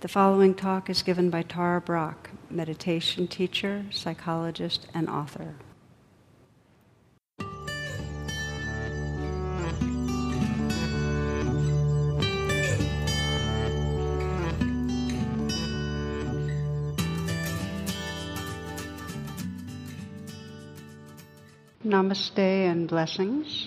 The 0.00 0.08
following 0.08 0.54
talk 0.54 0.90
is 0.90 1.02
given 1.02 1.30
by 1.30 1.40
Tara 1.40 1.80
Brach, 1.80 2.28
meditation 2.50 3.26
teacher, 3.26 3.86
psychologist, 3.90 4.86
and 4.92 5.08
author. 5.08 5.54
Namaste 21.82 22.38
and 22.38 22.86
blessings. 22.86 23.66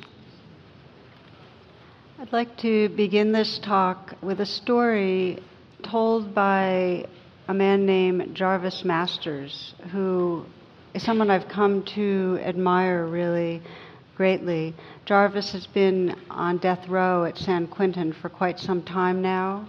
I'd 2.20 2.32
like 2.32 2.56
to 2.58 2.90
begin 2.90 3.32
this 3.32 3.58
talk 3.58 4.14
with 4.22 4.40
a 4.40 4.46
story 4.46 5.40
told 5.90 6.36
by 6.36 7.04
a 7.48 7.54
man 7.54 7.84
named 7.86 8.36
Jarvis 8.36 8.86
Masters, 8.86 9.74
who 9.92 10.46
is 10.94 11.02
someone 11.02 11.32
I've 11.32 11.48
come 11.48 11.84
to 11.96 12.38
admire 12.44 13.08
really 13.08 13.62
greatly. 14.16 14.76
Jarvis 15.06 15.52
has 15.54 15.66
been 15.66 16.16
on 16.30 16.60
death 16.60 16.88
row 16.88 17.24
at 17.24 17.38
San 17.38 17.66
Quentin 17.66 18.14
for 18.14 18.30
quite 18.30 18.60
some 18.60 18.84
time 18.84 19.24
now, 19.24 19.68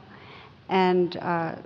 and 0.69 1.17
uh, 1.17 1.21
a 1.21 1.63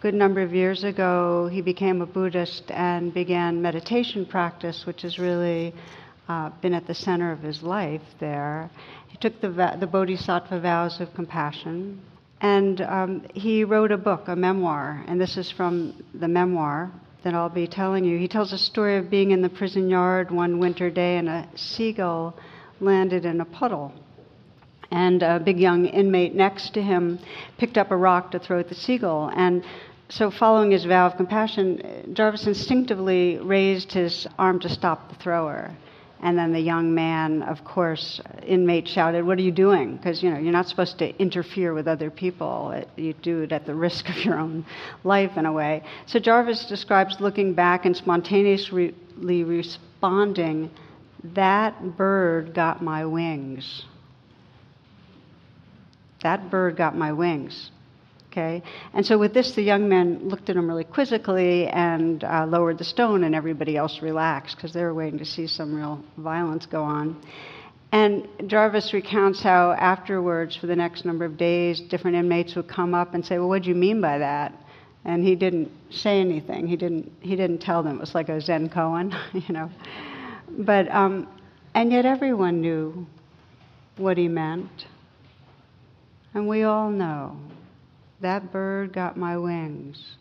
good 0.00 0.14
number 0.14 0.42
of 0.42 0.54
years 0.54 0.84
ago 0.84 1.48
he 1.50 1.60
became 1.60 2.00
a 2.00 2.06
Buddhist 2.06 2.70
and 2.70 3.12
began 3.12 3.60
meditation 3.60 4.24
practice, 4.24 4.86
which 4.86 5.02
has 5.02 5.18
really 5.18 5.74
uh, 6.28 6.50
been 6.62 6.74
at 6.74 6.86
the 6.86 6.94
center 6.94 7.32
of 7.32 7.40
his 7.40 7.64
life 7.64 8.02
there. 8.20 8.70
He 9.08 9.16
took 9.16 9.40
the, 9.40 9.48
the 9.80 9.88
Bodhisattva 9.88 10.60
vows 10.60 11.00
of 11.00 11.12
compassion, 11.14 12.00
and 12.40 12.80
um, 12.80 13.26
he 13.34 13.64
wrote 13.64 13.90
a 13.90 13.98
book, 13.98 14.28
a 14.28 14.36
memoir, 14.36 15.04
and 15.06 15.20
this 15.20 15.36
is 15.36 15.50
from 15.50 16.04
the 16.14 16.28
memoir 16.28 16.90
that 17.24 17.34
I'll 17.34 17.48
be 17.48 17.66
telling 17.66 18.04
you. 18.04 18.18
He 18.18 18.28
tells 18.28 18.52
a 18.52 18.58
story 18.58 18.96
of 18.96 19.10
being 19.10 19.32
in 19.32 19.42
the 19.42 19.48
prison 19.48 19.88
yard 19.88 20.30
one 20.30 20.60
winter 20.60 20.88
day 20.88 21.16
and 21.16 21.28
a 21.28 21.48
seagull 21.56 22.36
landed 22.80 23.24
in 23.24 23.40
a 23.40 23.44
puddle. 23.44 23.92
And 24.90 25.22
a 25.22 25.38
big 25.38 25.58
young 25.58 25.86
inmate 25.86 26.34
next 26.34 26.74
to 26.74 26.82
him 26.82 27.18
picked 27.58 27.76
up 27.76 27.90
a 27.90 27.96
rock 27.96 28.30
to 28.30 28.38
throw 28.38 28.60
at 28.60 28.68
the 28.68 28.74
seagull. 28.74 29.30
And 29.34 29.64
so, 30.08 30.30
following 30.30 30.70
his 30.70 30.86
vow 30.86 31.06
of 31.06 31.18
compassion, 31.18 32.14
Jarvis 32.14 32.46
instinctively 32.46 33.36
raised 33.36 33.92
his 33.92 34.26
arm 34.38 34.60
to 34.60 34.70
stop 34.70 35.10
the 35.10 35.16
thrower. 35.16 35.76
And 36.20 36.36
then 36.36 36.52
the 36.52 36.60
young 36.60 36.94
man, 36.94 37.42
of 37.42 37.64
course, 37.64 38.20
inmate 38.44 38.88
shouted, 38.88 39.24
What 39.24 39.38
are 39.38 39.42
you 39.42 39.52
doing? 39.52 39.96
Because, 39.96 40.22
you 40.22 40.30
know, 40.30 40.38
you're 40.38 40.52
not 40.52 40.68
supposed 40.68 40.98
to 40.98 41.16
interfere 41.16 41.72
with 41.74 41.86
other 41.86 42.10
people. 42.10 42.82
You 42.96 43.12
do 43.14 43.42
it 43.42 43.52
at 43.52 43.66
the 43.66 43.74
risk 43.74 44.08
of 44.08 44.16
your 44.24 44.38
own 44.38 44.66
life, 45.04 45.36
in 45.36 45.46
a 45.46 45.52
way. 45.52 45.84
So 46.06 46.18
Jarvis 46.18 46.66
describes 46.66 47.20
looking 47.20 47.54
back 47.54 47.84
and 47.84 47.96
spontaneously 47.96 48.94
responding, 49.20 50.70
That 51.22 51.96
bird 51.96 52.52
got 52.52 52.82
my 52.82 53.06
wings. 53.06 53.84
That 56.22 56.50
bird 56.50 56.76
got 56.76 56.96
my 56.96 57.12
wings. 57.12 57.70
Okay? 58.30 58.62
And 58.92 59.04
so 59.04 59.18
with 59.18 59.32
this, 59.32 59.52
the 59.52 59.62
young 59.62 59.88
man 59.88 60.28
looked 60.28 60.50
at 60.50 60.56
him 60.56 60.68
really 60.68 60.84
quizzically 60.84 61.66
and 61.66 62.22
uh, 62.24 62.46
lowered 62.46 62.78
the 62.78 62.84
stone, 62.84 63.24
and 63.24 63.34
everybody 63.34 63.76
else 63.76 64.00
relaxed 64.02 64.56
because 64.56 64.72
they 64.72 64.82
were 64.82 64.94
waiting 64.94 65.18
to 65.18 65.24
see 65.24 65.46
some 65.46 65.74
real 65.74 66.02
violence 66.16 66.66
go 66.66 66.82
on. 66.82 67.20
And 67.90 68.28
Jarvis 68.46 68.92
recounts 68.92 69.42
how 69.42 69.72
afterwards, 69.72 70.54
for 70.54 70.66
the 70.66 70.76
next 70.76 71.06
number 71.06 71.24
of 71.24 71.38
days, 71.38 71.80
different 71.80 72.18
inmates 72.18 72.54
would 72.54 72.68
come 72.68 72.94
up 72.94 73.14
and 73.14 73.24
say, 73.24 73.38
Well, 73.38 73.48
what 73.48 73.62
do 73.62 73.70
you 73.70 73.74
mean 73.74 74.00
by 74.00 74.18
that? 74.18 74.52
And 75.06 75.24
he 75.24 75.34
didn't 75.34 75.70
say 75.90 76.20
anything. 76.20 76.66
He 76.66 76.76
didn't, 76.76 77.10
he 77.20 77.34
didn't 77.34 77.58
tell 77.58 77.82
them. 77.82 77.96
It 77.96 78.00
was 78.00 78.14
like 78.14 78.28
a 78.28 78.42
Zen 78.42 78.68
koan, 78.68 79.14
you 79.32 79.54
know. 79.54 79.70
But, 80.50 80.90
um, 80.90 81.28
and 81.74 81.90
yet 81.90 82.04
everyone 82.04 82.60
knew 82.60 83.06
what 83.96 84.18
he 84.18 84.28
meant. 84.28 84.86
And 86.34 86.46
we 86.46 86.64
all 86.64 86.90
know 86.90 87.38
that 88.20 88.52
bird 88.52 88.92
got 88.92 89.16
my 89.16 89.36
wings. 89.36 90.16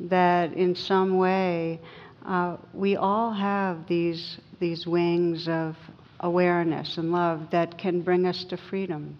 That 0.00 0.52
in 0.54 0.74
some 0.74 1.18
way, 1.18 1.80
uh, 2.24 2.56
we 2.72 2.96
all 2.96 3.32
have 3.32 3.86
these, 3.88 4.38
these 4.60 4.86
wings 4.86 5.48
of 5.48 5.76
awareness 6.20 6.98
and 6.98 7.12
love 7.12 7.50
that 7.50 7.78
can 7.78 8.00
bring 8.00 8.26
us 8.26 8.44
to 8.44 8.56
freedom. 8.56 9.18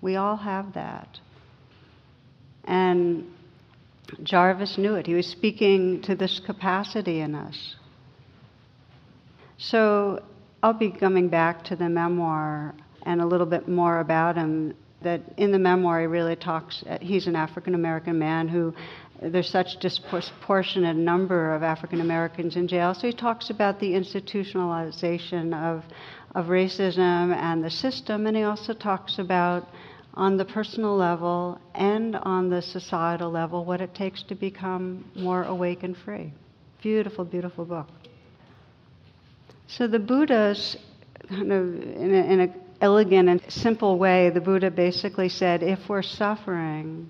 We 0.00 0.16
all 0.16 0.36
have 0.36 0.74
that. 0.74 1.20
And 2.64 3.32
Jarvis 4.22 4.78
knew 4.78 4.94
it. 4.94 5.06
He 5.06 5.14
was 5.14 5.26
speaking 5.26 6.02
to 6.02 6.14
this 6.14 6.40
capacity 6.40 7.20
in 7.20 7.34
us. 7.34 7.76
So 9.58 10.22
I'll 10.62 10.72
be 10.72 10.90
coming 10.90 11.28
back 11.28 11.64
to 11.64 11.76
the 11.76 11.88
memoir 11.88 12.74
and 13.04 13.20
a 13.20 13.26
little 13.26 13.46
bit 13.46 13.68
more 13.68 14.00
about 14.00 14.36
him 14.36 14.74
that 15.04 15.20
in 15.36 15.52
the 15.52 15.58
memoir 15.58 16.00
he 16.00 16.06
really 16.06 16.36
talks 16.36 16.82
uh, 16.88 16.98
he's 17.00 17.26
an 17.26 17.36
african 17.36 17.74
american 17.74 18.18
man 18.18 18.48
who 18.48 18.74
there's 19.20 19.48
such 19.48 19.78
disproportionate 19.78 20.96
number 20.96 21.54
of 21.54 21.62
african 21.62 22.00
americans 22.00 22.56
in 22.56 22.66
jail. 22.66 22.94
So 22.94 23.06
he 23.06 23.12
talks 23.12 23.50
about 23.50 23.78
the 23.78 23.92
institutionalization 23.92 25.54
of 25.54 25.84
of 26.34 26.46
racism 26.46 27.34
and 27.34 27.62
the 27.62 27.70
system 27.70 28.26
and 28.26 28.36
he 28.36 28.42
also 28.42 28.72
talks 28.72 29.18
about 29.18 29.68
on 30.14 30.36
the 30.36 30.44
personal 30.44 30.96
level 30.96 31.58
and 31.74 32.16
on 32.16 32.50
the 32.50 32.60
societal 32.60 33.30
level 33.30 33.64
what 33.64 33.80
it 33.80 33.94
takes 33.94 34.22
to 34.24 34.34
become 34.34 35.04
more 35.14 35.44
awake 35.44 35.82
and 35.82 35.96
free. 35.96 36.32
Beautiful 36.82 37.24
beautiful 37.24 37.64
book. 37.64 37.88
So 39.68 39.86
the 39.86 39.98
buddha's 39.98 40.76
kind 41.28 41.52
of 41.52 41.74
in 41.74 42.14
a, 42.14 42.32
in 42.32 42.40
a 42.40 42.61
elegant 42.82 43.28
and 43.28 43.40
simple 43.48 43.96
way, 43.96 44.28
the 44.30 44.40
Buddha 44.40 44.70
basically 44.70 45.28
said 45.28 45.62
if 45.62 45.78
we're 45.88 46.02
suffering, 46.02 47.08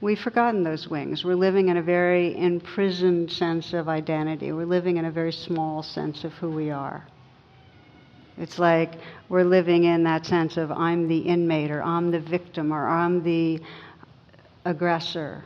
we've 0.00 0.18
forgotten 0.18 0.62
those 0.62 0.88
wings. 0.88 1.24
We're 1.24 1.34
living 1.34 1.68
in 1.68 1.76
a 1.76 1.82
very 1.82 2.38
imprisoned 2.38 3.30
sense 3.30 3.74
of 3.74 3.88
identity. 3.88 4.52
We're 4.52 4.64
living 4.64 4.96
in 4.96 5.04
a 5.04 5.10
very 5.10 5.32
small 5.32 5.82
sense 5.82 6.22
of 6.22 6.32
who 6.34 6.50
we 6.50 6.70
are. 6.70 7.04
It's 8.38 8.58
like 8.58 8.94
we're 9.28 9.44
living 9.44 9.84
in 9.84 10.04
that 10.04 10.24
sense 10.24 10.56
of 10.56 10.70
I'm 10.70 11.08
the 11.08 11.18
inmate, 11.18 11.70
or 11.70 11.82
I'm 11.82 12.10
the 12.10 12.20
victim, 12.20 12.72
or 12.72 12.88
I'm 12.88 13.22
the 13.22 13.60
aggressor. 14.64 15.44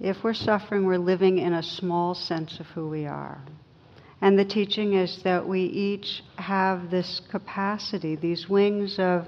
If 0.00 0.22
we're 0.24 0.34
suffering, 0.34 0.84
we're 0.84 0.98
living 0.98 1.38
in 1.38 1.54
a 1.54 1.62
small 1.62 2.14
sense 2.14 2.58
of 2.58 2.66
who 2.66 2.88
we 2.88 3.06
are. 3.06 3.40
And 4.22 4.38
the 4.38 4.44
teaching 4.44 4.94
is 4.94 5.22
that 5.24 5.48
we 5.48 5.62
each 5.62 6.22
have 6.36 6.90
this 6.90 7.20
capacity, 7.30 8.16
these 8.16 8.48
wings 8.48 8.96
of, 8.98 9.26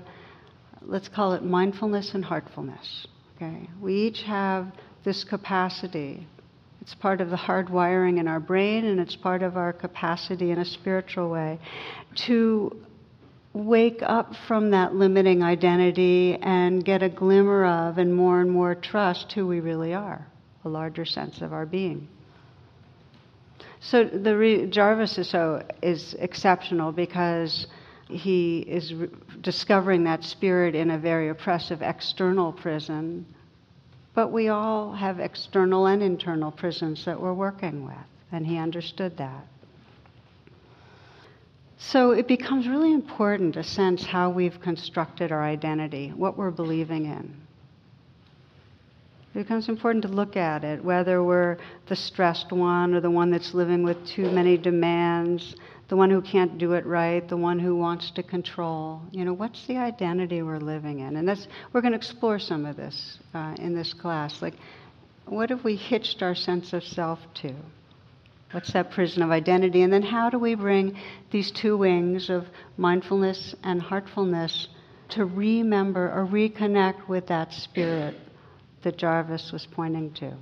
let's 0.82 1.08
call 1.08 1.32
it 1.32 1.42
mindfulness 1.42 2.12
and 2.14 2.24
heartfulness. 2.24 3.06
Okay? 3.36 3.68
We 3.80 3.94
each 3.94 4.22
have 4.22 4.66
this 5.04 5.24
capacity. 5.24 6.26
It's 6.82 6.94
part 6.94 7.20
of 7.20 7.30
the 7.30 7.36
hardwiring 7.36 8.18
in 8.18 8.28
our 8.28 8.40
brain, 8.40 8.84
and 8.84 9.00
it's 9.00 9.16
part 9.16 9.42
of 9.42 9.56
our 9.56 9.72
capacity 9.72 10.50
in 10.50 10.58
a 10.58 10.64
spiritual 10.64 11.30
way 11.30 11.58
to 12.26 12.76
wake 13.54 14.02
up 14.02 14.32
from 14.48 14.70
that 14.70 14.94
limiting 14.94 15.42
identity 15.42 16.38
and 16.42 16.84
get 16.84 17.02
a 17.02 17.08
glimmer 17.08 17.64
of 17.64 17.98
and 17.98 18.14
more 18.14 18.40
and 18.40 18.50
more 18.50 18.74
trust 18.74 19.32
who 19.32 19.46
we 19.46 19.60
really 19.60 19.94
are, 19.94 20.26
a 20.64 20.68
larger 20.68 21.04
sense 21.04 21.40
of 21.40 21.52
our 21.52 21.66
being. 21.66 22.08
So 23.82 24.04
the 24.04 24.36
re- 24.36 24.66
Jarvis 24.66 25.18
is 25.18 25.28
so 25.28 25.62
is 25.82 26.14
exceptional 26.14 26.92
because 26.92 27.66
he 28.08 28.60
is 28.60 28.94
re- 28.94 29.08
discovering 29.40 30.04
that 30.04 30.22
spirit 30.22 30.76
in 30.76 30.90
a 30.90 30.98
very 30.98 31.28
oppressive 31.28 31.82
external 31.82 32.52
prison. 32.52 33.26
But 34.14 34.30
we 34.30 34.48
all 34.48 34.92
have 34.92 35.18
external 35.18 35.86
and 35.86 36.00
internal 36.00 36.52
prisons 36.52 37.04
that 37.06 37.20
we're 37.20 37.34
working 37.34 37.84
with, 37.84 38.06
and 38.30 38.46
he 38.46 38.56
understood 38.56 39.16
that. 39.16 39.46
So 41.78 42.12
it 42.12 42.28
becomes 42.28 42.68
really 42.68 42.92
important 42.92 43.54
to 43.54 43.64
sense 43.64 44.04
how 44.04 44.30
we've 44.30 44.60
constructed 44.60 45.32
our 45.32 45.42
identity, 45.42 46.10
what 46.10 46.38
we're 46.38 46.52
believing 46.52 47.06
in. 47.06 47.36
It 49.34 49.38
becomes 49.38 49.70
important 49.70 50.02
to 50.02 50.08
look 50.08 50.36
at 50.36 50.62
it, 50.62 50.84
whether 50.84 51.24
we're 51.24 51.56
the 51.88 51.96
stressed 51.96 52.52
one 52.52 52.92
or 52.92 53.00
the 53.00 53.10
one 53.10 53.30
that's 53.30 53.54
living 53.54 53.82
with 53.82 54.06
too 54.06 54.30
many 54.30 54.58
demands, 54.58 55.56
the 55.88 55.96
one 55.96 56.10
who 56.10 56.20
can't 56.20 56.58
do 56.58 56.74
it 56.74 56.84
right, 56.84 57.26
the 57.26 57.36
one 57.36 57.58
who 57.58 57.74
wants 57.74 58.10
to 58.12 58.22
control. 58.22 59.00
You 59.10 59.24
know, 59.24 59.32
what's 59.32 59.66
the 59.66 59.78
identity 59.78 60.42
we're 60.42 60.58
living 60.58 61.00
in? 61.00 61.16
And 61.16 61.26
that's, 61.26 61.48
we're 61.72 61.80
going 61.80 61.92
to 61.92 61.98
explore 61.98 62.38
some 62.38 62.66
of 62.66 62.76
this 62.76 63.18
uh, 63.32 63.54
in 63.58 63.74
this 63.74 63.94
class. 63.94 64.42
Like, 64.42 64.54
what 65.24 65.48
have 65.48 65.64
we 65.64 65.76
hitched 65.76 66.22
our 66.22 66.34
sense 66.34 66.74
of 66.74 66.82
self 66.82 67.18
to? 67.42 67.54
What's 68.50 68.74
that 68.74 68.90
prison 68.90 69.22
of 69.22 69.30
identity? 69.30 69.80
And 69.80 69.90
then 69.90 70.02
how 70.02 70.28
do 70.28 70.38
we 70.38 70.54
bring 70.54 70.98
these 71.30 71.50
two 71.50 71.78
wings 71.78 72.28
of 72.28 72.44
mindfulness 72.76 73.54
and 73.62 73.80
heartfulness 73.80 74.68
to 75.10 75.24
remember 75.24 76.12
or 76.12 76.26
reconnect 76.26 77.08
with 77.08 77.28
that 77.28 77.50
spirit? 77.54 78.14
That 78.82 78.96
Jarvis 78.96 79.50
was 79.52 79.66
pointing 79.70 80.12
to. 80.14 80.32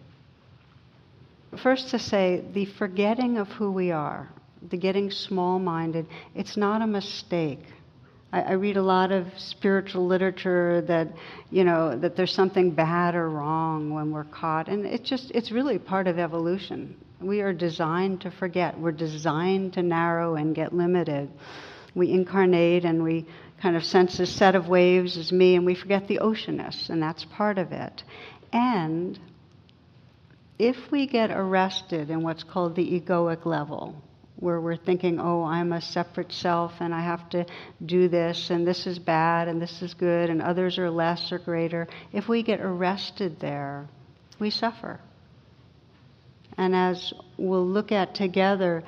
First, 1.63 1.91
to 1.91 1.99
say 1.99 2.45
the 2.53 2.67
forgetting 2.67 3.39
of 3.39 3.49
who 3.49 3.73
we 3.73 3.91
are, 3.91 4.29
the 4.69 4.77
getting 4.77 5.11
small 5.11 5.59
minded, 5.59 6.07
it's 6.35 6.57
not 6.57 6.83
a 6.83 6.87
mistake. 6.87 7.61
I, 8.33 8.53
read 8.53 8.77
a 8.77 8.83
lot 8.83 9.11
of 9.11 9.27
spiritual 9.37 10.07
literature 10.07 10.83
that, 10.83 11.09
you 11.51 11.65
know, 11.65 11.99
that 11.99 12.15
there's 12.15 12.33
something 12.33 12.71
bad 12.71 13.17
or 13.17 13.29
wrong 13.29 13.93
when 13.93 14.13
we're 14.13 14.23
caught. 14.23 14.69
And 14.69 14.87
it's 14.87 15.09
just, 15.09 15.33
it's 15.33 15.51
really 15.51 15.81
part 15.81 16.07
of 16.07 16.17
evolution. 16.17 16.95
We 17.21 17.41
are 17.41 17.53
designed 17.53 18.21
to 18.21 18.31
forget. 18.31 18.79
We're 18.79 18.93
designed 18.93 19.73
to 19.73 19.83
narrow 19.83 20.37
and 20.37 20.55
get 20.55 20.73
limited. 20.73 21.29
We 21.97 22.13
incarnate 22.13 22.85
and 22.85 23.03
we 23.03 23.27
kind 23.61 23.77
of 23.77 23.85
sense 23.85 24.19
a 24.19 24.27
set 24.27 24.55
of 24.55 24.69
waves 24.69 25.17
as 25.17 25.33
me, 25.33 25.55
and 25.55 25.67
we 25.67 25.75
forget 25.75 26.09
the 26.09 26.19
oceanness, 26.23 26.89
and 26.89 27.03
that's 27.03 27.25
part 27.25 27.59
of 27.59 27.73
it. 27.73 28.03
And 28.53 29.19
if 30.59 30.77
we 30.91 31.07
get 31.07 31.31
arrested 31.31 32.11
in 32.11 32.23
what's 32.23 32.43
called 32.43 32.77
the 32.77 33.01
egoic 33.01 33.47
level, 33.47 33.95
where 34.41 34.61
we're 34.61 34.77
thinking, 34.77 35.21
oh, 35.21 35.45
I'm 35.45 35.73
a 35.73 35.81
separate 35.81 36.33
self 36.33 36.73
and 36.81 36.95
I 36.95 37.03
have 37.03 37.29
to 37.31 37.45
do 37.85 38.09
this 38.09 38.49
and 38.51 38.67
this 38.67 38.87
is 38.87 38.99
bad 38.99 39.49
and 39.49 39.61
this 39.61 39.83
is 39.83 39.93
good 39.95 40.31
and 40.31 40.41
others 40.41 40.79
are 40.79 40.91
less 40.91 41.31
or 41.31 41.39
greater, 41.39 41.87
if 42.13 42.27
we 42.27 42.43
get 42.43 42.61
arrested 42.61 43.39
there, 43.39 43.87
we 44.39 44.49
suffer. 44.51 44.99
And 46.57 46.75
as 46.75 47.13
we'll 47.37 47.67
look 47.67 47.93
at 47.93 48.15
together, 48.15 48.83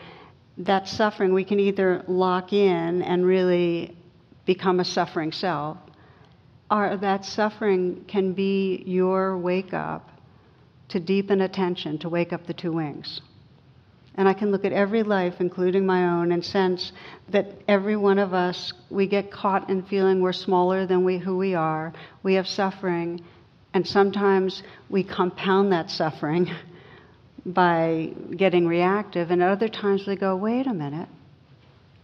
that 0.58 0.88
suffering 0.88 1.34
we 1.34 1.44
can 1.44 1.60
either 1.60 2.02
lock 2.06 2.52
in 2.52 3.02
and 3.02 3.24
really 3.24 3.96
become 4.44 4.80
a 4.80 4.84
suffering 4.84 5.32
self, 5.32 5.78
or 6.70 6.96
that 6.96 7.24
suffering 7.24 8.04
can 8.08 8.32
be 8.32 8.82
your 8.86 9.36
wake 9.38 9.74
up 9.74 10.10
to 10.88 11.00
deepen 11.00 11.40
attention, 11.40 11.98
to 11.98 12.08
wake 12.08 12.32
up 12.32 12.46
the 12.46 12.54
two 12.54 12.72
wings. 12.72 13.20
And 14.14 14.28
I 14.28 14.34
can 14.34 14.50
look 14.50 14.64
at 14.64 14.72
every 14.72 15.02
life, 15.02 15.34
including 15.40 15.86
my 15.86 16.04
own, 16.04 16.32
and 16.32 16.44
sense 16.44 16.92
that 17.30 17.46
every 17.66 17.96
one 17.96 18.18
of 18.18 18.34
us, 18.34 18.72
we 18.90 19.06
get 19.06 19.30
caught 19.30 19.70
in 19.70 19.82
feeling 19.84 20.20
we're 20.20 20.34
smaller 20.34 20.86
than 20.86 21.04
we, 21.04 21.18
who 21.18 21.36
we 21.38 21.54
are. 21.54 21.94
We 22.22 22.34
have 22.34 22.46
suffering, 22.46 23.22
and 23.72 23.86
sometimes 23.86 24.62
we 24.90 25.02
compound 25.02 25.72
that 25.72 25.90
suffering 25.90 26.50
by 27.46 28.12
getting 28.36 28.66
reactive, 28.66 29.30
and 29.30 29.42
other 29.42 29.68
times 29.68 30.06
we 30.06 30.16
go, 30.16 30.36
wait 30.36 30.66
a 30.66 30.74
minute, 30.74 31.08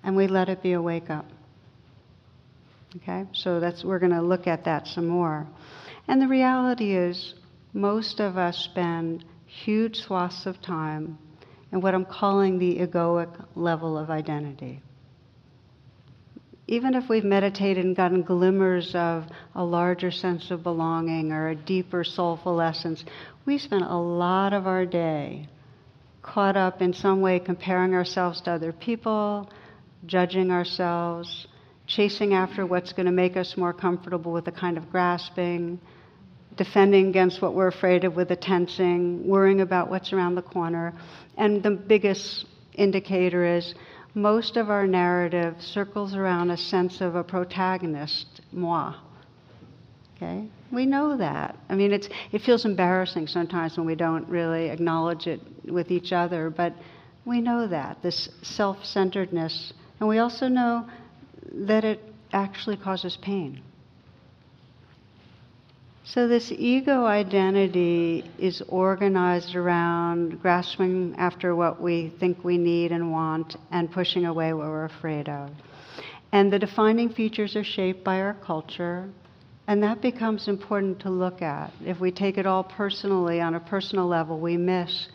and 0.03 0.17
we 0.17 0.29
let 0.29 0.49
it 0.49 0.63
be 0.63 0.73
a 0.73 0.81
wake 0.81 1.11
up. 1.11 1.27
Okay, 2.97 3.27
so 3.33 3.61
that's 3.61 3.85
we're 3.85 3.99
going 3.99 4.13
to 4.13 4.23
look 4.23 4.47
at 4.47 4.65
that 4.65 4.87
some 4.87 5.07
more. 5.07 5.47
And 6.07 6.23
the 6.23 6.29
reality 6.29 6.97
is, 6.97 7.35
most 7.75 8.19
of 8.19 8.39
us 8.39 8.57
spend 8.57 9.25
huge 9.45 9.97
swaths 10.01 10.47
of 10.47 10.61
time 10.63 11.19
in 11.71 11.83
what 11.83 11.95
I'm 11.95 12.07
calling 12.07 12.59
the 12.59 12.79
egoic 12.79 13.29
level 13.55 13.99
of 13.99 14.09
identity. 14.09 14.81
Even 16.67 16.95
if 16.95 17.09
we've 17.09 17.25
meditated 17.25 17.85
and 17.85 17.97
gotten 17.97 18.23
glimmers 18.23 18.95
of 18.95 19.25
a 19.55 19.65
larger 19.65 20.11
sense 20.11 20.51
of 20.51 20.63
belonging 20.63 21.33
or 21.33 21.49
a 21.49 21.55
deeper 21.55 22.05
soulful 22.05 22.61
essence, 22.61 23.05
we 23.45 23.59
spend 23.59 23.83
a 23.83 23.97
lot 23.97 24.53
of 24.55 24.67
our 24.67 24.87
day 24.87 25.49
caught 26.23 26.57
up 26.57 26.81
in 26.83 26.93
some 26.93 27.21
way 27.21 27.39
comparing 27.39 27.95
ourselves 27.95 28.41
to 28.43 28.51
other 28.51 28.73
people, 28.73 29.51
judging 30.07 30.51
ourselves, 30.51 31.47
chasing 31.89 32.35
after 32.35 32.67
what's 32.67 32.93
going 32.93 33.07
to 33.07 33.13
make 33.13 33.37
us 33.37 33.57
more 33.57 33.73
comfortable 33.73 34.31
with 34.31 34.47
a 34.47 34.53
kind 34.53 34.77
of 34.77 34.91
grasping, 34.93 35.81
defending 36.55 37.09
against 37.09 37.41
what 37.41 37.55
we're 37.55 37.69
afraid 37.69 38.05
of 38.05 38.15
with 38.15 38.31
a 38.31 38.37
tensing, 38.37 39.27
worrying 39.27 39.63
about 39.63 39.89
what's 39.89 40.13
around 40.13 40.35
the 40.35 40.43
corner. 40.43 40.93
And 41.39 41.63
the 41.63 41.71
biggest 41.71 42.45
indicator 42.75 43.45
is 43.45 43.75
most 44.15 44.59
of 44.59 44.69
our 44.69 44.87
narrative 44.87 45.57
circles 45.61 46.15
around 46.15 46.51
a 46.51 46.57
sense 46.57 47.01
of 47.01 47.15
a 47.15 47.25
protagonist, 47.25 48.43
moi. 48.53 48.95
Okay? 50.17 50.47
We 50.71 50.85
know 50.85 51.17
that. 51.17 51.57
I 51.71 51.75
mean, 51.75 51.93
it's, 51.93 52.09
it 52.33 52.43
feels 52.43 52.67
embarrassing 52.67 53.29
sometimes 53.29 53.79
when 53.79 53.87
we 53.87 53.95
don't 53.95 54.29
really 54.29 54.69
acknowledge 54.69 55.27
it 55.27 55.41
with 55.65 55.91
each 55.91 56.13
other, 56.13 56.51
but 56.51 56.75
we 57.25 57.41
know 57.41 57.67
that, 57.67 58.03
this 58.03 58.29
self 58.43 58.85
centeredness. 58.85 59.73
And 60.01 60.09
we 60.09 60.19
also 60.19 60.49
know 60.49 60.87
that 61.53 61.85
it 61.85 62.01
actually 62.33 62.77
causes 62.77 63.17
pain. 63.17 63.63
So, 66.05 66.27
this 66.27 66.51
ego 66.51 67.05
identity 67.05 68.25
is 68.39 68.63
organized 68.67 69.55
around 69.55 70.41
grasping 70.41 71.15
after 71.19 71.55
what 71.55 71.83
we 71.83 72.15
think 72.19 72.43
we 72.43 72.57
need 72.57 72.93
and 72.93 73.13
want 73.13 73.57
and 73.71 73.93
pushing 73.93 74.25
away 74.25 74.55
what 74.55 74.69
we're 74.69 74.87
afraid 74.87 75.29
of. 75.29 75.51
And 76.33 76.51
the 76.51 76.59
defining 76.59 77.11
features 77.11 77.57
are 77.57 77.65
shaped 77.65 78.05
by 78.05 78.21
our 78.21 78.33
culture, 78.33 79.07
and 79.67 79.83
that 79.83 80.01
becomes 80.01 80.49
important 80.49 81.01
to 81.01 81.11
look 81.11 81.43
at. 81.43 81.73
If 81.85 82.01
we 82.01 82.11
take 82.11 82.39
it 82.39 82.47
all 82.47 82.65
personally, 82.65 83.43
on 83.43 83.55
a 83.55 83.61
personal 83.61 84.07
level, 84.07 84.41
we 84.41 84.57
miss 84.57 85.09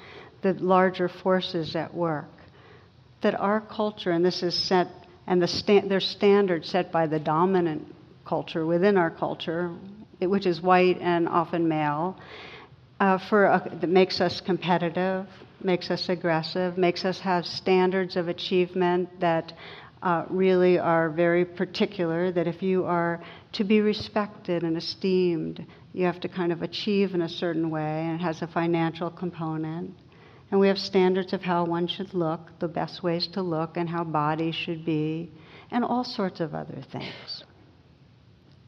the 0.43 0.53
larger 0.53 1.09
forces 1.09 1.75
at 1.75 1.91
work. 1.91 2.29
That 3.21 3.33
our 3.39 3.61
culture, 3.61 4.11
and 4.11 4.23
this 4.23 4.43
is 4.43 4.53
set 4.53 4.89
and 5.27 5.41
the 5.41 5.47
sta- 5.47 5.99
standards 5.99 6.69
set 6.69 6.91
by 6.91 7.07
the 7.07 7.19
dominant 7.19 7.87
culture 8.25 8.65
within 8.65 8.97
our 8.97 9.11
culture, 9.11 9.73
which 10.19 10.45
is 10.45 10.61
white 10.61 10.97
and 11.01 11.27
often 11.27 11.67
male, 11.67 12.17
uh, 12.99 13.17
for 13.29 13.45
a, 13.45 13.77
that 13.81 13.89
makes 13.89 14.21
us 14.21 14.41
competitive, 14.41 15.27
makes 15.61 15.89
us 15.91 16.09
aggressive, 16.09 16.77
makes 16.77 17.05
us 17.05 17.19
have 17.19 17.45
standards 17.45 18.15
of 18.15 18.27
achievement 18.27 19.09
that 19.19 19.53
uh, 20.01 20.25
really 20.29 20.77
are 20.77 21.09
very 21.09 21.45
particular. 21.45 22.31
That 22.31 22.47
if 22.47 22.61
you 22.61 22.85
are 22.85 23.21
to 23.53 23.63
be 23.63 23.81
respected 23.81 24.63
and 24.63 24.77
esteemed, 24.77 25.65
you 25.93 26.05
have 26.05 26.19
to 26.21 26.27
kind 26.27 26.51
of 26.51 26.61
achieve 26.61 27.13
in 27.13 27.21
a 27.21 27.29
certain 27.29 27.69
way, 27.69 28.05
and 28.05 28.19
it 28.19 28.23
has 28.23 28.41
a 28.41 28.47
financial 28.47 29.09
component. 29.09 29.95
And 30.53 30.59
we 30.59 30.67
have 30.67 30.77
standards 30.77 31.33
of 31.33 31.41
how 31.41 31.65
one 31.65 31.87
should 31.87 32.13
look, 32.13 32.51
the 32.59 32.67
best 32.67 33.01
ways 33.01 33.25
to 33.33 33.41
look, 33.41 33.75
and 33.75 33.89
how 33.89 34.03
bodies 34.03 34.53
should 34.53 34.85
be, 34.85 35.31
and 35.71 35.83
all 35.83 36.03
sorts 36.03 36.41
of 36.41 36.53
other 36.53 36.77
things. 36.91 37.43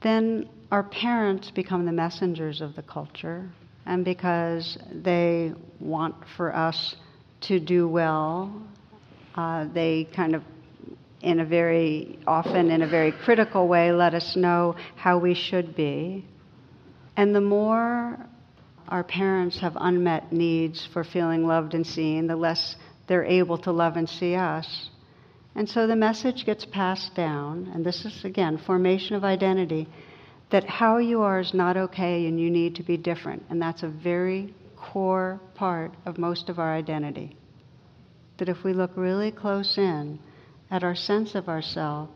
Then 0.02 0.50
our 0.72 0.82
parents 0.82 1.52
become 1.52 1.86
the 1.86 1.92
messengers 1.92 2.60
of 2.60 2.76
the 2.76 2.82
culture, 2.82 3.48
and 3.86 4.04
because 4.04 4.80
they 4.92 5.54
want 5.80 6.16
for 6.36 6.56
us 6.56 6.96
to 7.42 7.60
do 7.60 7.88
well, 7.88 8.64
uh, 9.36 9.66
they 9.72 10.08
kind 10.16 10.34
of 10.34 10.42
in 11.22 11.40
a 11.40 11.46
very 11.46 12.18
often 12.26 12.72
in 12.72 12.82
a 12.82 12.88
very 12.88 13.12
critical 13.12 13.68
way 13.68 13.92
let 13.92 14.16
us 14.16 14.36
know 14.36 14.76
how 14.96 15.20
we 15.20 15.36
should 15.36 15.76
be 15.76 16.26
and 17.16 17.36
the 17.36 17.42
more 17.42 18.18
our 18.88 19.04
parents 19.04 19.60
have 19.60 19.78
unmet 19.80 20.32
needs 20.32 20.88
for 20.94 21.04
feeling 21.04 21.48
loved 21.48 21.74
and 21.74 21.86
seen, 21.86 22.28
the 22.28 22.36
less 22.36 22.76
they're 23.08 23.26
able 23.26 23.58
to 23.60 23.72
love 23.72 23.98
and 23.98 24.08
see 24.08 24.36
us. 24.36 24.90
And 25.56 25.70
so 25.70 25.88
the 25.88 25.96
message 25.96 26.46
gets 26.46 26.66
passed 26.66 27.16
down, 27.16 27.72
and 27.74 27.86
this 27.86 28.06
is 28.06 28.26
again 28.26 28.58
formation 28.58 29.16
of 29.16 29.24
identity, 29.24 29.88
that 30.52 30.66
how 30.66 30.98
you 30.98 31.22
are 31.22 31.40
is 31.40 31.54
not 31.54 31.78
okay 31.78 32.28
and 32.28 32.40
you 32.40 32.52
need 32.52 32.76
to 32.76 32.84
be 32.84 32.98
different. 32.98 33.44
And 33.50 33.62
that's 33.62 33.84
a 33.84 33.88
very 33.88 34.54
core 34.76 35.40
part 35.56 35.94
of 36.06 36.18
most 36.18 36.50
of 36.50 36.60
our 36.60 36.74
identity. 36.74 37.36
That 38.38 38.50
if 38.50 38.64
we 38.64 38.74
look 38.74 38.92
really 38.96 39.32
close 39.32 39.78
in 39.78 40.20
at 40.70 40.84
our 40.84 40.96
sense 40.96 41.36
of 41.36 41.48
ourself, 41.48 42.10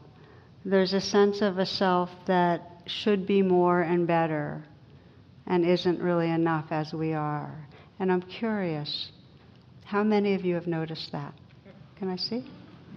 there's 0.65 0.93
a 0.93 1.01
sense 1.01 1.41
of 1.41 1.57
a 1.57 1.65
self 1.65 2.09
that 2.27 2.83
should 2.85 3.25
be 3.25 3.41
more 3.41 3.81
and 3.81 4.05
better 4.05 4.65
and 5.50 5.65
isn't 5.65 6.00
really 6.00 6.29
enough 6.29 6.68
as 6.72 6.94
we 6.94 7.13
are. 7.13 7.53
And 8.00 8.12
I'm 8.12 8.22
curious, 8.22 9.12
how 9.84 10.03
many 10.03 10.36
of 10.36 10.46
you 10.46 10.56
have 10.56 10.68
noticed 10.68 11.12
that? 11.12 11.34
Can 11.98 12.10
I 12.10 12.15
see? 12.15 12.46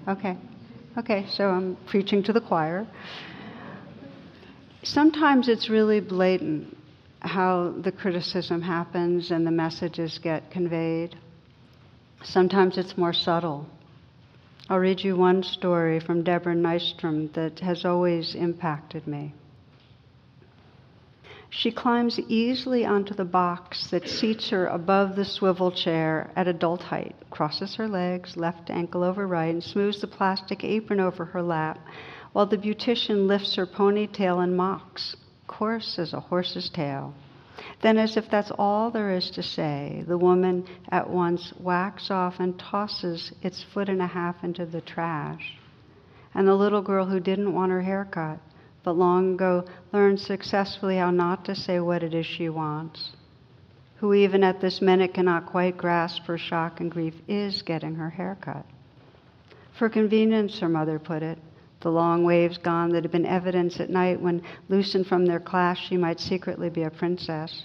Okay. 0.06 0.36
Okay, 0.96 1.26
so 1.30 1.48
I'm 1.48 1.76
preaching 1.86 2.22
to 2.24 2.32
the 2.32 2.40
choir. 2.40 2.86
Sometimes 4.82 5.48
it's 5.48 5.70
really 5.70 6.00
blatant 6.00 6.76
how 7.20 7.72
the 7.78 7.92
criticism 7.92 8.60
happens 8.60 9.30
and 9.30 9.46
the 9.46 9.50
messages 9.50 10.18
get 10.18 10.50
conveyed. 10.50 11.16
Sometimes 12.22 12.76
it's 12.76 12.98
more 12.98 13.12
subtle. 13.12 13.66
I'll 14.68 14.78
read 14.78 15.00
you 15.00 15.16
one 15.16 15.42
story 15.42 15.98
from 16.00 16.22
Deborah 16.22 16.54
Nystrom 16.54 17.32
that 17.34 17.60
has 17.60 17.84
always 17.84 18.34
impacted 18.34 19.06
me. 19.06 19.34
She 21.54 21.70
climbs 21.70 22.18
easily 22.18 22.86
onto 22.86 23.12
the 23.12 23.26
box 23.26 23.90
that 23.90 24.08
seats 24.08 24.48
her 24.48 24.66
above 24.68 25.16
the 25.16 25.24
swivel 25.26 25.70
chair 25.70 26.30
at 26.34 26.48
adult 26.48 26.84
height, 26.84 27.14
crosses 27.28 27.74
her 27.74 27.86
legs, 27.86 28.38
left 28.38 28.70
ankle 28.70 29.04
over 29.04 29.26
right, 29.26 29.52
and 29.52 29.62
smooths 29.62 30.00
the 30.00 30.06
plastic 30.06 30.64
apron 30.64 30.98
over 30.98 31.26
her 31.26 31.42
lap, 31.42 31.78
while 32.32 32.46
the 32.46 32.56
beautician 32.56 33.26
lifts 33.26 33.56
her 33.56 33.66
ponytail 33.66 34.42
and 34.42 34.56
mocks, 34.56 35.14
coarse 35.46 35.98
as 35.98 36.14
a 36.14 36.20
horse's 36.20 36.70
tail. 36.70 37.12
Then, 37.82 37.98
as 37.98 38.16
if 38.16 38.30
that's 38.30 38.50
all 38.52 38.90
there 38.90 39.10
is 39.10 39.30
to 39.32 39.42
say, 39.42 40.04
the 40.08 40.16
woman 40.16 40.64
at 40.88 41.10
once 41.10 41.50
whacks 41.60 42.10
off 42.10 42.40
and 42.40 42.58
tosses 42.58 43.30
its 43.42 43.62
foot 43.62 43.90
and 43.90 44.00
a 44.00 44.06
half 44.06 44.42
into 44.42 44.64
the 44.64 44.80
trash. 44.80 45.58
And 46.34 46.48
the 46.48 46.56
little 46.56 46.80
girl 46.80 47.04
who 47.04 47.20
didn't 47.20 47.52
want 47.52 47.72
her 47.72 47.82
hair 47.82 48.08
cut, 48.10 48.38
but 48.84 48.96
long 48.96 49.34
ago 49.34 49.64
learned 49.92 50.18
successfully 50.18 50.96
how 50.96 51.10
not 51.10 51.44
to 51.44 51.54
say 51.54 51.78
what 51.80 52.02
it 52.02 52.14
is 52.14 52.26
she 52.26 52.48
wants, 52.48 53.12
who 53.96 54.12
even 54.14 54.42
at 54.42 54.60
this 54.60 54.82
minute 54.82 55.14
cannot 55.14 55.46
quite 55.46 55.76
grasp 55.76 56.24
her 56.24 56.38
shock 56.38 56.80
and 56.80 56.90
grief, 56.90 57.14
is 57.28 57.62
getting 57.62 57.94
her 57.94 58.10
hair 58.10 58.36
cut. 58.40 58.66
For 59.78 59.88
convenience, 59.88 60.58
her 60.60 60.68
mother 60.68 60.98
put 60.98 61.22
it, 61.22 61.38
the 61.80 61.90
long 61.90 62.24
waves 62.24 62.58
gone 62.58 62.90
that 62.90 63.02
had 63.02 63.12
been 63.12 63.26
evidence 63.26 63.80
at 63.80 63.90
night 63.90 64.20
when, 64.20 64.42
loosened 64.68 65.06
from 65.06 65.26
their 65.26 65.40
clasp, 65.40 65.82
she 65.82 65.96
might 65.96 66.20
secretly 66.20 66.70
be 66.70 66.82
a 66.82 66.90
princess. 66.90 67.64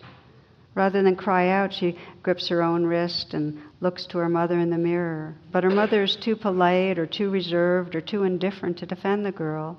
Rather 0.74 1.02
than 1.02 1.16
cry 1.16 1.50
out, 1.50 1.74
she 1.74 1.98
grips 2.22 2.48
her 2.50 2.62
own 2.62 2.86
wrist 2.86 3.34
and 3.34 3.60
looks 3.82 4.06
to 4.06 4.20
her 4.20 4.30
mother 4.30 4.60
in 4.60 4.70
the 4.70 4.78
mirror. 4.78 5.36
But 5.52 5.64
her 5.64 5.72
mother 5.72 6.04
is 6.04 6.16
too 6.16 6.36
polite 6.36 7.00
or 7.00 7.08
too 7.08 7.32
reserved 7.32 7.96
or 7.96 8.02
too 8.02 8.24
indifferent 8.24 8.78
to 8.78 8.86
defend 8.86 9.26
the 9.26 9.32
girl. 9.32 9.78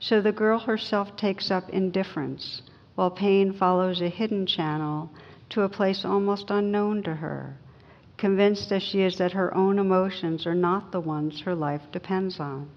So 0.00 0.22
the 0.22 0.32
girl 0.32 0.58
herself 0.58 1.14
takes 1.16 1.50
up 1.50 1.68
indifference, 1.68 2.62
while 2.94 3.10
pain 3.10 3.52
follows 3.52 4.00
a 4.00 4.08
hidden 4.08 4.46
channel 4.46 5.10
to 5.50 5.62
a 5.62 5.68
place 5.68 6.06
almost 6.06 6.50
unknown 6.50 7.02
to 7.02 7.14
her, 7.14 7.58
convinced 8.16 8.72
as 8.72 8.82
she 8.82 9.02
is 9.02 9.18
that 9.18 9.32
her 9.32 9.54
own 9.54 9.78
emotions 9.78 10.46
are 10.46 10.54
not 10.54 10.90
the 10.90 11.00
ones 11.00 11.42
her 11.42 11.54
life 11.54 11.82
depends 11.92 12.40
on. 12.40 12.70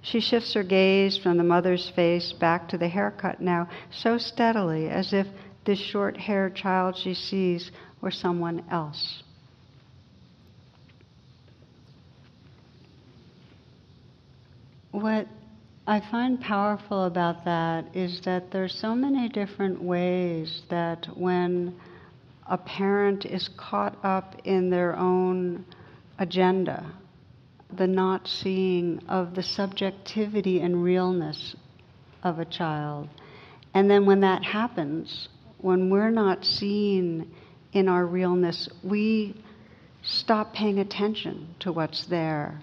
She 0.00 0.18
shifts 0.18 0.52
her 0.54 0.64
gaze 0.64 1.16
from 1.16 1.36
the 1.36 1.44
mother's 1.44 1.88
face 1.90 2.32
back 2.32 2.68
to 2.70 2.78
the 2.78 2.88
haircut 2.88 3.40
now 3.40 3.68
so 3.92 4.18
steadily 4.18 4.88
as 4.88 5.12
if 5.12 5.28
this 5.64 5.78
short 5.78 6.16
haired 6.16 6.56
child 6.56 6.96
she 6.96 7.14
sees 7.14 7.70
were 8.00 8.10
someone 8.10 8.64
else. 8.68 9.22
What 14.90 15.28
I 15.86 15.98
find 15.98 16.40
powerful 16.40 17.06
about 17.06 17.44
that 17.44 17.96
is 17.96 18.20
that 18.20 18.52
there's 18.52 18.72
so 18.72 18.94
many 18.94 19.28
different 19.28 19.82
ways 19.82 20.62
that 20.68 21.06
when 21.18 21.74
a 22.48 22.56
parent 22.56 23.24
is 23.24 23.48
caught 23.56 23.98
up 24.04 24.40
in 24.44 24.70
their 24.70 24.96
own 24.96 25.64
agenda, 26.20 26.92
the 27.76 27.88
not 27.88 28.28
seeing 28.28 29.00
of 29.08 29.34
the 29.34 29.42
subjectivity 29.42 30.60
and 30.60 30.84
realness 30.84 31.56
of 32.22 32.38
a 32.38 32.44
child. 32.44 33.08
And 33.74 33.90
then 33.90 34.06
when 34.06 34.20
that 34.20 34.44
happens, 34.44 35.28
when 35.58 35.90
we're 35.90 36.10
not 36.10 36.44
seen 36.44 37.34
in 37.72 37.88
our 37.88 38.06
realness, 38.06 38.68
we 38.84 39.34
stop 40.02 40.54
paying 40.54 40.78
attention 40.78 41.56
to 41.58 41.72
what's 41.72 42.06
there. 42.06 42.62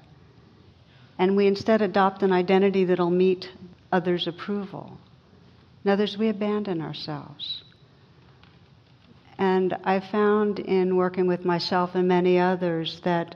And 1.20 1.36
we 1.36 1.48
instead 1.48 1.82
adopt 1.82 2.24
an 2.24 2.32
identity 2.32 2.86
that'll 2.86 3.10
meet 3.10 3.52
others' 3.92 4.26
approval. 4.26 4.98
In 5.84 5.92
others, 5.92 6.18
we 6.18 6.30
abandon 6.30 6.82
ourselves. 6.82 7.64
And 9.38 9.76
I 9.84 10.00
found 10.00 10.60
in 10.60 10.96
working 10.96 11.28
with 11.28 11.44
myself 11.44 11.94
and 11.94 12.08
many 12.08 12.40
others 12.40 13.02
that 13.04 13.36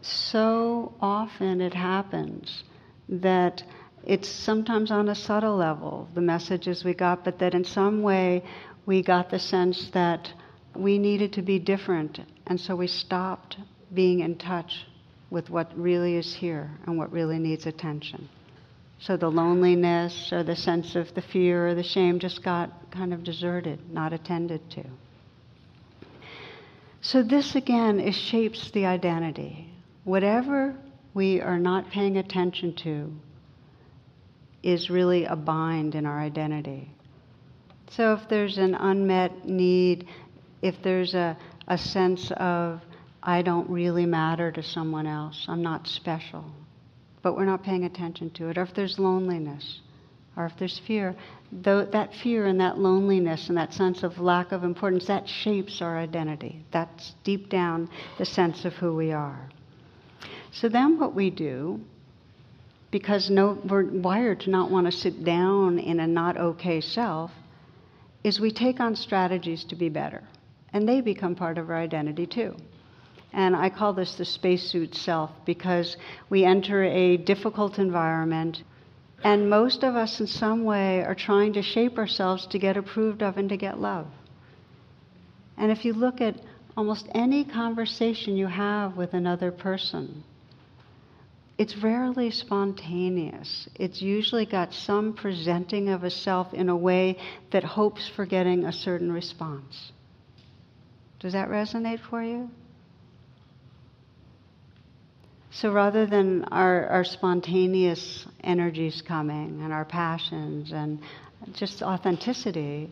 so 0.00 0.92
often 1.00 1.60
it 1.60 1.74
happens 1.74 2.64
that 3.08 3.62
it's 4.04 4.28
sometimes 4.28 4.90
on 4.90 5.08
a 5.08 5.14
subtle 5.14 5.56
level, 5.56 6.08
the 6.14 6.20
messages 6.20 6.82
we 6.82 6.94
got, 6.94 7.24
but 7.24 7.38
that 7.38 7.54
in 7.54 7.64
some 7.64 8.02
way 8.02 8.42
we 8.86 9.02
got 9.02 9.30
the 9.30 9.38
sense 9.38 9.90
that 9.90 10.32
we 10.74 10.98
needed 10.98 11.32
to 11.34 11.42
be 11.42 11.60
different, 11.60 12.18
and 12.46 12.60
so 12.60 12.74
we 12.74 12.88
stopped 12.88 13.56
being 13.92 14.20
in 14.20 14.36
touch 14.36 14.86
with 15.32 15.50
what 15.50 15.76
really 15.76 16.16
is 16.16 16.34
here 16.34 16.70
and 16.86 16.98
what 16.98 17.10
really 17.10 17.38
needs 17.38 17.66
attention. 17.66 18.28
So 19.00 19.16
the 19.16 19.30
loneliness 19.30 20.32
or 20.32 20.44
the 20.44 20.54
sense 20.54 20.94
of 20.94 21.12
the 21.14 21.22
fear 21.22 21.68
or 21.68 21.74
the 21.74 21.82
shame 21.82 22.20
just 22.20 22.44
got 22.44 22.92
kind 22.92 23.12
of 23.12 23.24
deserted, 23.24 23.90
not 23.90 24.12
attended 24.12 24.70
to. 24.72 24.84
So 27.00 27.22
this 27.22 27.56
again 27.56 28.12
shapes 28.12 28.70
the 28.70 28.86
identity 28.86 29.72
whatever 30.04 30.74
we 31.14 31.40
are 31.40 31.58
not 31.58 31.90
paying 31.90 32.16
attention 32.16 32.74
to 32.74 33.12
is 34.62 34.90
really 34.90 35.24
a 35.24 35.36
bind 35.36 35.94
in 35.94 36.06
our 36.06 36.20
identity. 36.20 36.90
So 37.90 38.14
if 38.14 38.28
there's 38.28 38.58
an 38.58 38.74
unmet 38.74 39.46
need, 39.46 40.08
if 40.62 40.76
there's 40.82 41.14
a, 41.14 41.36
a 41.68 41.76
sense 41.76 42.30
of, 42.36 42.80
I 43.22 43.42
don't 43.42 43.70
really 43.70 44.06
matter 44.06 44.50
to 44.50 44.62
someone 44.62 45.06
else, 45.06 45.46
I'm 45.48 45.62
not 45.62 45.86
special, 45.86 46.44
but 47.22 47.36
we're 47.36 47.44
not 47.44 47.62
paying 47.62 47.84
attention 47.84 48.30
to 48.30 48.48
it, 48.48 48.58
or 48.58 48.62
if 48.62 48.74
there's 48.74 48.98
loneliness, 48.98 49.80
or 50.36 50.46
if 50.46 50.52
there's 50.58 50.80
fear, 50.86 51.14
though 51.52 51.84
that 51.84 52.14
fear 52.14 52.46
and 52.46 52.60
that 52.60 52.78
loneliness 52.78 53.48
and 53.48 53.56
that 53.58 53.74
sense 53.74 54.02
of 54.02 54.18
lack 54.18 54.50
of 54.50 54.64
importance, 54.64 55.06
that 55.06 55.28
shapes 55.28 55.80
our 55.80 55.96
identity. 55.98 56.64
That's 56.72 57.14
deep 57.22 57.48
down 57.48 57.88
the 58.18 58.24
sense 58.24 58.64
of 58.64 58.72
who 58.72 58.96
we 58.96 59.12
are. 59.12 59.48
So 60.50 60.68
then 60.68 60.98
what 60.98 61.14
we 61.14 61.30
do, 61.30 61.80
because 62.90 63.30
no, 63.30 63.58
we're 63.68 63.84
wired 63.84 64.40
to 64.40 64.50
not 64.50 64.70
want 64.70 64.86
to 64.86 64.92
sit 64.92 65.24
down 65.24 65.78
in 65.78 66.00
a 66.00 66.06
not 66.06 66.36
okay 66.36 66.80
self, 66.80 67.30
is 68.24 68.40
we 68.40 68.50
take 68.50 68.80
on 68.80 68.96
strategies 68.96 69.64
to 69.64 69.76
be 69.76 69.88
better. 69.88 70.22
And 70.72 70.88
they 70.88 71.00
become 71.00 71.34
part 71.34 71.58
of 71.58 71.70
our 71.70 71.76
identity 71.76 72.26
too. 72.26 72.56
And 73.32 73.56
I 73.56 73.70
call 73.70 73.94
this 73.94 74.14
the 74.16 74.24
spacesuit 74.24 74.94
self 74.94 75.30
because 75.46 75.96
we 76.28 76.44
enter 76.44 76.84
a 76.84 77.16
difficult 77.16 77.78
environment, 77.78 78.62
and 79.24 79.48
most 79.48 79.84
of 79.84 79.94
us, 79.94 80.20
in 80.20 80.26
some 80.26 80.64
way, 80.64 81.02
are 81.02 81.14
trying 81.14 81.52
to 81.54 81.62
shape 81.62 81.96
ourselves 81.96 82.46
to 82.48 82.58
get 82.58 82.76
approved 82.76 83.22
of 83.22 83.38
and 83.38 83.48
to 83.48 83.56
get 83.56 83.80
love. 83.80 84.06
And 85.56 85.70
if 85.70 85.84
you 85.84 85.92
look 85.92 86.20
at 86.20 86.36
almost 86.76 87.08
any 87.14 87.44
conversation 87.44 88.36
you 88.36 88.48
have 88.48 88.96
with 88.96 89.14
another 89.14 89.52
person, 89.52 90.24
it's 91.58 91.76
rarely 91.76 92.30
spontaneous. 92.30 93.68
It's 93.76 94.02
usually 94.02 94.46
got 94.46 94.74
some 94.74 95.14
presenting 95.14 95.90
of 95.90 96.02
a 96.02 96.10
self 96.10 96.52
in 96.52 96.68
a 96.68 96.76
way 96.76 97.18
that 97.52 97.62
hopes 97.62 98.08
for 98.08 98.26
getting 98.26 98.64
a 98.64 98.72
certain 98.72 99.12
response. 99.12 99.92
Does 101.20 101.34
that 101.34 101.48
resonate 101.48 102.00
for 102.00 102.22
you? 102.22 102.50
So 105.54 105.70
rather 105.70 106.06
than 106.06 106.44
our, 106.44 106.86
our 106.86 107.04
spontaneous 107.04 108.26
energies 108.42 109.02
coming 109.02 109.60
and 109.62 109.70
our 109.72 109.84
passions 109.84 110.72
and 110.72 110.98
just 111.52 111.82
authenticity, 111.82 112.90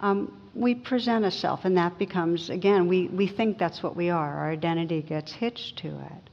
um, 0.00 0.38
we 0.54 0.74
present 0.74 1.24
a 1.24 1.30
self, 1.30 1.64
and 1.64 1.78
that 1.78 1.98
becomes, 1.98 2.50
again, 2.50 2.88
we, 2.88 3.08
we 3.08 3.26
think 3.26 3.56
that's 3.58 3.82
what 3.82 3.96
we 3.96 4.10
are. 4.10 4.38
Our 4.38 4.50
identity 4.52 5.00
gets 5.00 5.32
hitched 5.32 5.78
to 5.78 5.88
it. 5.88 6.30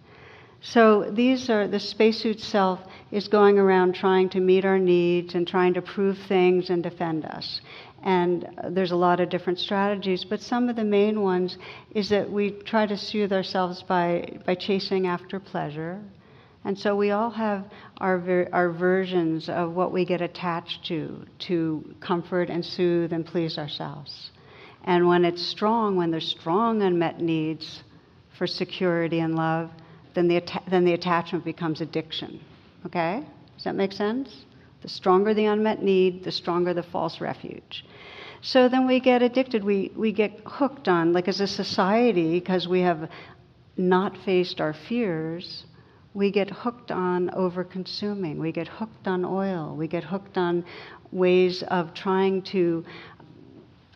So 0.62 1.10
these 1.10 1.50
are 1.50 1.68
the 1.68 1.80
spacesuit 1.80 2.40
self 2.40 2.80
is 3.10 3.30
going 3.30 3.58
around 3.58 3.96
trying 3.96 4.30
to 4.30 4.40
meet 4.40 4.66
our 4.66 4.78
needs 4.78 5.34
and 5.36 5.48
trying 5.48 5.74
to 5.75 5.82
prove 5.82 6.18
things 6.28 6.70
and 6.70 6.84
defend 6.84 7.25
us. 7.25 7.62
And 8.03 8.48
there's 8.70 8.91
a 8.91 8.96
lot 8.96 9.20
of 9.20 9.29
different 9.29 9.60
strategies, 9.60 10.25
but 10.25 10.41
some 10.41 10.70
of 10.70 10.75
the 10.75 10.84
main 10.84 11.22
ones 11.22 11.58
is 11.93 12.10
that 12.10 12.31
we 12.31 12.51
try 12.51 12.88
to 12.88 12.98
soothe 12.98 13.31
ourselves 13.31 13.84
by, 13.84 14.39
by 14.46 14.55
chasing 14.55 15.05
after 15.05 15.39
pleasure. 15.39 16.01
And 16.63 16.77
so 16.77 16.96
we 16.96 17.12
all 17.12 17.29
have 17.29 17.65
our, 17.98 18.20
ver- 18.20 18.50
our 18.51 18.72
versions 18.72 19.50
of 19.50 19.74
what 19.74 19.91
we 19.91 20.05
get 20.05 20.22
attached 20.22 20.86
to, 20.88 21.25
to 21.48 21.96
comfort 22.00 22.50
and 22.50 22.65
soothe 22.65 23.13
and 23.13 23.25
please 23.25 23.58
ourselves. 23.58 24.31
And 24.84 25.08
when 25.08 25.25
it's 25.25 25.46
strong, 25.46 25.96
when 25.96 26.10
there's 26.10 26.29
strong 26.29 26.81
unmet 26.81 27.20
needs 27.20 27.84
for 28.38 28.48
security 28.48 29.20
and 29.20 29.36
love, 29.36 29.70
then 30.15 30.27
the, 30.27 30.41
then 30.70 30.86
the 30.86 30.93
attachment 30.93 31.46
becomes 31.46 31.81
addiction. 31.81 32.39
Okay? 32.86 33.24
Does 33.55 33.63
that 33.65 33.75
make 33.75 33.91
sense? 33.91 34.46
The 34.82 34.90
stronger 34.90 35.34
the 35.34 35.46
unmet 35.46 35.84
need, 35.84 36.24
the 36.24 36.32
stronger 36.32 36.74
the 36.74 36.84
false 36.84 37.22
refuge. 37.22 37.86
So 38.42 38.68
then 38.68 38.88
we 38.88 39.00
get 39.00 39.22
addicted. 39.22 39.64
We, 39.64 39.92
we 39.96 40.12
get 40.12 40.42
hooked 40.46 40.88
on, 40.88 41.14
like 41.14 41.28
as 41.28 41.40
a 41.40 41.48
society, 41.48 42.40
because 42.40 42.68
we 42.68 42.82
have 42.82 43.10
not 43.78 44.18
faced 44.26 44.60
our 44.60 44.74
fears, 44.74 45.66
we 46.14 46.32
get 46.32 46.50
hooked 46.50 46.92
on 46.92 47.30
over 47.32 47.64
consuming. 47.64 48.40
We 48.40 48.52
get 48.52 48.68
hooked 48.68 49.08
on 49.08 49.24
oil. 49.24 49.76
We 49.76 49.88
get 49.88 50.04
hooked 50.04 50.38
on 50.38 50.66
ways 51.12 51.64
of 51.64 51.94
trying 51.94 52.42
to 52.42 52.84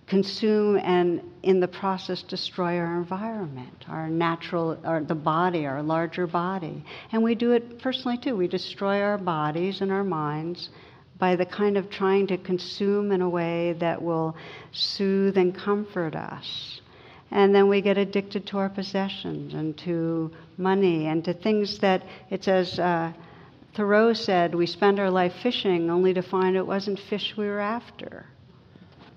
consume 0.07 0.77
and 0.77 1.21
in 1.41 1.59
the 1.59 1.67
process 1.67 2.21
destroy 2.21 2.77
our 2.77 2.97
environment, 2.97 3.85
our 3.87 4.07
natural, 4.07 4.77
our, 4.83 5.01
the 5.01 5.15
body, 5.15 5.65
our 5.65 5.81
larger 5.81 6.27
body. 6.27 6.83
And 7.11 7.23
we 7.23 7.35
do 7.35 7.53
it 7.53 7.79
personally 7.79 8.17
too. 8.17 8.35
We 8.35 8.47
destroy 8.47 9.01
our 9.01 9.17
bodies 9.17 9.81
and 9.81 9.91
our 9.91 10.03
minds 10.03 10.69
by 11.17 11.35
the 11.35 11.45
kind 11.45 11.77
of 11.77 11.89
trying 11.89 12.27
to 12.27 12.37
consume 12.37 13.11
in 13.11 13.21
a 13.21 13.29
way 13.29 13.73
that 13.79 14.01
will 14.01 14.35
soothe 14.71 15.37
and 15.37 15.55
comfort 15.55 16.15
us. 16.15 16.81
And 17.31 17.55
then 17.55 17.67
we 17.67 17.81
get 17.81 17.97
addicted 17.97 18.45
to 18.47 18.57
our 18.59 18.69
possessions 18.69 19.53
and 19.53 19.75
to 19.79 20.31
money 20.57 21.07
and 21.07 21.23
to 21.25 21.33
things 21.33 21.79
that, 21.79 22.03
it's 22.29 22.47
as 22.47 22.77
uh, 22.77 23.11
Thoreau 23.73 24.13
said, 24.13 24.53
we 24.53 24.67
spend 24.67 24.99
our 24.99 25.09
life 25.09 25.33
fishing 25.41 25.89
only 25.89 26.13
to 26.13 26.21
find 26.21 26.55
it 26.55 26.67
wasn't 26.67 26.99
fish 26.99 27.35
we 27.35 27.45
were 27.45 27.59
after. 27.59 28.25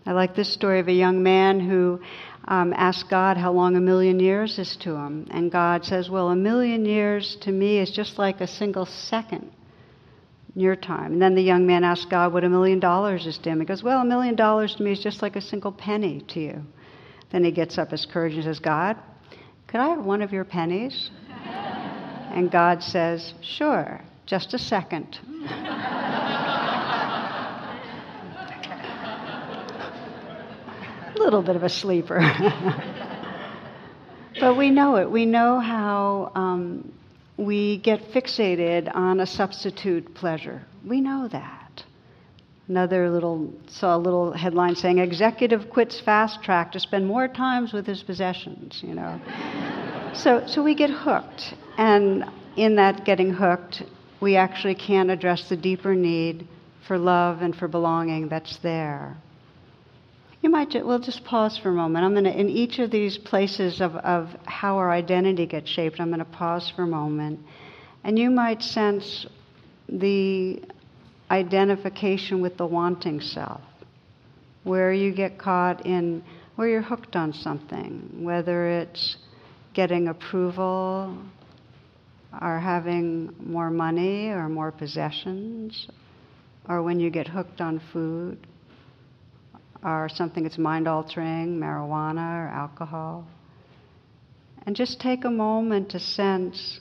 I 0.08 0.12
like 0.12 0.34
this 0.34 0.50
story 0.50 0.80
of 0.80 0.88
a 0.88 0.92
young 0.92 1.22
man 1.22 1.60
who 1.60 2.00
um, 2.46 2.72
asked 2.74 3.10
God 3.10 3.36
how 3.36 3.52
long 3.52 3.76
a 3.76 3.80
million 3.80 4.18
years 4.18 4.58
is 4.58 4.74
to 4.76 4.94
him. 4.94 5.26
And 5.30 5.52
God 5.52 5.84
says, 5.84 6.08
Well, 6.08 6.30
a 6.30 6.34
million 6.34 6.86
years 6.86 7.36
to 7.42 7.52
me 7.52 7.76
is 7.76 7.90
just 7.90 8.18
like 8.18 8.40
a 8.40 8.46
single 8.46 8.86
second 8.86 9.52
in 10.54 10.62
your 10.62 10.76
time. 10.76 11.12
And 11.12 11.20
then 11.20 11.34
the 11.34 11.42
young 11.42 11.66
man 11.66 11.84
asked 11.84 12.08
God 12.08 12.32
what 12.32 12.42
a 12.42 12.48
million 12.48 12.80
dollars 12.80 13.26
is 13.26 13.36
to 13.36 13.50
him. 13.50 13.60
He 13.60 13.66
goes, 13.66 13.82
Well, 13.82 14.00
a 14.00 14.04
million 14.06 14.34
dollars 14.34 14.74
to 14.76 14.82
me 14.82 14.92
is 14.92 15.00
just 15.00 15.20
like 15.20 15.36
a 15.36 15.42
single 15.42 15.72
penny 15.72 16.24
to 16.28 16.40
you. 16.40 16.62
Then 17.30 17.44
he 17.44 17.50
gets 17.50 17.76
up 17.76 17.90
his 17.90 18.06
courage 18.06 18.32
and 18.32 18.44
says, 18.44 18.60
God, 18.60 18.96
could 19.66 19.80
I 19.80 19.90
have 19.90 20.06
one 20.06 20.22
of 20.22 20.32
your 20.32 20.44
pennies? 20.44 21.10
and 21.28 22.50
God 22.50 22.82
says, 22.82 23.34
Sure, 23.42 24.00
just 24.24 24.54
a 24.54 24.58
second. 24.58 25.18
little 31.28 31.42
bit 31.42 31.56
of 31.56 31.62
a 31.62 31.68
sleeper. 31.68 32.20
but 34.40 34.56
we 34.56 34.70
know 34.70 34.96
it. 34.96 35.10
We 35.10 35.26
know 35.26 35.60
how 35.60 36.32
um, 36.34 36.90
we 37.36 37.76
get 37.76 38.00
fixated 38.14 38.90
on 38.94 39.20
a 39.20 39.26
substitute 39.26 40.14
pleasure. 40.14 40.62
We 40.86 41.02
know 41.02 41.28
that. 41.30 41.84
Another 42.66 43.10
little 43.10 43.52
saw 43.66 43.94
a 43.96 43.98
little 43.98 44.32
headline 44.32 44.74
saying 44.74 44.98
executive 44.98 45.68
quits 45.68 46.00
fast 46.00 46.42
track 46.42 46.72
to 46.72 46.80
spend 46.80 47.06
more 47.06 47.28
times 47.28 47.74
with 47.74 47.86
his 47.86 48.02
possessions, 48.02 48.80
you 48.82 48.94
know. 48.94 49.20
so 50.14 50.46
so 50.46 50.62
we 50.62 50.74
get 50.74 50.88
hooked. 50.88 51.54
And 51.76 52.24
in 52.56 52.76
that 52.76 53.04
getting 53.04 53.34
hooked, 53.34 53.82
we 54.20 54.36
actually 54.36 54.76
can't 54.76 55.10
address 55.10 55.50
the 55.50 55.58
deeper 55.58 55.94
need 55.94 56.48
for 56.86 56.96
love 56.96 57.42
and 57.42 57.54
for 57.54 57.68
belonging 57.68 58.28
that's 58.28 58.56
there. 58.58 59.18
You 60.48 60.52
might, 60.52 60.70
ju- 60.70 60.86
we'll 60.86 60.98
just 60.98 61.24
pause 61.24 61.58
for 61.58 61.68
a 61.68 61.74
moment. 61.74 62.06
I'm 62.06 62.12
going 62.12 62.24
to, 62.24 62.34
in 62.34 62.48
each 62.48 62.78
of 62.78 62.90
these 62.90 63.18
places 63.18 63.82
of, 63.82 63.96
of 63.96 64.34
how 64.46 64.78
our 64.78 64.90
identity 64.90 65.44
gets 65.44 65.68
shaped, 65.68 66.00
I'm 66.00 66.06
going 66.06 66.20
to 66.20 66.24
pause 66.24 66.72
for 66.74 66.84
a 66.84 66.86
moment. 66.86 67.40
And 68.02 68.18
you 68.18 68.30
might 68.30 68.62
sense 68.62 69.26
the 69.90 70.62
identification 71.30 72.40
with 72.40 72.56
the 72.56 72.64
wanting 72.64 73.20
self, 73.20 73.60
where 74.64 74.90
you 74.90 75.12
get 75.12 75.36
caught 75.36 75.84
in, 75.84 76.24
where 76.56 76.66
you're 76.66 76.80
hooked 76.80 77.14
on 77.14 77.34
something, 77.34 78.24
whether 78.24 78.68
it's 78.68 79.18
getting 79.74 80.08
approval, 80.08 81.14
or 82.40 82.58
having 82.58 83.34
more 83.38 83.68
money, 83.68 84.28
or 84.28 84.48
more 84.48 84.72
possessions, 84.72 85.88
or 86.66 86.82
when 86.82 87.00
you 87.00 87.10
get 87.10 87.28
hooked 87.28 87.60
on 87.60 87.82
food 87.92 88.38
or 89.84 90.08
something 90.08 90.42
that's 90.42 90.58
mind 90.58 90.88
altering, 90.88 91.58
marijuana 91.58 92.46
or 92.46 92.48
alcohol. 92.48 93.26
And 94.66 94.74
just 94.74 95.00
take 95.00 95.24
a 95.24 95.30
moment 95.30 95.90
to 95.90 96.00
sense 96.00 96.80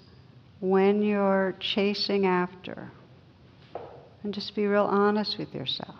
when 0.59 1.01
you're 1.01 1.55
chasing 1.59 2.25
after. 2.25 2.89
And 4.23 4.33
just 4.33 4.55
be 4.55 4.65
real 4.65 4.83
honest 4.83 5.37
with 5.37 5.53
yourself. 5.53 5.95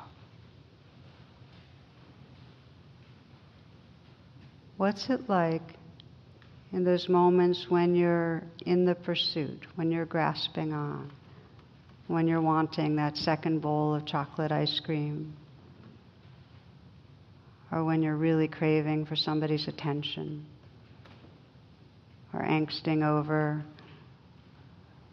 What's 4.77 5.10
it 5.10 5.29
like 5.29 5.62
in 6.72 6.83
those 6.83 7.10
moments 7.10 7.68
when 7.70 7.96
you're 7.96 8.44
in 8.66 8.86
the 8.86 8.96
pursuit, 8.96 9.66
when 9.75 9.92
you're 9.92 10.05
grasping 10.05 10.74
on, 10.74 11.12
when 12.07 12.27
you're 12.27 12.42
wanting 12.42 12.96
that 12.98 13.18
second 13.18 13.62
bowl 13.62 13.96
of 13.96 14.05
chocolate 14.05 14.51
ice 14.51 14.79
cream? 14.79 15.33
Or 17.72 17.84
when 17.84 18.01
you're 18.01 18.16
really 18.16 18.48
craving 18.48 19.06
for 19.06 19.16
somebody's 19.16 19.68
attention, 19.68 20.46
or 22.34 22.42
angsting 22.42 23.03
over 23.03 23.64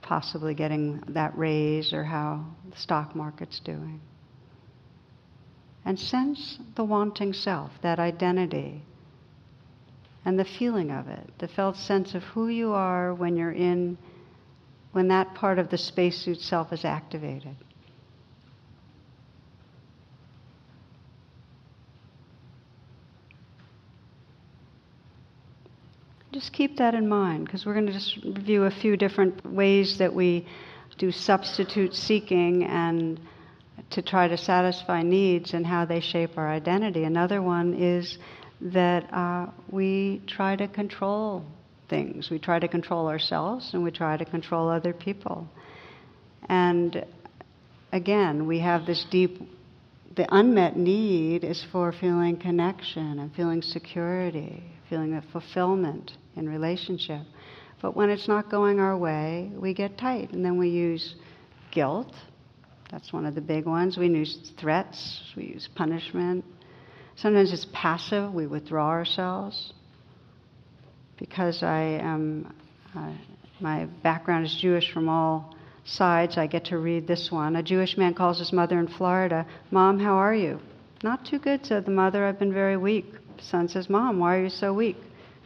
possibly 0.02 0.54
getting 0.54 1.02
that 1.08 1.36
raise 1.36 1.92
or 1.92 2.04
how 2.04 2.44
the 2.70 2.76
stock 2.76 3.16
market's 3.16 3.58
doing. 3.60 4.00
And 5.84 5.98
sense 5.98 6.58
the 6.76 6.84
wanting 6.84 7.32
self, 7.32 7.70
that 7.82 7.98
identity, 7.98 8.82
and 10.24 10.38
the 10.38 10.44
feeling 10.44 10.90
of 10.90 11.08
it, 11.08 11.30
the 11.38 11.48
felt 11.48 11.76
sense 11.76 12.14
of 12.14 12.22
who 12.22 12.48
you 12.48 12.72
are 12.72 13.14
when 13.14 13.36
you're 13.36 13.52
in, 13.52 13.98
when 14.92 15.08
that 15.08 15.34
part 15.34 15.58
of 15.58 15.70
the 15.70 15.78
spacesuit 15.78 16.40
self 16.40 16.72
is 16.72 16.84
activated. 16.84 17.56
Just 26.34 26.52
keep 26.52 26.78
that 26.78 26.96
in 26.96 27.08
mind 27.08 27.44
because 27.44 27.64
we're 27.64 27.74
going 27.74 27.86
to 27.86 27.92
just 27.92 28.16
review 28.24 28.64
a 28.64 28.70
few 28.72 28.96
different 28.96 29.46
ways 29.46 29.98
that 29.98 30.12
we 30.12 30.44
do 30.98 31.12
substitute 31.12 31.94
seeking 31.94 32.64
and 32.64 33.20
to 33.90 34.02
try 34.02 34.26
to 34.26 34.36
satisfy 34.36 35.00
needs 35.00 35.54
and 35.54 35.64
how 35.64 35.84
they 35.84 36.00
shape 36.00 36.36
our 36.36 36.48
identity. 36.48 37.04
Another 37.04 37.40
one 37.40 37.74
is 37.74 38.18
that 38.60 39.04
uh, 39.14 39.46
we 39.70 40.22
try 40.26 40.56
to 40.56 40.66
control 40.66 41.44
things. 41.88 42.30
We 42.30 42.40
try 42.40 42.58
to 42.58 42.66
control 42.66 43.06
ourselves 43.06 43.72
and 43.72 43.84
we 43.84 43.92
try 43.92 44.16
to 44.16 44.24
control 44.24 44.68
other 44.68 44.92
people. 44.92 45.46
And 46.48 47.06
again, 47.92 48.48
we 48.48 48.58
have 48.58 48.86
this 48.86 49.06
deep, 49.08 49.40
the 50.16 50.26
unmet 50.34 50.76
need 50.76 51.44
is 51.44 51.64
for 51.70 51.92
feeling 51.92 52.38
connection 52.38 53.20
and 53.20 53.32
feeling 53.36 53.62
security, 53.62 54.64
feeling 54.90 55.14
of 55.14 55.24
fulfillment 55.26 56.16
in 56.36 56.48
relationship. 56.48 57.22
But 57.80 57.96
when 57.96 58.10
it's 58.10 58.28
not 58.28 58.50
going 58.50 58.80
our 58.80 58.96
way, 58.96 59.50
we 59.54 59.74
get 59.74 59.98
tight. 59.98 60.32
And 60.32 60.44
then 60.44 60.58
we 60.58 60.68
use 60.68 61.14
guilt. 61.70 62.12
That's 62.90 63.12
one 63.12 63.26
of 63.26 63.34
the 63.34 63.40
big 63.40 63.66
ones. 63.66 63.98
We 63.98 64.08
use 64.08 64.52
threats. 64.58 65.32
We 65.36 65.44
use 65.44 65.68
punishment. 65.74 66.44
Sometimes 67.16 67.52
it's 67.52 67.66
passive. 67.72 68.32
We 68.32 68.46
withdraw 68.46 68.88
ourselves. 68.88 69.72
Because 71.18 71.62
I 71.62 71.80
am, 71.80 72.54
uh, 72.96 73.12
my 73.60 73.86
background 74.02 74.46
is 74.46 74.56
Jewish 74.60 74.92
from 74.92 75.08
all 75.08 75.54
sides, 75.84 76.38
I 76.38 76.46
get 76.46 76.66
to 76.66 76.78
read 76.78 77.06
this 77.06 77.30
one. 77.30 77.56
A 77.56 77.62
Jewish 77.62 77.96
man 77.96 78.14
calls 78.14 78.38
his 78.38 78.52
mother 78.52 78.78
in 78.78 78.88
Florida, 78.88 79.46
Mom, 79.70 79.98
how 79.98 80.14
are 80.14 80.34
you? 80.34 80.58
Not 81.02 81.26
too 81.26 81.38
good, 81.38 81.66
said 81.66 81.84
the 81.84 81.90
mother. 81.90 82.24
I've 82.24 82.38
been 82.38 82.52
very 82.52 82.76
weak. 82.76 83.06
Son 83.40 83.68
says, 83.68 83.90
Mom, 83.90 84.18
why 84.18 84.36
are 84.36 84.42
you 84.44 84.48
so 84.48 84.72
weak? 84.72 84.96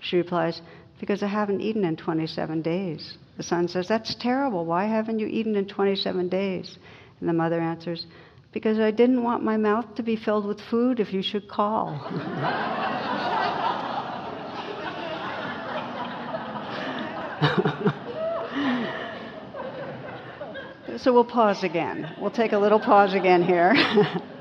She 0.00 0.16
replies, 0.16 0.62
Because 1.00 1.22
I 1.22 1.28
haven't 1.28 1.60
eaten 1.60 1.84
in 1.84 1.96
27 1.96 2.62
days. 2.62 3.18
The 3.36 3.42
son 3.42 3.68
says, 3.68 3.88
That's 3.88 4.14
terrible. 4.16 4.64
Why 4.64 4.86
haven't 4.86 5.20
you 5.20 5.26
eaten 5.26 5.56
in 5.56 5.66
27 5.66 6.28
days? 6.28 6.78
And 7.20 7.28
the 7.28 7.32
mother 7.32 7.60
answers, 7.60 8.06
Because 8.52 8.80
I 8.80 8.90
didn't 8.90 9.22
want 9.22 9.44
my 9.44 9.56
mouth 9.56 9.94
to 9.96 10.02
be 10.02 10.16
filled 10.16 10.46
with 10.46 10.60
food 10.60 11.00
if 11.00 11.12
you 11.12 11.22
should 11.22 11.48
call. 11.48 11.98
so 20.98 21.12
we'll 21.12 21.24
pause 21.24 21.62
again. 21.62 22.12
We'll 22.20 22.32
take 22.32 22.52
a 22.52 22.58
little 22.58 22.80
pause 22.80 23.14
again 23.14 23.42
here. 23.42 23.74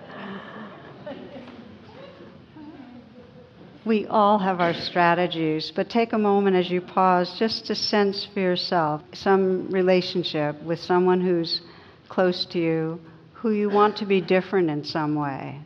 We 3.87 4.05
all 4.05 4.37
have 4.39 4.59
our 4.59 4.73
strategies, 4.73 5.71
but 5.73 5.89
take 5.89 6.11
a 6.11 6.17
moment 6.17 6.57
as 6.57 6.69
you 6.69 6.81
pause 6.81 7.33
just 7.39 7.67
to 7.67 7.75
sense 7.75 8.27
for 8.33 8.41
yourself 8.41 9.01
some 9.13 9.69
relationship 9.71 10.61
with 10.61 10.79
someone 10.79 11.21
who's 11.21 11.61
close 12.09 12.45
to 12.47 12.59
you, 12.59 12.99
who 13.31 13.51
you 13.51 13.69
want 13.69 13.95
to 13.97 14.05
be 14.05 14.19
different 14.19 14.69
in 14.69 14.83
some 14.83 15.15
way, 15.15 15.61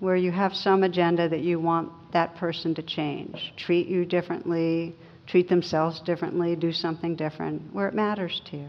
where 0.00 0.16
you 0.16 0.32
have 0.32 0.52
some 0.52 0.82
agenda 0.82 1.28
that 1.28 1.42
you 1.42 1.60
want 1.60 1.92
that 2.12 2.34
person 2.34 2.74
to 2.74 2.82
change, 2.82 3.52
treat 3.56 3.86
you 3.86 4.04
differently, 4.04 4.96
treat 5.28 5.48
themselves 5.48 6.00
differently, 6.00 6.56
do 6.56 6.72
something 6.72 7.14
different, 7.14 7.72
where 7.72 7.86
it 7.86 7.94
matters 7.94 8.42
to 8.46 8.56
you. 8.56 8.68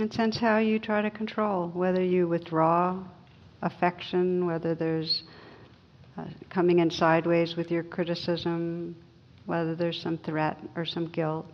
And 0.00 0.10
sense 0.10 0.38
how 0.38 0.56
you 0.56 0.78
try 0.78 1.02
to 1.02 1.10
control, 1.10 1.68
whether 1.74 2.02
you 2.02 2.26
withdraw 2.26 3.04
affection, 3.60 4.46
whether 4.46 4.74
there's 4.74 5.24
uh, 6.16 6.24
coming 6.48 6.78
in 6.78 6.90
sideways 6.90 7.54
with 7.54 7.70
your 7.70 7.82
criticism, 7.82 8.96
whether 9.44 9.74
there's 9.74 10.00
some 10.00 10.16
threat 10.16 10.56
or 10.74 10.86
some 10.86 11.08
guilt. 11.08 11.44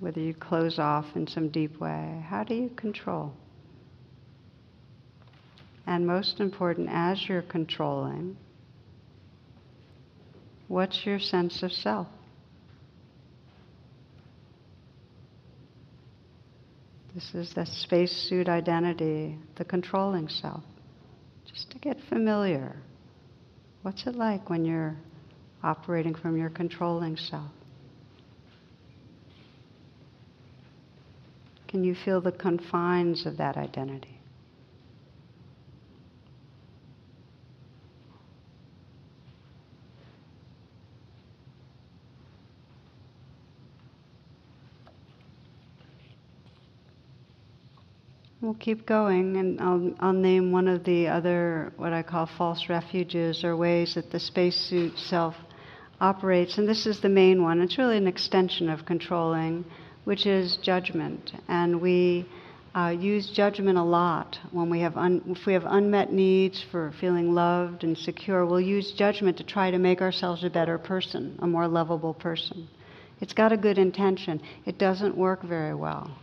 Whether 0.00 0.20
you 0.20 0.32
close 0.32 0.78
off 0.78 1.04
in 1.14 1.26
some 1.26 1.50
deep 1.50 1.78
way. 1.78 2.24
How 2.26 2.44
do 2.44 2.54
you 2.54 2.70
control? 2.70 3.34
And 5.86 6.06
most 6.06 6.40
important, 6.40 6.88
as 6.90 7.28
you're 7.28 7.42
controlling, 7.42 8.38
what's 10.66 11.04
your 11.04 11.18
sense 11.18 11.62
of 11.62 11.72
self? 11.72 12.06
This 17.16 17.34
is 17.34 17.54
the 17.54 17.64
spacesuit 17.64 18.46
identity, 18.46 19.38
the 19.54 19.64
controlling 19.64 20.28
self. 20.28 20.62
Just 21.46 21.70
to 21.70 21.78
get 21.78 21.96
familiar. 22.10 22.76
What's 23.80 24.06
it 24.06 24.16
like 24.16 24.50
when 24.50 24.66
you're 24.66 24.94
operating 25.62 26.14
from 26.14 26.36
your 26.36 26.50
controlling 26.50 27.16
self? 27.16 27.50
Can 31.68 31.84
you 31.84 31.94
feel 32.04 32.20
the 32.20 32.32
confines 32.32 33.24
of 33.24 33.38
that 33.38 33.56
identity? 33.56 34.15
We'll 48.46 48.54
keep 48.54 48.86
going, 48.86 49.38
and 49.38 49.60
I'll, 49.60 49.92
I'll 49.98 50.12
name 50.12 50.52
one 50.52 50.68
of 50.68 50.84
the 50.84 51.08
other, 51.08 51.72
what 51.78 51.92
I 51.92 52.04
call 52.04 52.26
false 52.38 52.68
refuges, 52.68 53.42
or 53.42 53.56
ways 53.56 53.96
that 53.96 54.12
the 54.12 54.20
spacesuit 54.20 54.96
self 54.96 55.34
operates. 56.00 56.56
And 56.56 56.68
this 56.68 56.86
is 56.86 57.00
the 57.00 57.08
main 57.08 57.42
one. 57.42 57.60
It's 57.60 57.76
really 57.76 57.96
an 57.96 58.06
extension 58.06 58.68
of 58.68 58.86
controlling, 58.86 59.64
which 60.04 60.26
is 60.26 60.58
judgment. 60.58 61.32
And 61.48 61.80
we 61.80 62.24
uh, 62.72 62.94
use 62.96 63.30
judgment 63.30 63.78
a 63.78 63.82
lot 63.82 64.38
when 64.52 64.70
we 64.70 64.78
have 64.78 64.96
un- 64.96 65.24
if 65.26 65.44
we 65.44 65.52
have 65.52 65.64
unmet 65.66 66.12
needs 66.12 66.64
for 66.70 66.94
feeling 67.00 67.34
loved 67.34 67.82
and 67.82 67.98
secure. 67.98 68.46
We'll 68.46 68.60
use 68.60 68.92
judgment 68.92 69.38
to 69.38 69.44
try 69.44 69.72
to 69.72 69.78
make 69.78 70.00
ourselves 70.00 70.44
a 70.44 70.50
better 70.50 70.78
person, 70.78 71.36
a 71.42 71.48
more 71.48 71.66
lovable 71.66 72.14
person. 72.14 72.68
It's 73.20 73.32
got 73.32 73.50
a 73.50 73.56
good 73.56 73.76
intention. 73.76 74.40
It 74.66 74.78
doesn't 74.78 75.16
work 75.16 75.42
very 75.42 75.74
well 75.74 76.16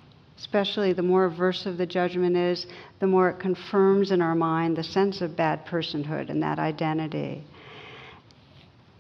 especially 0.43 0.91
the 0.91 1.01
more 1.01 1.29
aversive 1.29 1.77
the 1.77 1.85
judgment 1.85 2.35
is, 2.35 2.65
the 2.99 3.07
more 3.07 3.29
it 3.29 3.39
confirms 3.39 4.11
in 4.11 4.21
our 4.21 4.35
mind 4.35 4.75
the 4.75 4.83
sense 4.83 5.21
of 5.21 5.37
bad 5.37 5.65
personhood 5.65 6.29
and 6.29 6.43
that 6.43 6.59
identity. 6.59 7.41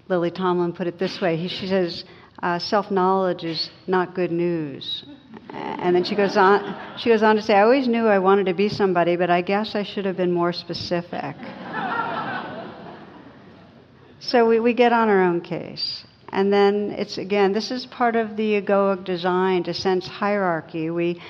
Lily 0.07 0.31
Tomlin 0.31 0.71
put 0.71 0.87
it 0.87 0.97
this 0.97 1.19
way 1.19 1.35
he, 1.35 1.49
she 1.49 1.67
says, 1.67 2.05
uh, 2.41 2.59
self 2.59 2.89
knowledge 2.89 3.43
is 3.43 3.69
not 3.87 4.15
good 4.15 4.31
news. 4.31 5.03
And 5.49 5.93
then 5.93 6.05
she 6.05 6.15
goes 6.15 6.37
on. 6.37 6.97
She 6.97 7.09
goes 7.09 7.23
on 7.23 7.35
to 7.35 7.41
say, 7.41 7.55
"I 7.55 7.63
always 7.63 7.89
knew 7.89 8.07
I 8.07 8.19
wanted 8.19 8.45
to 8.45 8.53
be 8.53 8.69
somebody, 8.69 9.17
but 9.17 9.29
I 9.29 9.41
guess 9.41 9.75
I 9.75 9.83
should 9.83 10.05
have 10.05 10.15
been 10.15 10.31
more 10.31 10.53
specific." 10.53 11.35
so 14.19 14.47
we, 14.47 14.59
we 14.59 14.73
get 14.73 14.93
on 14.93 15.09
our 15.09 15.21
own 15.21 15.41
case, 15.41 16.05
and 16.33 16.51
then 16.51 16.95
it's 16.97 17.19
again, 17.19 17.53
this 17.53 17.69
is 17.69 17.85
part 17.85 18.15
of 18.15 18.35
the 18.35 18.59
egoic 18.59 19.05
design 19.05 19.63
to 19.63 19.73
sense 19.73 20.07
hierarchy. 20.07 20.89
We, 20.89 21.21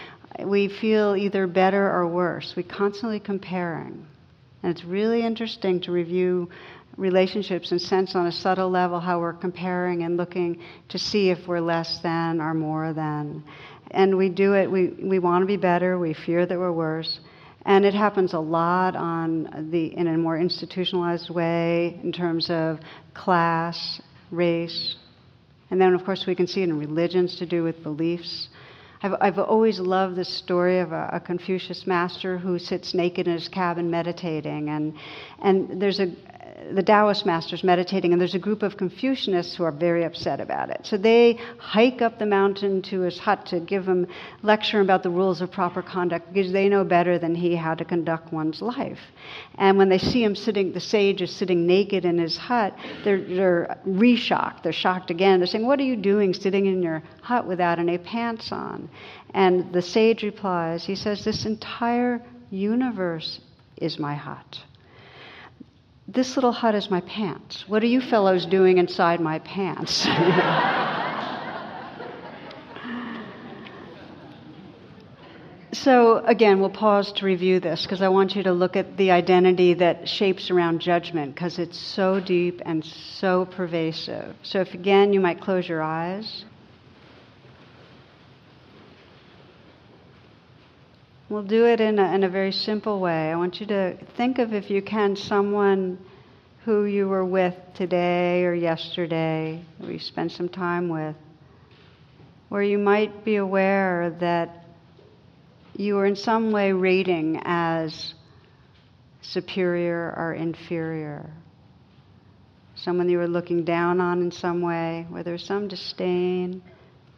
we 0.41 0.69
feel 0.69 1.17
either 1.17 1.45
better 1.45 1.91
or 1.91 2.07
worse. 2.07 2.53
We 2.55 2.63
constantly 2.63 3.19
comparing. 3.19 4.07
And 4.63 4.71
it's 4.71 4.85
really 4.85 5.21
interesting 5.21 5.81
to 5.81 5.91
review 5.91 6.49
relationships 6.95 7.71
and 7.71 7.81
sense 7.81 8.15
on 8.15 8.27
a 8.27 8.31
subtle 8.31 8.69
level 8.69 9.01
how 9.01 9.19
we're 9.19 9.33
comparing 9.33 10.03
and 10.03 10.15
looking 10.15 10.61
to 10.87 10.97
see 10.97 11.31
if 11.31 11.47
we're 11.49 11.59
less 11.59 11.99
than 12.01 12.39
or 12.39 12.53
more 12.53 12.93
than. 12.93 13.43
And 13.91 14.17
we 14.17 14.29
do 14.29 14.53
it, 14.53 14.71
we, 14.71 14.87
we 14.87 15.19
want 15.19 15.41
to 15.41 15.45
be 15.45 15.57
better, 15.57 15.99
we 15.99 16.13
fear 16.13 16.45
that 16.45 16.57
we're 16.57 16.71
worse. 16.71 17.19
And 17.65 17.83
it 17.83 17.93
happens 17.93 18.33
a 18.33 18.39
lot 18.39 18.95
on 18.95 19.69
the, 19.69 19.97
in 19.97 20.07
a 20.07 20.17
more 20.17 20.37
institutionalized 20.37 21.29
way 21.29 21.99
in 22.01 22.13
terms 22.13 22.49
of 22.49 22.79
class 23.13 24.01
race. 24.33 24.95
And 25.71 25.79
then, 25.79 25.93
of 25.93 26.03
course, 26.03 26.25
we 26.27 26.35
can 26.35 26.47
see 26.47 26.61
it 26.61 26.69
in 26.69 26.77
religions 26.77 27.37
to 27.37 27.45
do 27.45 27.63
with 27.63 27.81
beliefs. 27.83 28.49
I've, 29.01 29.13
I've 29.19 29.39
always 29.39 29.79
loved 29.79 30.15
the 30.15 30.25
story 30.25 30.79
of 30.79 30.91
a, 30.91 31.09
a, 31.13 31.19
Confucius 31.19 31.85
master 31.85 32.37
who 32.37 32.57
sits 32.57 32.93
naked 32.93 33.27
in 33.27 33.33
his 33.33 33.47
cabin 33.47 33.91
meditating. 33.91 34.69
And, 34.69 34.93
and 35.41 35.81
there's 35.81 35.99
a, 35.99 36.07
the 36.71 36.83
Taoist 36.83 37.25
masters 37.25 37.63
meditating, 37.63 38.11
and 38.11 38.19
there's 38.19 38.35
a 38.35 38.39
group 38.39 38.63
of 38.63 38.77
Confucianists 38.77 39.55
who 39.55 39.63
are 39.63 39.71
very 39.71 40.03
upset 40.03 40.39
about 40.39 40.69
it. 40.69 40.81
So 40.83 40.97
they 40.97 41.39
hike 41.57 42.01
up 42.01 42.19
the 42.19 42.25
mountain 42.25 42.81
to 42.83 43.01
his 43.01 43.19
hut 43.19 43.45
to 43.47 43.59
give 43.59 43.87
him 43.87 44.07
lecture 44.41 44.81
about 44.81 45.03
the 45.03 45.09
rules 45.09 45.41
of 45.41 45.51
proper 45.51 45.81
conduct 45.81 46.33
because 46.33 46.51
they 46.51 46.69
know 46.69 46.83
better 46.83 47.19
than 47.19 47.35
he 47.35 47.55
how 47.55 47.75
to 47.75 47.85
conduct 47.85 48.33
one's 48.33 48.61
life. 48.61 48.99
And 49.55 49.77
when 49.77 49.89
they 49.89 49.97
see 49.97 50.23
him 50.23 50.35
sitting, 50.35 50.71
the 50.71 50.79
sage 50.79 51.21
is 51.21 51.31
sitting 51.31 51.67
naked 51.67 52.05
in 52.05 52.17
his 52.17 52.37
hut, 52.37 52.75
they're, 53.03 53.21
they're 53.21 53.77
re-shocked. 53.85 54.63
They're 54.63 54.71
shocked 54.71 55.11
again. 55.11 55.39
They're 55.39 55.47
saying, 55.47 55.65
"What 55.65 55.79
are 55.79 55.83
you 55.83 55.95
doing, 55.95 56.33
sitting 56.33 56.65
in 56.65 56.81
your 56.81 57.03
hut 57.21 57.45
without 57.45 57.79
any 57.79 57.97
pants 57.97 58.51
on?" 58.51 58.89
And 59.33 59.71
the 59.73 59.81
sage 59.81 60.23
replies, 60.23 60.85
he 60.85 60.95
says, 60.95 61.23
"This 61.23 61.45
entire 61.45 62.21
universe 62.49 63.39
is 63.77 63.99
my 63.99 64.15
hut." 64.15 64.63
This 66.07 66.35
little 66.35 66.51
hut 66.51 66.75
is 66.75 66.91
my 66.91 67.01
pants. 67.01 67.63
What 67.67 67.81
are 67.83 67.87
you 67.87 68.01
fellows 68.01 68.45
doing 68.45 68.77
inside 68.77 69.21
my 69.21 69.39
pants? 69.39 70.05
so, 75.71 76.17
again, 76.25 76.59
we'll 76.59 76.69
pause 76.69 77.13
to 77.13 77.25
review 77.25 77.61
this 77.61 77.83
because 77.83 78.01
I 78.01 78.09
want 78.09 78.35
you 78.35 78.43
to 78.43 78.51
look 78.51 78.75
at 78.75 78.97
the 78.97 79.11
identity 79.11 79.75
that 79.75 80.09
shapes 80.09 80.51
around 80.51 80.81
judgment 80.81 81.35
because 81.35 81.57
it's 81.57 81.79
so 81.79 82.19
deep 82.19 82.61
and 82.65 82.83
so 82.83 83.45
pervasive. 83.45 84.35
So, 84.43 84.59
if 84.59 84.73
again, 84.73 85.13
you 85.13 85.21
might 85.21 85.39
close 85.39 85.69
your 85.69 85.81
eyes. 85.81 86.43
We'll 91.29 91.43
do 91.43 91.65
it 91.65 91.79
in 91.79 91.99
a, 91.99 92.13
in 92.13 92.23
a 92.23 92.29
very 92.29 92.51
simple 92.51 92.99
way. 92.99 93.31
I 93.31 93.35
want 93.35 93.61
you 93.61 93.65
to 93.67 93.97
think 94.17 94.39
of, 94.39 94.53
if 94.53 94.69
you 94.69 94.81
can, 94.81 95.15
someone 95.15 95.97
who 96.65 96.83
you 96.83 97.07
were 97.07 97.23
with 97.25 97.55
today 97.75 98.43
or 98.43 98.53
yesterday, 98.53 99.63
or 99.81 99.89
you 99.89 99.99
spent 99.99 100.33
some 100.33 100.49
time 100.49 100.89
with, 100.89 101.15
where 102.49 102.61
you 102.61 102.77
might 102.77 103.23
be 103.23 103.37
aware 103.37 104.15
that 104.19 104.65
you 105.75 105.95
were 105.95 106.05
in 106.05 106.15
some 106.15 106.51
way 106.51 106.73
rating 106.73 107.41
as 107.45 108.13
superior 109.21 110.13
or 110.17 110.33
inferior. 110.33 111.31
Someone 112.75 113.09
you 113.09 113.17
were 113.17 113.29
looking 113.29 113.63
down 113.63 114.01
on 114.01 114.21
in 114.21 114.31
some 114.31 114.61
way, 114.61 115.05
where 115.09 115.23
there 115.23 115.33
was 115.33 115.43
some 115.43 115.69
disdain, 115.69 116.61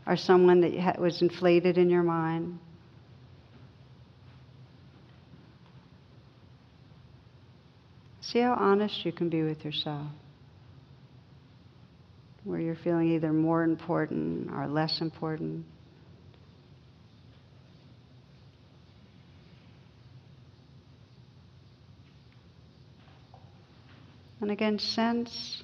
or 0.06 0.16
someone 0.16 0.62
that 0.62 1.02
was 1.02 1.24
inflated 1.24 1.80
in 1.80 1.90
your 1.90 2.04
mind. 2.04 2.60
See 8.32 8.40
how 8.40 8.56
honest 8.56 9.06
you 9.06 9.12
can 9.12 9.30
be 9.30 9.44
with 9.44 9.64
yourself. 9.64 10.08
Where 12.44 12.60
you're 12.60 12.76
feeling 12.76 13.12
either 13.12 13.32
more 13.32 13.64
important 13.64 14.50
or 14.52 14.68
less 14.68 15.00
important. 15.00 15.66
And 24.42 24.50
again, 24.50 24.80
sense 24.80 25.64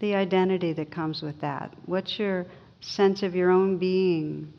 the 0.00 0.14
identity 0.14 0.74
that 0.74 0.90
comes 0.90 1.22
with 1.22 1.40
that. 1.40 1.74
What's 1.86 2.18
your 2.18 2.46
sense 2.80 3.22
of 3.22 3.34
your 3.34 3.50
own 3.50 3.78
being 3.78 4.52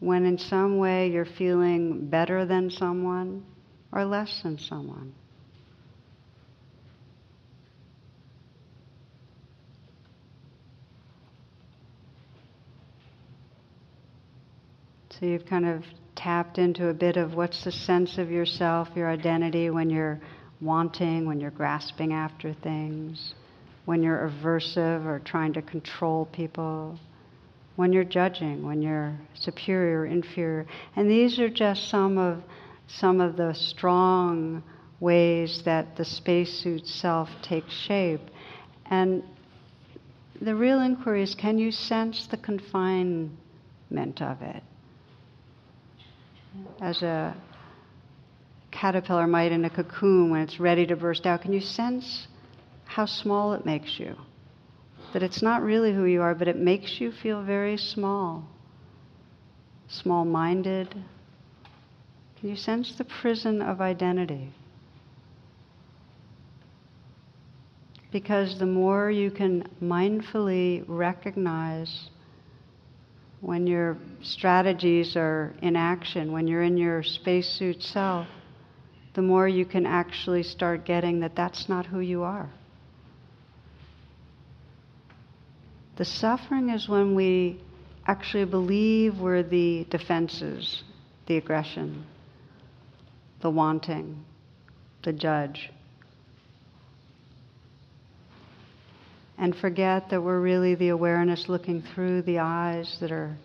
when 0.00 0.24
in 0.24 0.38
some 0.38 0.78
way 0.78 1.10
you're 1.10 1.26
feeling 1.26 2.08
better 2.08 2.46
than 2.46 2.70
someone 2.70 3.44
or 3.92 4.06
less 4.06 4.42
than 4.42 4.58
someone? 4.58 5.12
So 15.18 15.24
you've 15.24 15.46
kind 15.46 15.66
of 15.66 15.82
tapped 16.14 16.58
into 16.58 16.88
a 16.88 16.94
bit 16.94 17.16
of 17.16 17.34
what's 17.34 17.64
the 17.64 17.72
sense 17.72 18.18
of 18.18 18.30
yourself, 18.30 18.88
your 18.94 19.08
identity 19.08 19.70
when 19.70 19.88
you're 19.88 20.20
wanting, 20.60 21.24
when 21.24 21.40
you're 21.40 21.50
grasping 21.50 22.12
after 22.12 22.52
things, 22.52 23.34
when 23.86 24.02
you're 24.02 24.30
aversive 24.30 25.06
or 25.06 25.20
trying 25.20 25.54
to 25.54 25.62
control 25.62 26.26
people. 26.26 26.98
when 27.76 27.92
you're 27.92 28.04
judging, 28.04 28.64
when 28.64 28.80
you're 28.80 29.14
superior, 29.34 30.06
inferior. 30.06 30.66
And 30.96 31.10
these 31.10 31.38
are 31.38 31.50
just 31.50 31.88
some 31.90 32.16
of 32.16 32.42
some 32.88 33.20
of 33.20 33.36
the 33.36 33.52
strong 33.52 34.62
ways 34.98 35.62
that 35.64 35.96
the 35.96 36.04
spacesuit 36.04 36.86
self 36.86 37.28
takes 37.42 37.72
shape. 37.72 38.22
And 38.86 39.22
the 40.40 40.54
real 40.54 40.80
inquiry 40.80 41.22
is 41.22 41.34
can 41.34 41.58
you 41.58 41.70
sense 41.70 42.26
the 42.26 42.38
confinement 42.38 43.30
of 44.22 44.40
it? 44.40 44.62
As 46.80 47.02
a 47.02 47.36
caterpillar 48.70 49.26
might 49.26 49.52
in 49.52 49.64
a 49.64 49.70
cocoon 49.70 50.30
when 50.30 50.42
it's 50.42 50.60
ready 50.60 50.86
to 50.86 50.96
burst 50.96 51.26
out, 51.26 51.42
can 51.42 51.52
you 51.52 51.60
sense 51.60 52.28
how 52.84 53.06
small 53.06 53.54
it 53.54 53.64
makes 53.64 53.98
you? 53.98 54.14
That 55.12 55.22
it's 55.22 55.42
not 55.42 55.62
really 55.62 55.94
who 55.94 56.04
you 56.04 56.20
are, 56.22 56.34
but 56.34 56.48
it 56.48 56.56
makes 56.56 57.00
you 57.00 57.12
feel 57.12 57.42
very 57.42 57.76
small, 57.76 58.44
small 59.88 60.24
minded. 60.24 60.90
Can 62.38 62.48
you 62.50 62.56
sense 62.56 62.94
the 62.96 63.04
prison 63.04 63.62
of 63.62 63.80
identity? 63.80 64.52
Because 68.12 68.58
the 68.58 68.66
more 68.66 69.10
you 69.10 69.30
can 69.30 69.68
mindfully 69.82 70.84
recognize 70.86 72.10
when 73.40 73.66
your 73.66 73.96
strategies 74.22 75.16
are 75.16 75.54
in 75.62 75.76
action, 75.76 76.32
when 76.32 76.46
you're 76.46 76.62
in 76.62 76.76
your 76.76 77.02
spacesuit 77.02 77.82
self, 77.82 78.26
the 79.14 79.22
more 79.22 79.48
you 79.48 79.64
can 79.64 79.86
actually 79.86 80.42
start 80.42 80.84
getting 80.84 81.20
that 81.20 81.34
that's 81.36 81.68
not 81.68 81.86
who 81.86 82.00
you 82.00 82.22
are. 82.22 82.50
The 85.96 86.04
suffering 86.04 86.68
is 86.70 86.88
when 86.88 87.14
we 87.14 87.60
actually 88.06 88.44
believe 88.44 89.18
we're 89.18 89.42
the 89.42 89.86
defenses, 89.90 90.84
the 91.26 91.38
aggression, 91.38 92.04
the 93.40 93.50
wanting, 93.50 94.24
the 95.02 95.12
judge. 95.12 95.70
And 99.38 99.54
forget 99.56 100.08
that 100.10 100.22
we're 100.22 100.40
really 100.40 100.74
the 100.74 100.88
awareness 100.88 101.48
looking 101.48 101.82
through 101.94 102.22
the 102.22 102.38
eyes 102.38 102.96
that 103.00 103.12
are 103.12 103.36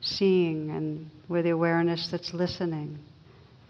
seeing, 0.00 0.70
and 0.70 1.10
we're 1.28 1.42
the 1.42 1.50
awareness 1.50 2.08
that's 2.10 2.34
listening, 2.34 2.98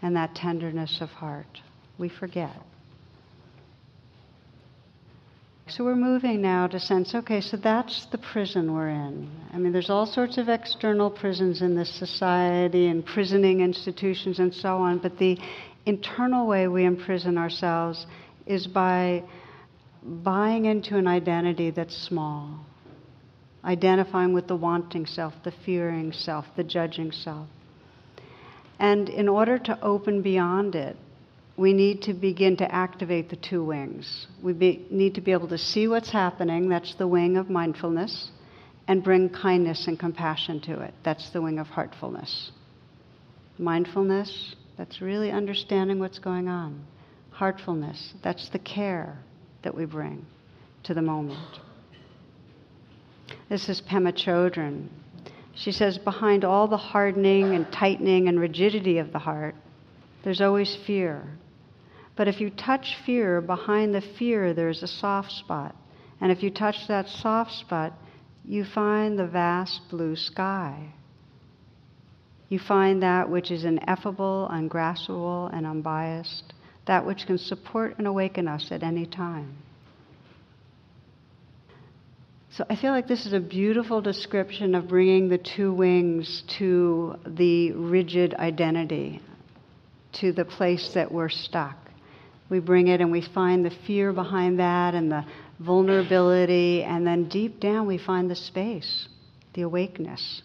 and 0.01 0.15
that 0.15 0.35
tenderness 0.35 0.99
of 1.01 1.09
heart. 1.09 1.61
We 1.97 2.09
forget. 2.09 2.55
So 5.69 5.83
we're 5.83 5.95
moving 5.95 6.41
now 6.41 6.67
to 6.67 6.79
sense 6.79 7.13
okay, 7.13 7.41
so 7.41 7.57
that's 7.57 8.05
the 8.11 8.17
prison 8.17 8.73
we're 8.73 8.89
in. 8.89 9.29
I 9.53 9.57
mean, 9.57 9.73
there's 9.73 9.89
all 9.89 10.05
sorts 10.05 10.37
of 10.37 10.47
external 10.47 11.11
prisons 11.11 11.61
in 11.61 11.75
this 11.75 11.93
society 11.93 12.87
and 12.87 13.05
prisoning 13.05 13.59
institutions 13.59 14.39
and 14.39 14.53
so 14.53 14.77
on, 14.77 14.99
but 14.99 15.17
the 15.17 15.37
internal 15.85 16.47
way 16.47 16.69
we 16.69 16.85
imprison 16.85 17.37
ourselves 17.37 18.05
is 18.45 18.65
by 18.65 19.23
buying 20.03 20.65
into 20.65 20.97
an 20.97 21.07
identity 21.07 21.71
that's 21.71 21.95
small, 21.95 22.65
identifying 23.63 24.33
with 24.33 24.47
the 24.47 24.55
wanting 24.55 25.05
self, 25.05 25.33
the 25.43 25.53
fearing 25.65 26.11
self, 26.11 26.45
the 26.55 26.63
judging 26.63 27.11
self. 27.11 27.47
And 28.79 29.09
in 29.09 29.27
order 29.27 29.57
to 29.57 29.81
open 29.81 30.21
beyond 30.21 30.75
it, 30.75 30.95
we 31.57 31.73
need 31.73 32.03
to 32.03 32.13
begin 32.13 32.57
to 32.57 32.71
activate 32.71 33.29
the 33.29 33.35
two 33.35 33.63
wings. 33.63 34.27
We 34.43 34.53
be, 34.53 34.85
need 34.91 35.15
to 35.15 35.21
be 35.21 35.31
able 35.31 35.47
to 35.47 35.57
see 35.57 35.87
what's 35.87 36.11
happening, 36.11 36.69
that's 36.69 36.93
the 36.95 37.07
wing 37.07 37.35
of 37.35 37.49
mindfulness, 37.49 38.29
and 38.87 39.03
bring 39.03 39.29
kindness 39.29 39.87
and 39.87 39.99
compassion 39.99 40.61
to 40.61 40.81
it, 40.81 40.93
that's 41.03 41.31
the 41.31 41.41
wing 41.41 41.57
of 41.57 41.67
heartfulness. 41.67 42.51
Mindfulness, 43.57 44.55
that's 44.77 45.01
really 45.01 45.31
understanding 45.31 45.99
what's 45.99 46.19
going 46.19 46.47
on. 46.47 46.85
Heartfulness, 47.31 48.13
that's 48.23 48.49
the 48.49 48.59
care 48.59 49.17
that 49.63 49.75
we 49.75 49.85
bring 49.85 50.25
to 50.83 50.93
the 50.93 51.01
moment. 51.01 51.59
This 53.49 53.69
is 53.69 53.81
Pema 53.81 54.13
Chodron. 54.13 54.87
She 55.55 55.71
says, 55.71 55.97
behind 55.97 56.45
all 56.45 56.67
the 56.67 56.77
hardening 56.77 57.55
and 57.55 57.71
tightening 57.71 58.27
and 58.27 58.39
rigidity 58.39 58.99
of 58.99 59.11
the 59.11 59.19
heart, 59.19 59.55
there's 60.23 60.41
always 60.41 60.77
fear. 60.85 61.23
But 62.15 62.27
if 62.27 62.41
you 62.41 62.49
touch 62.49 62.97
fear, 63.05 63.41
behind 63.41 63.93
the 63.93 64.01
fear 64.01 64.53
there's 64.53 64.83
a 64.83 64.87
soft 64.87 65.31
spot. 65.31 65.75
And 66.19 66.31
if 66.31 66.43
you 66.43 66.49
touch 66.49 66.87
that 66.87 67.07
soft 67.07 67.53
spot, 67.53 67.93
you 68.43 68.65
find 68.65 69.17
the 69.17 69.27
vast 69.27 69.81
blue 69.89 70.15
sky. 70.15 70.93
You 72.49 72.59
find 72.59 73.03
that 73.03 73.29
which 73.29 73.51
is 73.51 73.65
ineffable, 73.65 74.47
ungraspable, 74.49 75.47
and 75.47 75.65
unbiased, 75.65 76.53
that 76.87 77.05
which 77.05 77.25
can 77.25 77.37
support 77.37 77.97
and 77.97 78.07
awaken 78.07 78.47
us 78.47 78.67
at 78.71 78.83
any 78.83 79.05
time. 79.05 79.57
So 82.51 82.65
I 82.69 82.75
feel 82.75 82.91
like 82.91 83.07
this 83.07 83.25
is 83.25 83.33
a 83.33 83.39
beautiful 83.39 84.01
description 84.01 84.73
of 84.73 84.87
bringing 84.87 85.29
the 85.29 85.37
two 85.37 85.71
wings 85.71 86.43
to 86.57 87.15
the 87.25 87.71
rigid 87.73 88.33
identity, 88.33 89.21
to 90.13 90.31
the 90.31 90.45
place 90.45 90.91
that 90.95 91.11
we're 91.11 91.29
stuck 91.29 91.77
we 92.49 92.59
bring 92.59 92.87
it 92.87 93.01
and 93.01 93.11
we 93.11 93.21
find 93.21 93.65
the 93.65 93.75
fear 93.85 94.13
behind 94.13 94.59
that 94.59 94.93
and 94.93 95.11
the 95.11 95.25
vulnerability, 95.59 96.83
and 96.83 97.05
then 97.05 97.27
deep 97.27 97.59
down 97.59 97.87
we 97.87 97.97
find 97.97 98.29
the 98.29 98.35
space, 98.35 99.07
the 99.53 99.63
awakeness 99.63 100.43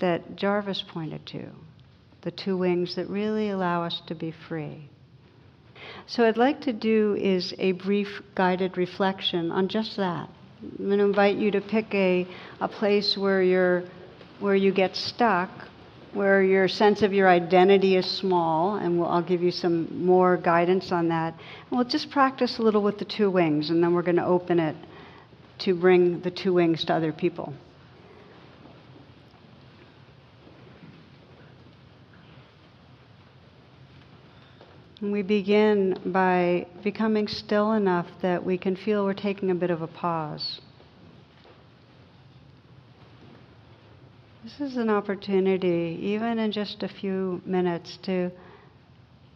that 0.00 0.36
Jarvis 0.36 0.84
pointed 0.92 1.24
to, 1.26 1.48
the 2.22 2.32
two 2.32 2.56
wings 2.56 2.96
that 2.96 3.08
really 3.08 3.50
allow 3.50 3.84
us 3.84 4.02
to 4.08 4.14
be 4.14 4.34
free. 4.48 4.88
So, 6.06 6.24
I'd 6.24 6.36
like 6.36 6.62
to 6.62 6.72
do 6.72 7.14
is 7.14 7.54
a 7.58 7.72
brief 7.72 8.22
guided 8.34 8.76
reflection 8.76 9.50
on 9.50 9.68
just 9.68 9.96
that. 9.96 10.28
I'm 10.62 10.86
going 10.86 10.98
to 10.98 11.04
invite 11.04 11.36
you 11.36 11.50
to 11.52 11.60
pick 11.60 11.92
a, 11.94 12.26
a 12.60 12.68
place 12.68 13.16
where, 13.16 13.42
you're, 13.42 13.84
where 14.40 14.54
you 14.54 14.72
get 14.72 14.94
stuck 14.96 15.50
where 16.12 16.42
your 16.42 16.68
sense 16.68 17.02
of 17.02 17.12
your 17.12 17.28
identity 17.28 17.96
is 17.96 18.06
small, 18.06 18.76
and 18.76 18.98
we'll, 18.98 19.08
I'll 19.08 19.22
give 19.22 19.42
you 19.42 19.50
some 19.50 20.04
more 20.04 20.36
guidance 20.36 20.92
on 20.92 21.08
that. 21.08 21.32
And 21.32 21.78
we'll 21.78 21.88
just 21.88 22.10
practice 22.10 22.58
a 22.58 22.62
little 22.62 22.82
with 22.82 22.98
the 22.98 23.04
two 23.04 23.30
wings, 23.30 23.70
and 23.70 23.82
then 23.82 23.94
we're 23.94 24.02
going 24.02 24.16
to 24.16 24.26
open 24.26 24.58
it 24.58 24.76
to 25.60 25.74
bring 25.74 26.20
the 26.20 26.30
two 26.30 26.52
wings 26.52 26.84
to 26.86 26.94
other 26.94 27.12
people. 27.12 27.54
We 35.10 35.22
begin 35.22 35.98
by 36.06 36.64
becoming 36.84 37.26
still 37.26 37.72
enough 37.72 38.06
that 38.22 38.44
we 38.44 38.56
can 38.56 38.76
feel 38.76 39.04
we're 39.04 39.14
taking 39.14 39.50
a 39.50 39.54
bit 39.54 39.70
of 39.70 39.82
a 39.82 39.88
pause. 39.88 40.60
This 44.44 44.60
is 44.60 44.76
an 44.76 44.88
opportunity, 44.88 45.98
even 46.00 46.38
in 46.38 46.52
just 46.52 46.84
a 46.84 46.88
few 46.88 47.42
minutes, 47.44 47.98
to 48.04 48.30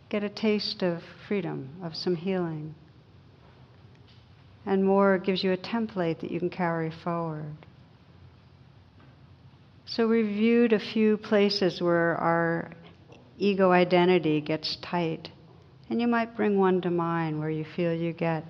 get 0.08 0.22
a 0.22 0.28
taste 0.28 0.82
of 0.82 1.02
freedom, 1.26 1.68
of 1.82 1.96
some 1.96 2.14
healing. 2.14 2.74
And 4.64 4.84
more 4.84 5.18
gives 5.18 5.42
you 5.42 5.52
a 5.52 5.56
template 5.56 6.20
that 6.20 6.30
you 6.30 6.38
can 6.38 6.50
carry 6.50 6.92
forward. 7.02 7.56
So 9.84 10.06
we 10.06 10.22
viewed 10.22 10.72
a 10.72 10.80
few 10.80 11.16
places 11.16 11.80
where 11.80 12.16
our 12.16 12.70
ego 13.38 13.72
identity 13.72 14.40
gets 14.40 14.76
tight. 14.80 15.28
And 15.88 16.00
you 16.00 16.08
might 16.08 16.36
bring 16.36 16.58
one 16.58 16.80
to 16.82 16.90
mind 16.90 17.38
where 17.38 17.50
you 17.50 17.64
feel 17.76 17.94
you 17.94 18.12
get 18.12 18.44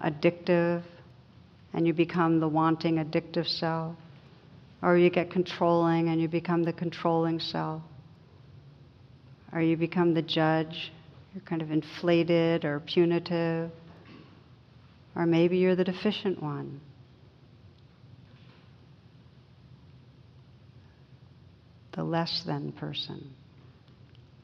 addictive 0.00 0.82
and 1.72 1.86
you 1.86 1.92
become 1.92 2.38
the 2.38 2.48
wanting, 2.48 2.96
addictive 2.96 3.48
self. 3.48 3.96
Or 4.80 4.96
you 4.96 5.10
get 5.10 5.30
controlling 5.30 6.08
and 6.08 6.20
you 6.20 6.28
become 6.28 6.62
the 6.62 6.72
controlling 6.72 7.40
self. 7.40 7.82
Or 9.52 9.60
you 9.60 9.76
become 9.76 10.14
the 10.14 10.22
judge, 10.22 10.92
you're 11.34 11.44
kind 11.44 11.62
of 11.62 11.70
inflated 11.70 12.64
or 12.64 12.80
punitive. 12.80 13.70
Or 15.14 15.26
maybe 15.26 15.58
you're 15.58 15.76
the 15.76 15.84
deficient 15.84 16.42
one. 16.42 16.80
The 21.94 22.02
less 22.02 22.42
than 22.46 22.72
person. 22.72 23.30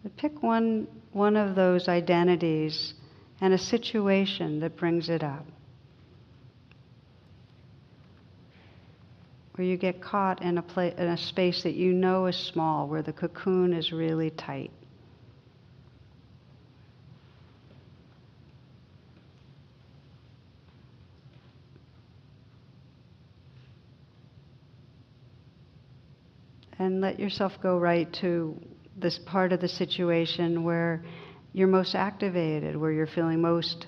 But 0.03 0.17
pick 0.17 0.43
one, 0.43 0.87
one 1.13 1.37
of 1.37 1.55
those 1.55 1.89
identities 1.89 2.95
and 3.41 3.53
a 3.55 3.59
situation 3.59 4.61
that 4.61 4.77
brings 4.77 5.09
it 5.09 5.23
up. 5.23 5.45
where 9.59 9.67
you 9.67 9.77
get 9.77 10.01
caught 10.01 10.41
in 10.41 10.57
a, 10.57 10.63
pla- 10.63 10.83
in 10.85 11.09
a 11.09 11.17
space 11.17 11.65
that 11.65 11.75
you 11.75 11.93
know 11.93 12.27
is 12.27 12.37
small, 12.37 12.87
where 12.87 13.03
the 13.03 13.13
cocoon 13.13 13.73
is 13.73 13.91
really 13.93 14.31
tight. 14.31 14.71
and 26.81 27.01
let 27.01 27.19
yourself 27.19 27.53
go 27.61 27.77
right 27.77 28.13
to 28.13 28.57
this 29.01 29.19
part 29.27 29.53
of 29.53 29.61
the 29.61 29.69
situation 29.69 30.65
where 30.65 31.03
you're 31.53 31.69
most 31.69 31.95
activated, 31.95 32.77
where 32.77 32.93
you're 32.93 33.07
feeling 33.07 33.41
most 33.41 33.87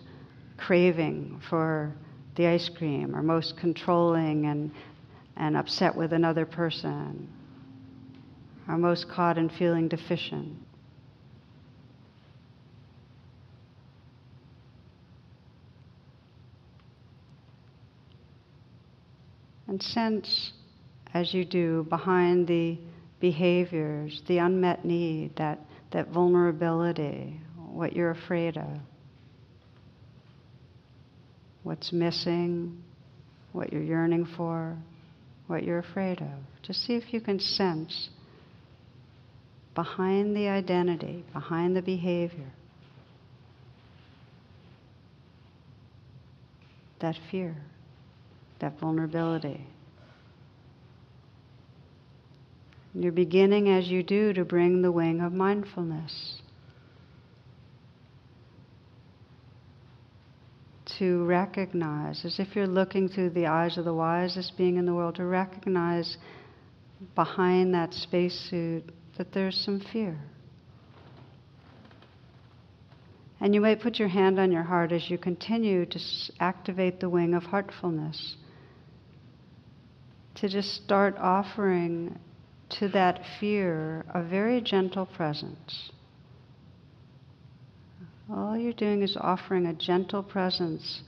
craving 0.57 1.41
for 1.49 1.95
the 2.37 2.47
ice 2.47 2.71
cream, 2.77 3.15
or 3.15 3.23
most 3.23 3.57
controlling 3.59 4.47
and, 4.47 4.71
and 5.37 5.57
upset 5.57 5.95
with 5.95 6.13
another 6.13 6.47
person, 6.47 7.29
or 8.69 8.77
most 8.77 9.09
caught 9.11 9.37
in 9.37 9.49
feeling 9.49 9.89
deficient. 9.89 10.57
And 19.67 19.83
sense 19.83 20.53
as 21.15 21.33
you 21.33 21.45
do 21.45 21.87
behind 21.89 22.47
the 22.47 22.79
behaviors, 23.21 24.23
the 24.27 24.39
unmet 24.39 24.85
need, 24.85 25.37
that, 25.37 25.59
that 25.93 26.09
vulnerability, 26.09 27.41
what 27.57 27.95
you're 27.95 28.11
afraid 28.11 28.57
of, 28.57 28.79
what's 31.63 31.93
missing, 31.93 32.83
what 33.53 33.73
you're 33.73 33.83
yearning 33.83 34.27
for, 34.37 34.77
what 35.47 35.65
you're 35.65 35.79
afraid 35.79 36.21
of. 36.21 36.39
Just 36.63 36.85
see 36.87 36.95
if 36.95 37.13
you 37.13 37.21
can 37.21 37.39
sense 37.39 38.09
behind 39.75 40.37
the 40.37 40.49
identity, 40.49 41.25
behind 41.33 41.77
the 41.77 41.83
behavior, 41.83 42.51
that 47.01 47.17
fear, 47.31 47.57
that 48.61 48.79
vulnerability. 48.79 49.67
You're 52.95 53.13
beginning 53.13 53.69
as 53.69 53.89
you 53.89 54.03
do 54.03 54.33
to 54.33 54.45
bring 54.45 54.83
the 54.83 54.91
wing 54.91 55.21
of 55.21 55.33
mindfulness. 55.33 56.43
To 60.99 61.25
recognize, 61.25 62.25
as 62.25 62.41
if 62.41 62.57
you're 62.57 62.67
looking 62.67 63.09
through 63.09 63.31
the 63.31 63.47
eyes 63.47 63.79
of 63.79 63.85
the 63.85 63.95
wisest 63.95 64.57
being 64.59 64.77
in 64.77 64.87
the 64.87 64.93
world, 64.93 65.15
to 65.15 65.25
recognize 65.25 66.19
behind 67.15 67.73
that 67.75 67.95
spacesuit 67.95 68.91
that 69.17 69.33
there's 69.33 69.57
some 69.57 69.81
fear. 69.93 70.19
And 73.41 73.55
you 73.55 73.61
might 73.61 73.81
put 73.81 73.99
your 73.99 74.09
hand 74.09 74.39
on 74.39 74.53
your 74.53 74.65
heart 74.65 74.93
as 74.93 75.09
you 75.09 75.17
continue 75.17 75.87
to 75.87 75.99
activate 76.41 77.01
the 77.01 77.09
wing 77.09 77.35
of 77.35 77.45
heartfulness. 77.45 78.37
To 80.37 80.49
just 80.49 80.75
start 80.85 81.17
offering 81.19 82.19
to 82.79 82.89
that 82.89 83.21
fear 83.39 84.05
a 84.15 84.23
very 84.23 84.61
gentle 84.61 85.07
presence. 85.07 85.91
All 88.33 88.57
you're 88.57 88.73
doing 88.73 89.03
is 89.03 89.17
offering 89.21 89.67
a 89.67 89.75
gentle 89.75 90.23
presence 90.23 91.03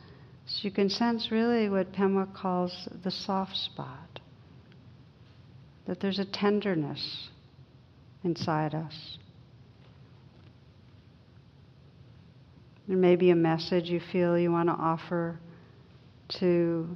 so 0.46 0.60
you 0.62 0.70
can 0.70 0.90
sense 0.90 1.30
really 1.30 1.68
what 1.68 1.92
Pema 1.92 2.32
calls 2.34 2.88
the 3.04 3.10
soft 3.10 3.56
spot. 3.56 4.20
That 5.86 6.00
there's 6.00 6.18
a 6.18 6.24
tenderness 6.24 7.28
inside 8.24 8.74
us. 8.74 9.18
There 12.88 12.96
may 12.96 13.16
be 13.16 13.30
a 13.30 13.36
message 13.36 13.84
you 13.88 14.00
feel 14.10 14.36
you 14.36 14.50
want 14.50 14.68
to 14.68 14.74
offer 14.74 15.38
to 16.40 16.88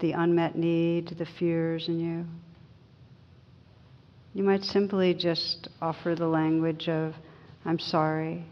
the 0.00 0.12
unmet 0.12 0.56
need, 0.56 1.14
the 1.18 1.26
fears 1.38 1.88
in 1.88 2.00
you. 2.00 2.26
You 4.34 4.44
might 4.44 4.62
simply 4.62 5.14
just 5.14 5.68
offer 5.80 6.14
the 6.14 6.28
language 6.28 6.88
of, 6.88 7.14
I'm 7.64 7.78
sorry 7.78 8.44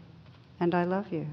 and 0.59 0.73
I 0.73 0.83
love 0.83 1.07
you. 1.11 1.27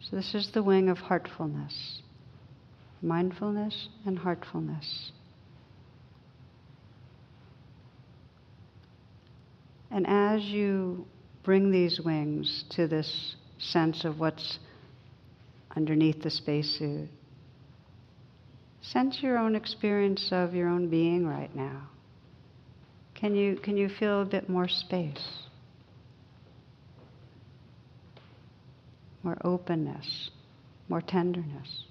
So, 0.00 0.16
this 0.16 0.34
is 0.34 0.50
the 0.52 0.62
wing 0.62 0.88
of 0.90 0.98
heartfulness 0.98 2.02
mindfulness 3.04 3.88
and 4.06 4.18
heartfulness. 4.18 5.12
And 9.90 10.06
as 10.08 10.42
you 10.42 11.06
bring 11.44 11.70
these 11.70 12.00
wings 12.00 12.64
to 12.70 12.88
this 12.88 13.36
sense 13.58 14.04
of 14.04 14.18
what's 14.18 14.58
underneath 15.76 16.22
the 16.22 16.30
spacesuit, 16.30 17.08
Sense 18.92 19.22
your 19.22 19.38
own 19.38 19.56
experience 19.56 20.28
of 20.30 20.54
your 20.54 20.68
own 20.68 20.88
being 20.88 21.26
right 21.26 21.54
now. 21.56 21.88
Can 23.14 23.34
you, 23.34 23.56
can 23.56 23.78
you 23.78 23.88
feel 23.88 24.20
a 24.20 24.26
bit 24.26 24.48
more 24.48 24.68
space? 24.68 25.26
More 29.22 29.38
openness, 29.42 30.30
more 30.90 31.00
tenderness. 31.00 31.84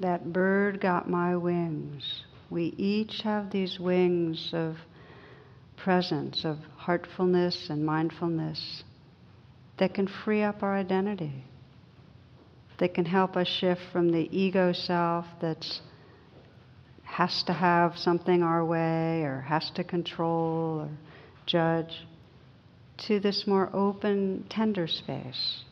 That 0.00 0.32
bird 0.32 0.80
got 0.80 1.10
my 1.10 1.36
wings. 1.36 2.22
We 2.48 2.74
each 2.78 3.20
have 3.22 3.50
these 3.50 3.78
wings 3.78 4.50
of 4.54 4.76
presence, 5.76 6.46
of 6.46 6.56
heartfulness 6.78 7.68
and 7.68 7.84
mindfulness 7.84 8.82
that 9.78 9.94
can 9.94 10.08
free 10.24 10.42
up 10.42 10.62
our 10.62 10.74
identity, 10.74 11.44
that 12.78 12.94
can 12.94 13.04
help 13.04 13.36
us 13.36 13.48
shift 13.48 13.80
from 13.92 14.10
the 14.10 14.28
ego 14.36 14.72
self 14.72 15.26
that's 15.40 15.80
has 17.04 17.42
to 17.44 17.52
have 17.52 17.96
something 17.96 18.42
our 18.42 18.64
way 18.64 19.22
or 19.22 19.40
has 19.40 19.70
to 19.70 19.82
control 19.84 20.80
or 20.80 20.90
judge 21.46 22.06
to 22.98 23.20
this 23.20 23.46
more 23.46 23.70
open, 23.74 24.44
tender 24.50 24.86
space. 24.86 25.62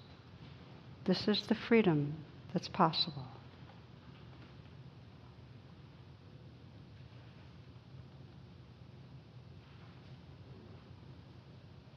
This 1.06 1.28
is 1.28 1.42
the 1.48 1.56
freedom 1.68 2.14
that's 2.52 2.68
possible. 2.68 3.24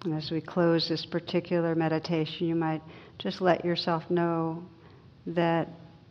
And 0.08 0.16
as 0.16 0.32
we 0.32 0.40
close 0.40 0.88
this 0.88 1.06
particular 1.06 1.76
meditation, 1.76 2.48
you 2.48 2.56
might 2.56 2.82
just 3.18 3.42
let 3.42 3.66
yourself 3.66 4.10
know 4.10 4.64
that 5.26 5.68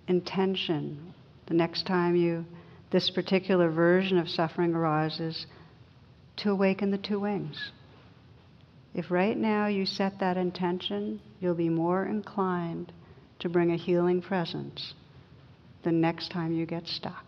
intention, 0.07 1.15
the 1.47 1.55
next 1.55 1.87
time 1.87 2.15
you 2.15 2.45
this 2.91 3.09
particular 3.09 3.71
version 3.71 4.19
of 4.19 4.29
suffering 4.29 4.75
arises, 4.75 5.47
to 6.37 6.51
awaken 6.51 6.91
the 6.91 6.99
two 6.99 7.21
wings. 7.21 7.71
If 8.93 9.11
right 9.11 9.37
now 9.37 9.69
you 9.69 9.87
set 9.87 10.21
that 10.21 10.37
intention, 10.37 11.23
you'll 11.41 11.55
be 11.55 11.71
more 11.71 12.05
inclined 12.05 12.93
to 13.39 13.49
bring 13.49 13.73
a 13.73 13.79
healing 13.79 14.21
presence 14.21 14.93
the 15.85 15.93
next 15.93 16.31
time 16.31 16.53
you 16.53 16.67
get 16.67 16.87
stuck. 16.87 17.26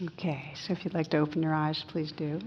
Okay, 0.00 0.52
so 0.54 0.72
if 0.72 0.84
you'd 0.84 0.94
like 0.94 1.08
to 1.08 1.18
open 1.18 1.42
your 1.42 1.54
eyes, 1.54 1.84
please 1.88 2.12
do. 2.12 2.40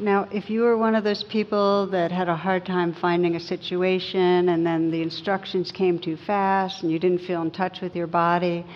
Now, 0.00 0.26
if 0.32 0.50
you 0.50 0.62
were 0.62 0.76
one 0.76 0.96
of 0.96 1.04
those 1.04 1.22
people 1.22 1.86
that 1.92 2.10
had 2.10 2.28
a 2.28 2.34
hard 2.34 2.66
time 2.66 2.92
finding 2.92 3.36
a 3.36 3.40
situation 3.40 4.48
and 4.48 4.66
then 4.66 4.90
the 4.90 5.00
instructions 5.00 5.70
came 5.70 6.00
too 6.00 6.16
fast 6.16 6.82
and 6.82 6.90
you 6.90 6.98
didn't 6.98 7.20
feel 7.20 7.40
in 7.42 7.52
touch 7.52 7.80
with 7.80 7.94
your 7.94 8.08
body, 8.08 8.66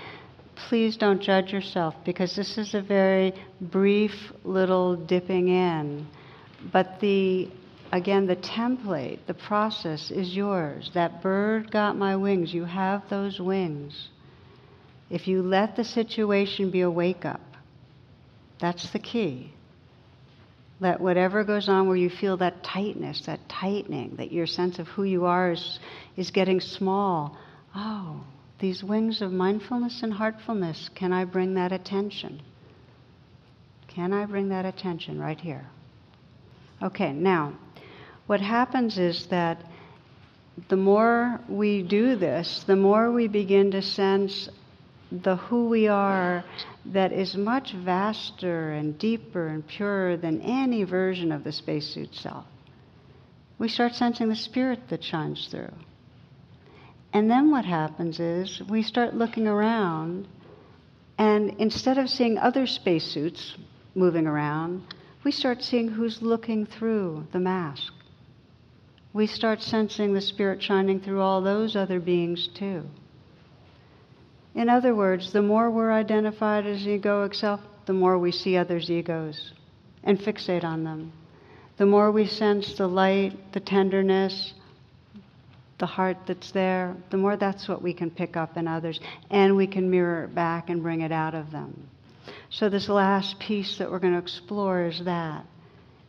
please 0.69 0.97
don't 0.97 1.21
judge 1.21 1.53
yourself 1.53 1.97
because 2.05 2.37
this 2.37 2.57
is 2.57 2.75
a 2.75 2.81
very 2.81 3.33
brief 3.61 4.13
little 4.45 4.95
dipping 4.95 5.49
in. 5.49 6.07
But 6.73 7.01
the 7.01 7.51
again, 7.91 8.29
the 8.29 8.37
template, 8.37 9.19
the 9.27 9.35
process 9.35 10.13
is 10.13 10.37
yours. 10.37 10.93
That 10.95 11.23
bird 11.23 11.73
got 11.73 11.97
my 11.97 12.15
wings. 12.15 12.55
You 12.55 12.67
have 12.67 13.03
those 13.11 13.41
wings. 13.41 14.11
If 15.11 15.27
you 15.27 15.43
let 15.43 15.77
the 15.77 15.85
situation 15.85 16.71
be 16.71 16.83
a 16.83 16.91
wake 16.91 17.25
up, 17.25 17.41
that's 18.61 18.91
the 18.91 18.99
key. 18.99 19.53
Let 20.81 21.01
whatever 21.01 21.45
goes 21.45 21.69
on 21.69 21.89
where 21.89 21.97
you 21.97 22.11
feel 22.11 22.37
that 22.37 22.63
tightness, 22.63 23.23
that 23.27 23.49
tightening, 23.49 24.17
that 24.17 24.33
your 24.33 24.47
sense 24.47 24.79
of 24.79 24.87
who 24.89 25.05
you 25.05 25.25
are 25.25 25.53
is, 25.53 25.79
is 26.17 26.31
getting 26.31 26.61
small. 26.61 27.37
Oh, 27.75 28.25
these 28.61 28.85
wings 28.85 29.23
of 29.23 29.33
mindfulness 29.33 30.03
and 30.03 30.13
heartfulness, 30.13 30.91
can 30.95 31.13
I 31.13 31.25
bring 31.25 31.55
that 31.55 31.73
attention? 31.73 32.43
Can 33.89 34.13
I 34.13 34.27
bring 34.27 34.51
that 34.51 34.65
attention 34.65 35.21
right 35.21 35.41
here? 35.41 35.67
Okay, 36.83 37.13
now, 37.13 37.55
what 38.27 38.41
happens 38.41 38.99
is 38.99 39.27
that 39.29 39.65
the 40.69 40.77
more 40.77 41.41
we 41.49 41.83
do 41.83 42.15
this, 42.15 42.63
the 42.67 42.77
more 42.77 43.11
we 43.11 43.27
begin 43.27 43.71
to 43.73 43.83
sense 43.83 44.49
the 45.11 45.37
who 45.37 45.69
we 45.69 45.89
are 45.89 46.45
that 46.85 47.13
is 47.13 47.37
much 47.37 47.73
vaster 47.73 48.73
and 48.73 48.99
deeper 48.99 49.49
and 49.49 49.67
purer 49.67 50.17
than 50.17 50.41
any 50.43 50.85
version 50.85 51.33
of 51.33 51.45
the 51.45 51.53
spacesuit 51.53 52.15
self. 52.15 52.45
We 53.59 53.69
start 53.69 53.95
sensing 53.95 54.29
the 54.29 54.37
spirit 54.37 54.89
that 54.89 55.03
shines 55.03 55.49
through. 55.51 55.73
And 57.13 57.31
then 57.31 57.51
what 57.51 57.65
happens 57.65 58.21
is 58.21 58.63
we 58.69 58.83
start 58.83 59.15
looking 59.15 59.49
around, 59.49 60.29
and 61.17 61.55
instead 61.59 61.97
of 61.99 62.11
seeing 62.11 62.39
other 62.39 62.67
spacesuits 62.67 63.57
moving 63.95 64.27
around, 64.27 64.83
we 65.25 65.33
start 65.33 65.63
seeing 65.63 65.89
who's 65.89 66.23
looking 66.23 66.67
through 66.67 67.27
the 67.33 67.41
mask. 67.41 67.93
We 69.13 69.27
start 69.27 69.63
sensing 69.63 70.13
the 70.13 70.21
spirit 70.21 70.63
shining 70.63 71.01
through 71.01 71.23
all 71.23 71.41
those 71.41 71.75
other 71.75 71.99
beings 71.99 72.49
too. 72.55 72.85
In 74.59 74.69
other 74.69 74.93
words, 74.93 75.33
the 75.33 75.41
more 75.41 75.71
we're 75.71 75.93
identified 75.93 76.67
as 76.67 76.81
egoic 76.81 77.33
self, 77.33 77.61
the 77.87 77.93
more 77.93 78.19
we 78.19 78.33
see 78.33 78.57
others' 78.57 78.91
egos 78.91 79.53
and 80.03 80.19
fixate 80.19 80.65
on 80.65 80.83
them. 80.83 81.13
The 81.77 81.87
more 81.87 82.11
we 82.11 82.27
sense 82.27 82.77
the 82.77 82.89
light, 82.89 83.53
the 83.53 83.61
tenderness, 83.61 84.55
the 85.79 85.87
heart 85.87 86.17
that's 86.27 86.51
there, 86.51 86.97
the 87.11 87.17
more 87.17 87.37
that's 87.37 87.69
what 87.69 87.83
we 87.83 87.95
can 87.95 88.11
pick 88.11 88.37
up 88.37 88.57
in 88.57 88.67
others, 88.67 88.99
and 89.31 89.57
we 89.57 89.69
can 89.69 89.89
mirror 89.89 90.25
it 90.25 90.35
back 90.35 90.71
and 90.71 90.83
bring 90.83 91.03
it 91.03 91.13
out 91.13 91.37
of 91.37 91.53
them. 91.53 91.89
So, 92.51 92.69
this 92.69 92.89
last 92.89 93.39
piece 93.39 93.79
that 93.79 93.89
we're 93.89 94.01
going 94.01 94.15
to 94.15 94.19
explore 94.19 94.87
is 94.87 95.05
that. 95.05 95.47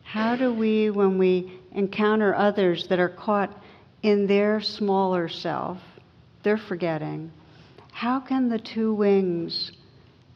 How 0.02 0.34
do 0.34 0.52
we, 0.52 0.90
when 0.90 1.18
we 1.18 1.60
encounter 1.70 2.34
others 2.34 2.88
that 2.88 2.98
are 2.98 3.10
caught 3.10 3.56
in 4.02 4.26
their 4.26 4.60
smaller 4.60 5.28
self, 5.28 5.78
they're 6.42 6.58
forgetting, 6.58 7.30
how 8.00 8.18
can 8.18 8.48
the 8.48 8.58
two 8.58 8.94
wings 8.94 9.72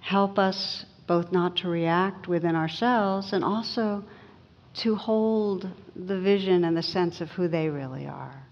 help 0.01 0.39
us 0.39 0.85
both 1.07 1.33
not 1.33 1.57
to 1.57 1.67
react 1.67 2.29
within 2.29 2.55
ourselves 2.55 3.33
and 3.33 3.43
also 3.43 4.05
to 4.75 4.95
hold 4.95 5.67
the 5.97 6.21
vision 6.21 6.63
and 6.65 6.77
the 6.77 6.83
sense 6.83 7.23
of 7.23 7.31
who 7.31 7.49
they 7.49 7.71
really 7.71 8.07
are? 8.07 8.43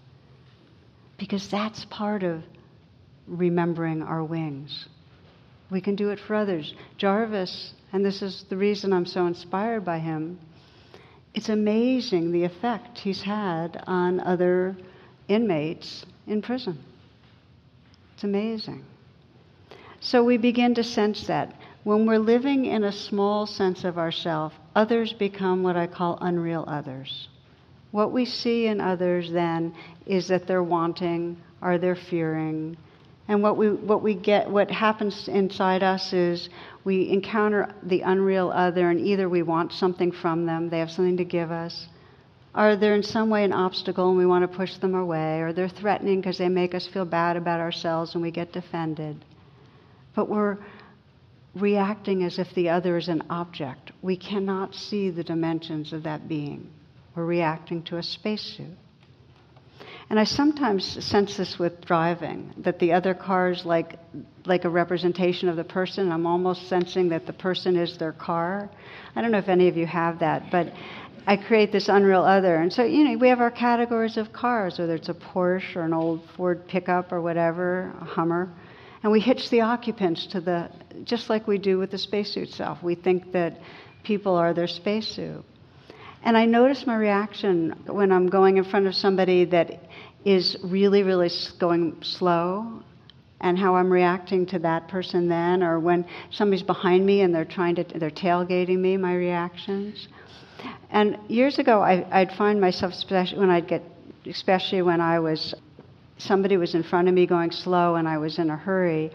Because 1.19 1.47
that's 1.47 1.85
part 1.91 2.23
of 2.23 2.41
remembering 3.27 4.01
our 4.01 4.23
wings. 4.23 4.87
We 5.69 5.79
can 5.79 5.95
do 5.95 6.09
it 6.09 6.19
for 6.19 6.33
others. 6.33 6.73
Jarvis, 6.97 7.75
and 7.91 8.03
this 8.03 8.23
is 8.23 8.45
the 8.49 8.57
reason 8.57 8.91
I'm 8.91 9.05
so 9.05 9.27
inspired 9.27 9.85
by 9.85 9.99
him, 9.99 10.39
it's 11.35 11.49
amazing 11.49 12.31
the 12.31 12.45
effect 12.45 12.97
he's 12.97 13.21
had 13.21 13.83
on 13.85 14.19
other 14.21 14.75
inmates 15.27 16.03
in 16.25 16.41
prison. 16.41 16.83
It's 18.15 18.23
amazing. 18.23 18.85
So 20.03 20.21
we 20.21 20.35
begin 20.35 20.75
to 20.75 20.83
sense 20.83 21.27
that. 21.27 21.55
When 21.85 22.05
we're 22.05 22.19
living 22.19 22.65
in 22.65 22.83
a 22.83 22.91
small 22.91 23.45
sense 23.45 23.85
of 23.85 23.97
ourself, 23.97 24.51
others 24.75 25.13
become 25.13 25.63
what 25.63 25.77
I 25.77 25.87
call 25.87 26.17
unreal 26.19 26.65
others. 26.67 27.29
What 27.91 28.11
we 28.11 28.25
see 28.25 28.67
in 28.67 28.81
others 28.81 29.31
then 29.31 29.73
is 30.05 30.27
that 30.27 30.45
they're 30.45 30.61
wanting 30.61 31.37
are 31.61 31.77
they're 31.77 31.95
fearing. 31.95 32.75
And 33.29 33.41
what 33.41 33.55
we, 33.55 33.69
what 33.69 34.03
we 34.03 34.13
get, 34.13 34.49
what 34.49 34.69
happens 34.69 35.29
inside 35.29 35.83
us 35.83 36.11
is 36.11 36.49
we 36.83 37.09
encounter 37.09 37.73
the 37.83 38.01
unreal 38.01 38.51
other, 38.51 38.89
and 38.89 38.99
either 38.99 39.29
we 39.29 39.41
want 39.41 39.71
something 39.71 40.11
from 40.11 40.45
them, 40.45 40.69
they 40.69 40.79
have 40.79 40.91
something 40.91 41.15
to 41.15 41.25
give 41.25 41.49
us, 41.49 41.87
or 42.53 42.75
they're 42.75 42.95
in 42.95 43.03
some 43.03 43.29
way 43.29 43.45
an 43.45 43.53
obstacle 43.53 44.09
and 44.09 44.17
we 44.17 44.25
want 44.25 44.49
to 44.49 44.57
push 44.57 44.75
them 44.79 44.95
away, 44.95 45.39
or 45.39 45.53
they're 45.53 45.69
threatening 45.69 46.19
because 46.19 46.37
they 46.37 46.49
make 46.49 46.75
us 46.75 46.87
feel 46.87 47.05
bad 47.05 47.37
about 47.37 47.61
ourselves 47.61 48.15
and 48.15 48.21
we 48.21 48.31
get 48.31 48.51
defended 48.51 49.23
but 50.15 50.29
we're 50.29 50.57
reacting 51.55 52.23
as 52.23 52.39
if 52.39 52.53
the 52.55 52.69
other 52.69 52.97
is 52.97 53.07
an 53.07 53.23
object. 53.29 53.91
We 54.01 54.17
cannot 54.17 54.73
see 54.73 55.09
the 55.09 55.23
dimensions 55.23 55.93
of 55.93 56.03
that 56.03 56.27
being. 56.27 56.69
We're 57.15 57.25
reacting 57.25 57.83
to 57.83 57.97
a 57.97 58.03
spacesuit. 58.03 58.77
And 60.09 60.19
I 60.19 60.25
sometimes 60.25 61.03
sense 61.03 61.37
this 61.37 61.57
with 61.57 61.85
driving, 61.85 62.53
that 62.57 62.79
the 62.79 62.93
other 62.93 63.13
car 63.13 63.51
is 63.51 63.65
like, 63.65 63.97
like 64.45 64.65
a 64.65 64.69
representation 64.69 65.47
of 65.49 65.55
the 65.55 65.63
person. 65.63 66.11
I'm 66.11 66.25
almost 66.25 66.67
sensing 66.67 67.09
that 67.09 67.25
the 67.25 67.33
person 67.33 67.75
is 67.77 67.97
their 67.97 68.11
car. 68.11 68.69
I 69.15 69.21
don't 69.21 69.31
know 69.31 69.37
if 69.37 69.47
any 69.47 69.69
of 69.69 69.77
you 69.77 69.85
have 69.85 70.19
that, 70.19 70.51
but 70.51 70.73
I 71.25 71.37
create 71.37 71.71
this 71.71 71.87
unreal 71.87 72.23
other. 72.23 72.55
And 72.55 72.71
so, 72.71 72.83
you 72.83 73.05
know, 73.05 73.17
we 73.17 73.29
have 73.29 73.39
our 73.39 73.51
categories 73.51 74.17
of 74.17 74.33
cars, 74.33 74.77
whether 74.77 74.95
it's 74.95 75.09
a 75.09 75.13
Porsche 75.13 75.77
or 75.77 75.81
an 75.81 75.93
old 75.93 76.21
Ford 76.35 76.67
pickup 76.67 77.11
or 77.11 77.21
whatever, 77.21 77.93
a 78.01 78.05
Hummer. 78.05 78.49
And 79.03 79.11
we 79.11 79.19
hitch 79.19 79.49
the 79.49 79.61
occupants 79.61 80.25
to 80.27 80.39
the, 80.39 80.69
just 81.03 81.29
like 81.29 81.45
we 81.45 81.57
do 81.57 81.77
with 81.77 81.91
the 81.91 81.97
spacesuit 81.97 82.49
self. 82.49 82.81
We 82.81 82.95
think 82.95 83.33
that 83.33 83.59
people 84.03 84.35
are 84.35 84.53
their 84.53 84.67
spacesuit. 84.67 85.43
And 86.23 86.37
I 86.37 86.45
notice 86.45 86.87
my 86.87 86.95
reaction 86.95 87.83
when 87.85 88.13
I'm 88.13 88.27
going 88.27 88.57
in 88.57 88.63
front 88.63 88.87
of 88.87 88.95
somebody 88.95 89.43
that 89.45 89.77
is 90.23 90.57
really, 90.63 91.03
really 91.03 91.29
going 91.59 92.01
slow 92.01 92.81
and 93.41 93.59
how 93.59 93.75
I'm 93.75 93.91
reacting 93.91 94.45
to 94.47 94.59
that 94.59 94.87
person 94.87 95.27
then, 95.27 95.63
or 95.63 95.81
when 95.81 96.05
somebody's 96.31 96.63
behind 96.63 97.05
me 97.05 97.21
and 97.21 97.35
they're 97.35 97.43
trying 97.43 97.75
to, 97.75 97.83
they're 97.83 98.09
tailgating 98.09 98.79
me, 98.79 98.95
my 98.95 99.13
reactions. 99.15 100.07
And 100.89 101.17
years 101.27 101.59
ago, 101.59 101.81
I, 101.81 102.07
I'd 102.21 102.31
find 102.37 102.61
myself, 102.61 102.93
especially 102.93 103.39
when 103.39 103.49
I'd 103.49 103.67
get, 103.67 103.83
especially 104.25 104.81
when 104.81 105.01
I 105.01 105.19
was 105.19 105.53
somebody 106.23 106.57
was 106.57 106.73
in 106.75 106.83
front 106.83 107.07
of 107.07 107.13
me 107.13 107.25
going 107.25 107.51
slow 107.51 107.95
and 107.95 108.07
I 108.07 108.17
was 108.17 108.39
in 108.39 108.49
a 108.49 108.57
hurry, 108.57 109.11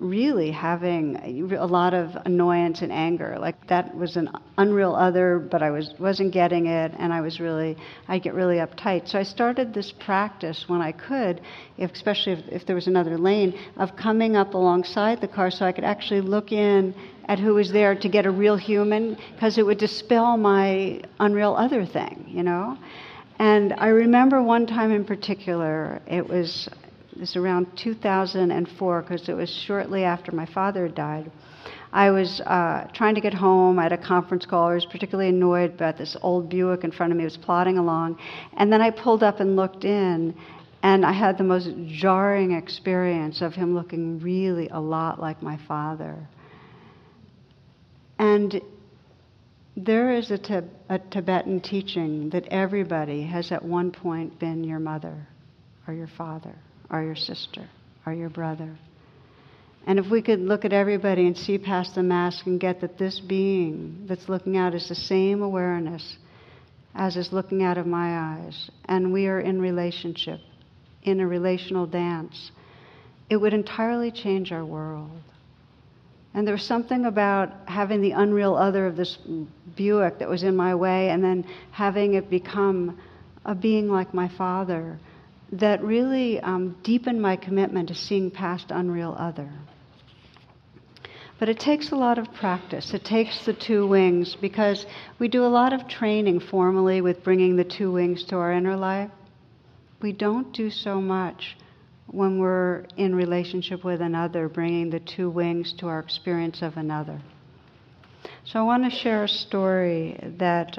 really 0.00 0.50
having 0.50 1.16
a 1.52 1.66
lot 1.66 1.92
of 1.92 2.16
annoyance 2.24 2.80
and 2.80 2.90
anger. 2.90 3.36
Like 3.38 3.66
that 3.68 3.94
was 3.94 4.16
an 4.16 4.30
unreal 4.56 4.94
other, 4.94 5.38
but 5.38 5.62
I 5.62 5.70
was 5.70 5.92
wasn't 5.98 6.32
getting 6.32 6.66
it, 6.66 6.92
and 6.98 7.12
I 7.12 7.20
was 7.20 7.38
really 7.38 7.76
I 8.08 8.18
get 8.18 8.32
really 8.34 8.56
uptight. 8.56 9.08
So 9.08 9.18
I 9.18 9.24
started 9.24 9.74
this 9.74 9.92
practice 9.92 10.64
when 10.68 10.80
I 10.80 10.92
could, 10.92 11.42
if, 11.76 11.92
especially 11.92 12.32
if, 12.32 12.48
if 12.48 12.66
there 12.66 12.74
was 12.74 12.86
another 12.86 13.18
lane, 13.18 13.58
of 13.76 13.94
coming 13.94 14.36
up 14.36 14.54
alongside 14.54 15.20
the 15.20 15.28
car 15.28 15.50
so 15.50 15.66
I 15.66 15.72
could 15.72 15.84
actually 15.84 16.22
look 16.22 16.50
in 16.50 16.94
at 17.26 17.38
who 17.38 17.54
was 17.54 17.70
there 17.70 17.94
to 17.94 18.08
get 18.08 18.24
a 18.24 18.30
real 18.30 18.56
human, 18.56 19.18
because 19.34 19.58
it 19.58 19.66
would 19.66 19.78
dispel 19.78 20.38
my 20.38 21.02
unreal 21.20 21.54
other 21.54 21.84
thing, 21.84 22.24
you 22.26 22.42
know. 22.42 22.78
And 23.40 23.72
I 23.78 23.86
remember 23.86 24.42
one 24.42 24.66
time 24.66 24.90
in 24.90 25.02
particular, 25.02 26.02
it 26.06 26.28
was, 26.28 26.68
it 27.10 27.20
was 27.20 27.36
around 27.36 27.68
2004, 27.74 29.00
because 29.00 29.30
it 29.30 29.32
was 29.32 29.48
shortly 29.48 30.04
after 30.04 30.30
my 30.30 30.44
father 30.44 30.88
died. 30.88 31.32
I 31.90 32.10
was 32.10 32.42
uh, 32.42 32.88
trying 32.92 33.14
to 33.14 33.22
get 33.22 33.32
home. 33.32 33.78
I 33.78 33.84
had 33.84 33.92
a 33.92 33.98
conference 33.98 34.44
call. 34.44 34.68
I 34.68 34.74
was 34.74 34.84
particularly 34.84 35.30
annoyed 35.30 35.70
about 35.72 35.96
this 35.96 36.18
old 36.20 36.50
Buick 36.50 36.84
in 36.84 36.92
front 36.92 37.12
of 37.12 37.16
me. 37.16 37.24
It 37.24 37.28
was 37.28 37.38
plodding 37.38 37.78
along. 37.78 38.18
And 38.58 38.70
then 38.70 38.82
I 38.82 38.90
pulled 38.90 39.22
up 39.22 39.40
and 39.40 39.56
looked 39.56 39.86
in, 39.86 40.34
and 40.82 41.06
I 41.06 41.12
had 41.12 41.38
the 41.38 41.44
most 41.44 41.70
jarring 41.86 42.52
experience 42.52 43.40
of 43.40 43.54
him 43.54 43.74
looking 43.74 44.20
really 44.20 44.68
a 44.68 44.80
lot 44.80 45.18
like 45.18 45.42
my 45.42 45.58
father. 45.66 46.28
And 48.18 48.60
there 49.84 50.14
is 50.14 50.30
a, 50.30 50.64
a 50.88 50.98
Tibetan 50.98 51.60
teaching 51.60 52.30
that 52.30 52.46
everybody 52.48 53.22
has 53.22 53.52
at 53.52 53.64
one 53.64 53.90
point 53.90 54.38
been 54.38 54.64
your 54.64 54.78
mother, 54.78 55.26
or 55.86 55.94
your 55.94 56.08
father, 56.08 56.54
or 56.90 57.02
your 57.02 57.16
sister, 57.16 57.68
or 58.06 58.12
your 58.12 58.30
brother. 58.30 58.76
And 59.86 59.98
if 59.98 60.10
we 60.10 60.22
could 60.22 60.40
look 60.40 60.64
at 60.64 60.72
everybody 60.72 61.26
and 61.26 61.36
see 61.36 61.58
past 61.58 61.94
the 61.94 62.02
mask 62.02 62.46
and 62.46 62.60
get 62.60 62.80
that 62.82 62.98
this 62.98 63.20
being 63.20 64.06
that's 64.08 64.28
looking 64.28 64.56
out 64.56 64.74
is 64.74 64.88
the 64.88 64.94
same 64.94 65.42
awareness 65.42 66.16
as 66.94 67.16
is 67.16 67.32
looking 67.32 67.62
out 67.62 67.78
of 67.78 67.86
my 67.86 68.18
eyes, 68.18 68.70
and 68.86 69.12
we 69.12 69.26
are 69.26 69.40
in 69.40 69.60
relationship, 69.60 70.40
in 71.02 71.20
a 71.20 71.26
relational 71.26 71.86
dance, 71.86 72.50
it 73.28 73.36
would 73.36 73.54
entirely 73.54 74.10
change 74.10 74.50
our 74.50 74.64
world. 74.64 75.22
And 76.34 76.46
there 76.46 76.54
was 76.54 76.62
something 76.62 77.06
about 77.06 77.50
having 77.66 78.00
the 78.00 78.12
unreal 78.12 78.54
other 78.54 78.86
of 78.86 78.96
this 78.96 79.18
Buick 79.76 80.18
that 80.18 80.28
was 80.28 80.42
in 80.42 80.54
my 80.54 80.74
way 80.74 81.10
and 81.10 81.24
then 81.24 81.44
having 81.72 82.14
it 82.14 82.30
become 82.30 82.98
a 83.44 83.54
being 83.54 83.88
like 83.88 84.14
my 84.14 84.28
father 84.28 84.98
that 85.52 85.82
really 85.82 86.38
um, 86.40 86.76
deepened 86.84 87.20
my 87.20 87.36
commitment 87.36 87.88
to 87.88 87.94
seeing 87.94 88.30
past 88.30 88.66
unreal 88.70 89.16
other. 89.18 89.50
But 91.40 91.48
it 91.48 91.58
takes 91.58 91.90
a 91.90 91.96
lot 91.96 92.18
of 92.18 92.32
practice. 92.34 92.92
It 92.92 93.04
takes 93.04 93.46
the 93.46 93.54
two 93.54 93.86
wings 93.86 94.36
because 94.40 94.86
we 95.18 95.26
do 95.26 95.44
a 95.44 95.48
lot 95.48 95.72
of 95.72 95.88
training 95.88 96.40
formally 96.40 97.00
with 97.00 97.24
bringing 97.24 97.56
the 97.56 97.64
two 97.64 97.90
wings 97.90 98.24
to 98.24 98.36
our 98.36 98.52
inner 98.52 98.76
life. 98.76 99.10
We 100.00 100.12
don't 100.12 100.52
do 100.52 100.70
so 100.70 101.00
much 101.00 101.56
when 102.10 102.38
we're 102.38 102.84
in 102.96 103.14
relationship 103.14 103.84
with 103.84 104.00
another, 104.00 104.48
bringing 104.48 104.90
the 104.90 105.00
two 105.00 105.30
wings 105.30 105.72
to 105.78 105.86
our 105.86 106.00
experience 106.00 106.60
of 106.62 106.76
another. 106.76 107.20
So 108.44 108.58
I 108.58 108.62
want 108.62 108.90
to 108.90 108.90
share 108.90 109.24
a 109.24 109.28
story 109.28 110.18
that 110.38 110.78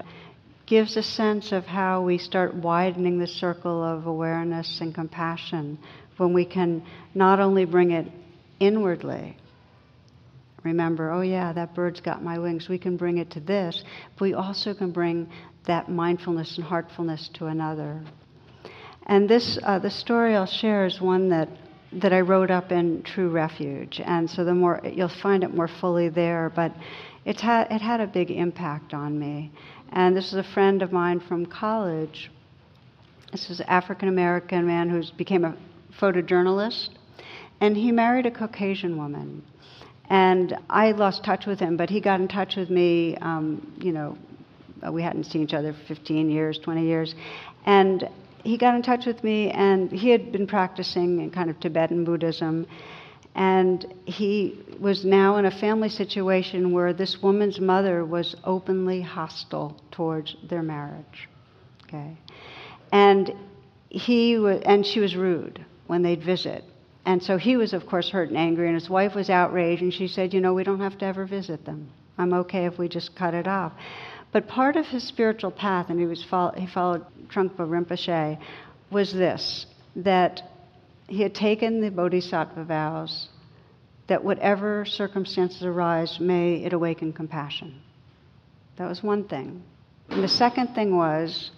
gives 0.66 0.98
a 0.98 1.04
sense 1.04 1.52
of 1.52 1.66
how 1.66 2.02
we 2.02 2.18
start 2.18 2.54
widening 2.56 3.18
the 3.20 3.28
circle 3.28 3.84
of 3.84 4.08
awareness 4.08 4.80
and 4.82 4.94
compassion 4.94 5.78
when 6.18 6.34
we 6.34 6.46
can 6.46 6.84
not 7.14 7.40
only 7.40 7.66
bring 7.66 7.92
it 7.92 8.08
inwardly. 8.60 9.38
Remember, 10.64 11.12
oh 11.12 11.22
yeah, 11.22 11.52
that 11.54 11.74
bird's 11.74 12.02
got 12.02 12.24
my 12.24 12.38
wings. 12.38 12.70
We 12.70 12.78
can 12.78 12.96
bring 12.96 13.18
it 13.18 13.32
to 13.32 13.40
this, 13.40 13.84
but 14.18 14.26
we 14.26 14.34
also 14.34 14.74
can 14.74 14.92
bring 14.92 15.30
that 15.66 15.90
mindfulness 15.90 16.58
and 16.58 16.66
heartfulness 16.66 17.30
to 17.36 17.48
another. 17.48 18.02
And 19.12 19.28
this, 19.28 19.60
uh, 19.64 19.78
the 19.78 19.90
story 19.90 20.38
I'll 20.38 20.46
share 20.46 20.86
is 20.86 21.02
one 21.02 21.28
that, 21.32 21.50
that 21.92 22.14
I 22.14 22.22
wrote 22.22 22.50
up 22.50 22.72
in 22.72 23.04
True 23.04 23.28
Refuge. 23.28 24.00
And 24.02 24.30
so 24.30 24.46
the 24.46 24.54
more, 24.54 24.80
you'll 24.86 25.10
find 25.10 25.44
it 25.44 25.54
more 25.54 25.68
fully 25.68 26.08
there, 26.08 26.50
but 26.56 26.72
it's 27.26 27.42
had, 27.42 27.70
it 27.70 27.82
had 27.82 28.00
a 28.00 28.08
big 28.08 28.32
impact 28.32 28.94
on 28.94 29.20
me. 29.20 29.52
And 29.92 30.16
this 30.16 30.28
is 30.28 30.36
a 30.36 30.46
friend 30.54 30.82
of 30.82 30.94
mine 30.94 31.20
from 31.20 31.46
college. 31.46 32.32
This 33.34 33.50
is 33.50 33.60
an 33.60 33.66
African 33.68 34.08
American 34.08 34.66
man 34.66 34.90
who 34.90 35.04
became 35.18 35.44
a 35.44 35.58
photojournalist. 36.00 36.92
And 37.60 37.76
he 37.76 37.92
married 37.92 38.28
a 38.28 38.32
Caucasian 38.32 38.98
woman. 38.98 39.44
And 40.10 40.58
I 40.70 40.94
lost 40.94 41.26
touch 41.26 41.46
with 41.46 41.60
him, 41.60 41.76
but 41.76 41.90
he 41.90 42.00
got 42.00 42.22
in 42.22 42.30
touch 42.30 42.56
with 42.56 42.70
me, 42.70 43.18
um, 43.18 43.74
you 43.82 43.92
know, 43.92 44.18
we 44.90 45.04
hadn't 45.04 45.26
seen 45.26 45.44
each 45.44 45.54
other 45.54 45.74
for 45.74 45.96
15 45.96 46.30
years, 46.30 46.58
20 46.60 46.86
years. 46.86 47.14
And 47.66 48.10
he 48.44 48.58
got 48.58 48.76
in 48.76 48.82
touch 48.82 49.06
with 49.06 49.24
me, 49.24 49.52
and 49.52 49.92
he 49.92 50.10
had 50.10 50.32
been 50.32 50.48
practicing 50.48 51.22
in 51.22 51.32
kind 51.32 51.50
of 51.50 51.60
Tibetan 51.60 52.04
Buddhism. 52.04 52.68
And 53.34 53.94
he 54.06 54.60
was 54.80 55.06
now 55.06 55.38
in 55.38 55.46
a 55.46 55.52
family 55.52 55.90
situation 55.90 56.72
where 56.74 56.92
this 56.92 57.22
woman's 57.22 57.60
mother 57.60 58.04
was 58.04 58.36
openly 58.44 59.02
hostile 59.02 59.80
towards 59.92 60.36
their 60.50 60.62
marriage. 60.62 61.30
Okay. 61.84 62.18
And 62.92 63.34
he 63.90 64.38
was, 64.38 64.62
and 64.66 64.86
she 64.86 65.00
was 65.00 65.16
rude 65.16 65.66
when 65.88 66.02
they'd 66.02 66.24
visit. 66.24 66.64
And 67.06 67.24
so 67.24 67.38
he 67.38 67.58
was, 67.58 67.74
of 67.74 67.86
course, 67.88 68.10
hurt 68.10 68.30
and 68.30 68.38
angry, 68.38 68.68
and 68.68 68.76
his 68.76 68.90
wife 68.90 69.16
was 69.16 69.30
outraged, 69.30 69.82
and 69.82 69.94
she 69.94 70.08
said, 70.08 70.34
You 70.34 70.42
know, 70.42 70.54
we 70.54 70.64
don't 70.64 70.80
have 70.80 70.98
to 71.00 71.06
ever 71.06 71.26
visit 71.26 71.66
them. 71.66 71.90
I'm 72.18 72.34
okay 72.34 72.66
if 72.66 72.78
we 72.78 72.88
just 72.88 73.16
cut 73.16 73.34
it 73.34 73.48
off. 73.48 73.74
But 74.32 74.48
part 74.48 74.76
of 74.76 74.88
his 74.88 75.04
spiritual 75.04 75.52
path, 75.52 75.90
and 75.90 76.00
he, 76.00 76.06
was 76.06 76.24
follow, 76.24 76.52
he 76.54 76.68
followed 76.68 77.06
Trungpa 77.30 77.68
Rinpoche, 77.68 78.38
was 78.90 79.14
this 79.14 79.66
that 79.96 80.42
he 81.08 81.22
had 81.22 81.36
taken 81.36 81.82
the 81.82 81.92
bodhisattva 81.92 82.64
vows 82.64 83.28
that 84.08 84.24
whatever 84.24 84.86
circumstances 84.86 85.64
arise, 85.64 86.20
may 86.20 86.56
it 86.56 86.74
awaken 86.74 87.14
compassion. 87.14 87.82
That 88.78 88.88
was 88.88 89.04
one 89.04 89.26
thing. 89.26 89.64
And 90.10 90.24
the 90.24 90.28
second 90.28 90.74
thing 90.76 90.96
was, 90.96 91.52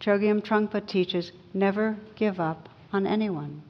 Chogyam 0.00 0.42
Trungpa 0.42 0.86
teaches 0.86 1.32
never 1.52 1.96
give 2.16 2.38
up 2.40 2.68
on 2.92 3.06
anyone. 3.06 3.62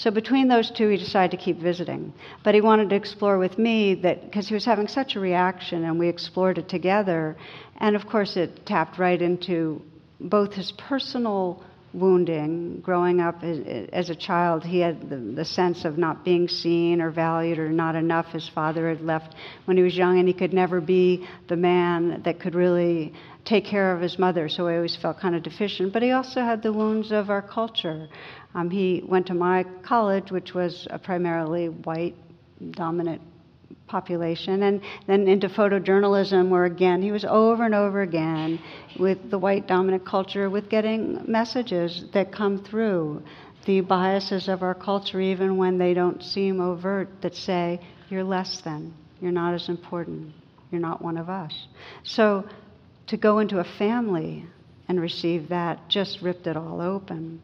So 0.00 0.10
between 0.10 0.48
those 0.48 0.70
two, 0.70 0.88
he 0.88 0.96
decided 0.96 1.30
to 1.32 1.44
keep 1.44 1.58
visiting. 1.58 2.14
But 2.42 2.54
he 2.54 2.62
wanted 2.62 2.88
to 2.88 2.96
explore 2.96 3.36
with 3.38 3.58
me 3.58 3.94
that, 3.96 4.24
because 4.24 4.48
he 4.48 4.54
was 4.54 4.64
having 4.64 4.88
such 4.88 5.14
a 5.14 5.20
reaction, 5.20 5.84
and 5.84 5.98
we 5.98 6.08
explored 6.08 6.56
it 6.56 6.70
together. 6.70 7.36
And 7.76 7.94
of 7.94 8.06
course, 8.06 8.38
it 8.38 8.64
tapped 8.64 8.98
right 8.98 9.20
into 9.20 9.82
both 10.18 10.54
his 10.54 10.72
personal 10.72 11.62
wounding. 11.92 12.80
Growing 12.80 13.20
up 13.20 13.42
as 13.42 14.10
a 14.10 14.14
child, 14.14 14.64
he 14.64 14.80
had 14.80 15.10
the, 15.10 15.16
the, 15.16 15.44
sense 15.44 15.84
of 15.84 15.98
not 15.98 16.24
being 16.24 16.48
seen 16.48 17.00
or 17.00 17.10
valued 17.10 17.58
or 17.58 17.68
not 17.68 17.96
enough. 17.96 18.26
His 18.26 18.48
father 18.48 18.88
had 18.88 19.00
left 19.00 19.34
when 19.64 19.76
he 19.76 19.82
was 19.82 19.96
young, 19.96 20.18
and 20.18 20.28
he 20.28 20.34
could 20.34 20.52
never 20.52 20.80
be 20.80 21.26
the 21.48 21.56
man 21.56 22.22
that 22.24 22.40
could 22.40 22.54
really 22.54 23.12
take 23.44 23.64
care 23.64 23.94
of 23.94 24.00
his 24.00 24.18
mother, 24.18 24.48
so 24.48 24.68
he 24.68 24.76
always 24.76 24.96
felt 24.96 25.18
kind 25.18 25.34
of 25.34 25.42
deficient. 25.42 25.92
But 25.92 26.02
he 26.02 26.12
also 26.12 26.40
had 26.40 26.62
the 26.62 26.72
wounds 26.72 27.10
of 27.10 27.30
our 27.30 27.42
culture. 27.42 28.08
Um, 28.54 28.70
he 28.70 29.02
went 29.06 29.26
to 29.28 29.34
my 29.34 29.64
college, 29.82 30.30
which 30.30 30.54
was 30.54 30.86
a 30.90 30.98
primarily 30.98 31.68
white 31.68 32.14
dominant 32.72 33.22
population, 33.90 34.62
and 34.62 34.80
then 35.06 35.26
into 35.26 35.48
photojournalism, 35.48 36.48
where 36.48 36.64
again 36.64 37.02
he 37.02 37.10
was 37.10 37.24
over 37.24 37.64
and 37.64 37.74
over 37.74 38.02
again 38.02 38.58
with 38.98 39.30
the 39.30 39.38
white 39.38 39.66
dominant 39.66 40.06
culture, 40.06 40.48
with 40.48 40.70
getting 40.70 41.24
messages 41.26 42.04
that 42.12 42.32
come 42.32 42.62
through 42.64 43.22
the 43.66 43.80
biases 43.80 44.48
of 44.48 44.62
our 44.62 44.74
culture, 44.74 45.20
even 45.20 45.56
when 45.56 45.76
they 45.76 45.92
don't 45.92 46.22
seem 46.22 46.60
overt, 46.60 47.08
that 47.20 47.34
say, 47.34 47.80
you're 48.08 48.24
less 48.24 48.60
than, 48.62 48.94
you're 49.20 49.32
not 49.32 49.52
as 49.54 49.68
important, 49.68 50.32
you're 50.70 50.80
not 50.80 51.02
one 51.02 51.18
of 51.18 51.28
us. 51.28 51.66
So 52.04 52.44
to 53.08 53.16
go 53.16 53.40
into 53.40 53.58
a 53.58 53.64
family 53.64 54.46
and 54.88 55.00
receive 55.00 55.48
that 55.48 55.88
just 55.88 56.22
ripped 56.22 56.46
it 56.46 56.56
all 56.56 56.80
open. 56.80 57.42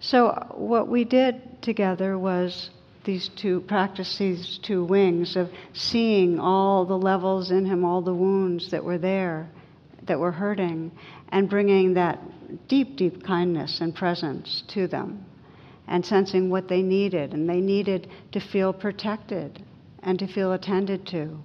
So, 0.00 0.46
what 0.54 0.88
we 0.88 1.04
did 1.04 1.62
together 1.62 2.18
was 2.18 2.70
these 3.04 3.30
two 3.36 3.60
practice 3.62 4.18
these 4.18 4.58
two 4.62 4.84
wings 4.84 5.36
of 5.36 5.50
seeing 5.72 6.38
all 6.38 6.84
the 6.84 6.98
levels 6.98 7.50
in 7.50 7.64
him, 7.64 7.84
all 7.84 8.02
the 8.02 8.14
wounds 8.14 8.70
that 8.70 8.84
were 8.84 8.98
there, 8.98 9.48
that 10.06 10.18
were 10.18 10.32
hurting, 10.32 10.90
and 11.30 11.48
bringing 11.48 11.94
that 11.94 12.18
deep, 12.68 12.96
deep 12.96 13.24
kindness 13.24 13.80
and 13.80 13.94
presence 13.94 14.62
to 14.68 14.86
them, 14.86 15.24
and 15.86 16.04
sensing 16.04 16.50
what 16.50 16.68
they 16.68 16.82
needed. 16.82 17.32
And 17.32 17.48
they 17.48 17.60
needed 17.60 18.08
to 18.32 18.40
feel 18.40 18.72
protected 18.72 19.64
and 20.02 20.18
to 20.18 20.26
feel 20.26 20.52
attended 20.52 21.06
to. 21.08 21.38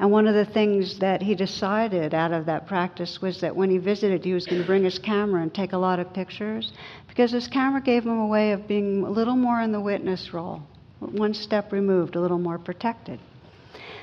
And 0.00 0.12
one 0.12 0.28
of 0.28 0.34
the 0.34 0.44
things 0.44 1.00
that 1.00 1.22
he 1.22 1.34
decided 1.34 2.14
out 2.14 2.32
of 2.32 2.46
that 2.46 2.68
practice 2.68 3.20
was 3.20 3.40
that 3.40 3.56
when 3.56 3.68
he 3.68 3.78
visited, 3.78 4.24
he 4.24 4.32
was 4.32 4.46
going 4.46 4.60
to 4.60 4.66
bring 4.66 4.84
his 4.84 4.98
camera 4.98 5.42
and 5.42 5.52
take 5.52 5.72
a 5.72 5.78
lot 5.78 5.98
of 5.98 6.12
pictures 6.14 6.72
because 7.08 7.32
his 7.32 7.48
camera 7.48 7.80
gave 7.80 8.04
him 8.04 8.18
a 8.18 8.26
way 8.26 8.52
of 8.52 8.68
being 8.68 9.02
a 9.02 9.10
little 9.10 9.34
more 9.34 9.60
in 9.60 9.72
the 9.72 9.80
witness 9.80 10.32
role, 10.32 10.62
one 11.00 11.34
step 11.34 11.72
removed, 11.72 12.16
a 12.16 12.20
little 12.20 12.38
more 12.38 12.58
protected. 12.58 13.20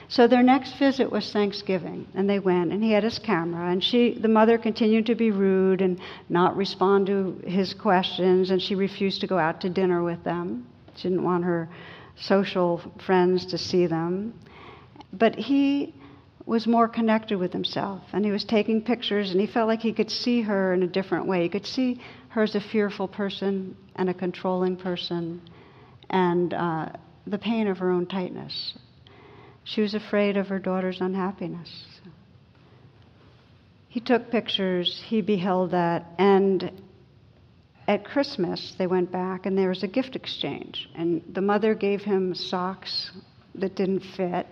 So 0.07 0.27
their 0.27 0.43
next 0.43 0.77
visit 0.77 1.11
was 1.11 1.31
Thanksgiving, 1.31 2.07
and 2.13 2.29
they 2.29 2.39
went, 2.39 2.71
and 2.71 2.83
he 2.83 2.91
had 2.91 3.03
his 3.03 3.17
camera, 3.17 3.71
and 3.71 3.83
she, 3.83 4.13
the 4.13 4.27
mother, 4.27 4.57
continued 4.57 5.07
to 5.07 5.15
be 5.15 5.31
rude 5.31 5.81
and 5.81 5.99
not 6.29 6.55
respond 6.55 7.07
to 7.07 7.41
his 7.45 7.73
questions, 7.73 8.51
and 8.51 8.61
she 8.61 8.75
refused 8.75 9.21
to 9.21 9.27
go 9.27 9.39
out 9.39 9.61
to 9.61 9.69
dinner 9.69 10.03
with 10.03 10.23
them. 10.23 10.67
She 10.95 11.09
didn't 11.09 11.23
want 11.23 11.43
her 11.43 11.69
social 12.15 12.81
friends 13.05 13.47
to 13.47 13.57
see 13.57 13.87
them. 13.87 14.33
But 15.11 15.35
he 15.35 15.93
was 16.45 16.67
more 16.67 16.87
connected 16.87 17.39
with 17.39 17.51
himself, 17.51 18.03
and 18.13 18.23
he 18.23 18.31
was 18.31 18.43
taking 18.43 18.83
pictures, 18.83 19.31
and 19.31 19.41
he 19.41 19.47
felt 19.47 19.67
like 19.67 19.81
he 19.81 19.93
could 19.93 20.11
see 20.11 20.41
her 20.41 20.73
in 20.73 20.83
a 20.83 20.87
different 20.87 21.25
way. 21.25 21.43
He 21.43 21.49
could 21.49 21.65
see 21.65 21.99
her 22.29 22.43
as 22.43 22.53
a 22.53 22.61
fearful 22.61 23.07
person 23.07 23.75
and 23.95 24.09
a 24.09 24.13
controlling 24.13 24.77
person, 24.77 25.41
and 26.09 26.53
uh, 26.53 26.89
the 27.27 27.37
pain 27.37 27.67
of 27.67 27.77
her 27.79 27.91
own 27.91 28.05
tightness. 28.05 28.77
She 29.63 29.81
was 29.81 29.95
afraid 29.95 30.37
of 30.37 30.47
her 30.47 30.59
daughter's 30.59 31.01
unhappiness. 31.01 31.85
He 33.89 33.99
took 33.99 34.29
pictures, 34.29 35.01
he 35.07 35.21
beheld 35.21 35.71
that, 35.71 36.05
and 36.19 36.71
at 37.87 38.03
Christmas 38.03 38.75
they 38.77 38.87
went 38.87 39.11
back 39.11 39.45
and 39.45 39.57
there 39.57 39.69
was 39.69 39.83
a 39.83 39.87
gift 39.87 40.15
exchange. 40.15 40.89
And 40.95 41.21
the 41.33 41.41
mother 41.41 41.73
gave 41.73 42.01
him 42.01 42.35
socks 42.35 43.11
that 43.55 43.75
didn't 43.75 44.01
fit, 44.17 44.47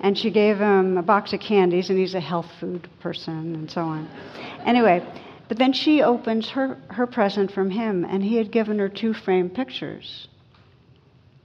and 0.00 0.16
she 0.16 0.30
gave 0.30 0.58
him 0.58 0.98
a 0.98 1.02
box 1.02 1.32
of 1.32 1.40
candies, 1.40 1.90
and 1.90 1.98
he's 1.98 2.14
a 2.14 2.20
health 2.20 2.50
food 2.60 2.88
person, 3.00 3.54
and 3.54 3.70
so 3.70 3.80
on. 3.80 4.08
Anyway, 4.66 5.04
but 5.48 5.58
then 5.58 5.72
she 5.72 6.02
opens 6.02 6.48
her, 6.50 6.78
her 6.88 7.06
present 7.06 7.52
from 7.52 7.70
him, 7.70 8.04
and 8.04 8.22
he 8.22 8.36
had 8.36 8.50
given 8.50 8.78
her 8.78 8.88
two 8.88 9.14
framed 9.14 9.54
pictures. 9.54 10.28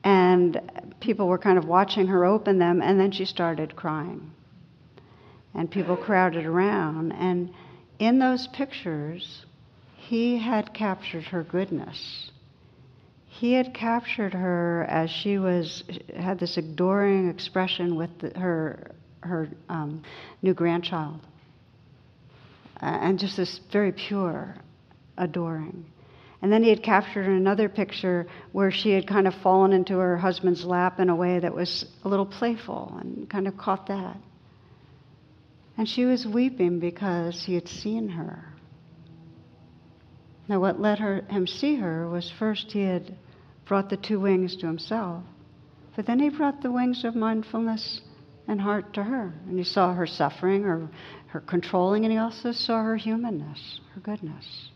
And 0.04 0.62
people 1.00 1.28
were 1.28 1.38
kind 1.38 1.58
of 1.58 1.66
watching 1.66 2.08
her 2.08 2.26
open 2.26 2.60
them, 2.60 2.82
and 2.82 3.00
then 3.00 3.12
she 3.12 3.26
started 3.26 3.76
crying. 3.76 4.32
And 5.54 5.70
people 5.70 5.98
crowded 5.98 6.46
around, 6.46 7.12
and 7.14 7.54
in 8.00 8.20
those 8.20 8.48
pictures, 8.48 9.46
he 9.96 10.38
had 10.38 10.74
captured 10.74 11.24
her 11.24 11.44
goodness 11.44 12.32
he 13.40 13.54
had 13.54 13.74
captured 13.74 14.34
her 14.34 14.86
as 14.90 15.12
she 15.12 15.38
was 15.38 15.84
had 16.16 16.40
this 16.40 16.58
adoring 16.58 17.30
expression 17.30 17.96
with 17.96 18.10
the, 18.20 18.38
her 18.40 18.92
her 19.22 19.48
um, 19.70 20.02
new 20.42 20.54
grandchild, 20.56 21.20
and 22.80 23.20
just 23.20 23.38
this 23.38 23.60
very 23.72 23.92
pure, 23.92 24.56
adoring. 25.18 25.86
And 26.42 26.52
then 26.52 26.64
he 26.64 26.70
had 26.70 26.84
captured 26.84 27.26
another 27.26 27.68
picture 27.68 28.28
where 28.52 28.70
she 28.70 28.92
had 28.92 29.08
kind 29.08 29.28
of 29.28 29.34
fallen 29.36 29.74
into 29.74 29.98
her 29.98 30.18
husband's 30.18 30.64
lap 30.64 31.00
in 31.00 31.10
a 31.10 31.16
way 31.16 31.40
that 31.40 31.54
was 31.54 31.86
a 32.04 32.10
little 32.10 32.26
playful, 32.26 32.96
and 33.02 33.30
kind 33.30 33.48
of 33.48 33.58
caught 33.58 33.88
that. 33.88 34.18
And 35.78 35.90
she 35.90 36.06
was 36.06 36.28
weeping 36.28 36.80
because 36.80 37.44
he 37.44 37.56
had 37.56 37.68
seen 37.68 38.10
her. 38.10 38.54
Now, 40.48 40.60
what 40.60 40.80
let 40.80 41.00
her, 41.00 41.22
him 41.30 41.46
see 41.48 41.76
her 41.76 42.08
was 42.08 42.32
first 42.40 42.72
he 42.72 42.82
had 42.82 43.16
brought 43.66 43.90
the 43.90 43.98
two 43.98 44.20
wings 44.20 44.56
to 44.58 44.68
himself, 44.68 45.24
but 45.96 46.06
then 46.06 46.20
he 46.20 46.30
brought 46.30 46.62
the 46.62 46.72
wings 46.72 47.04
of 47.04 47.16
mindfulness 47.16 48.02
and 48.48 48.62
heart 48.62 48.94
to 48.94 49.04
her. 49.04 49.34
And 49.48 49.58
he 49.58 49.66
saw 49.66 49.94
her 49.94 50.08
suffering, 50.08 50.64
her, 50.64 50.88
her 51.28 51.42
controlling, 51.42 52.06
and 52.06 52.12
he 52.12 52.18
also 52.18 52.52
saw 52.52 52.82
her 52.82 52.96
humanness, 52.96 53.82
her 53.94 54.02
goodness. 54.02 54.70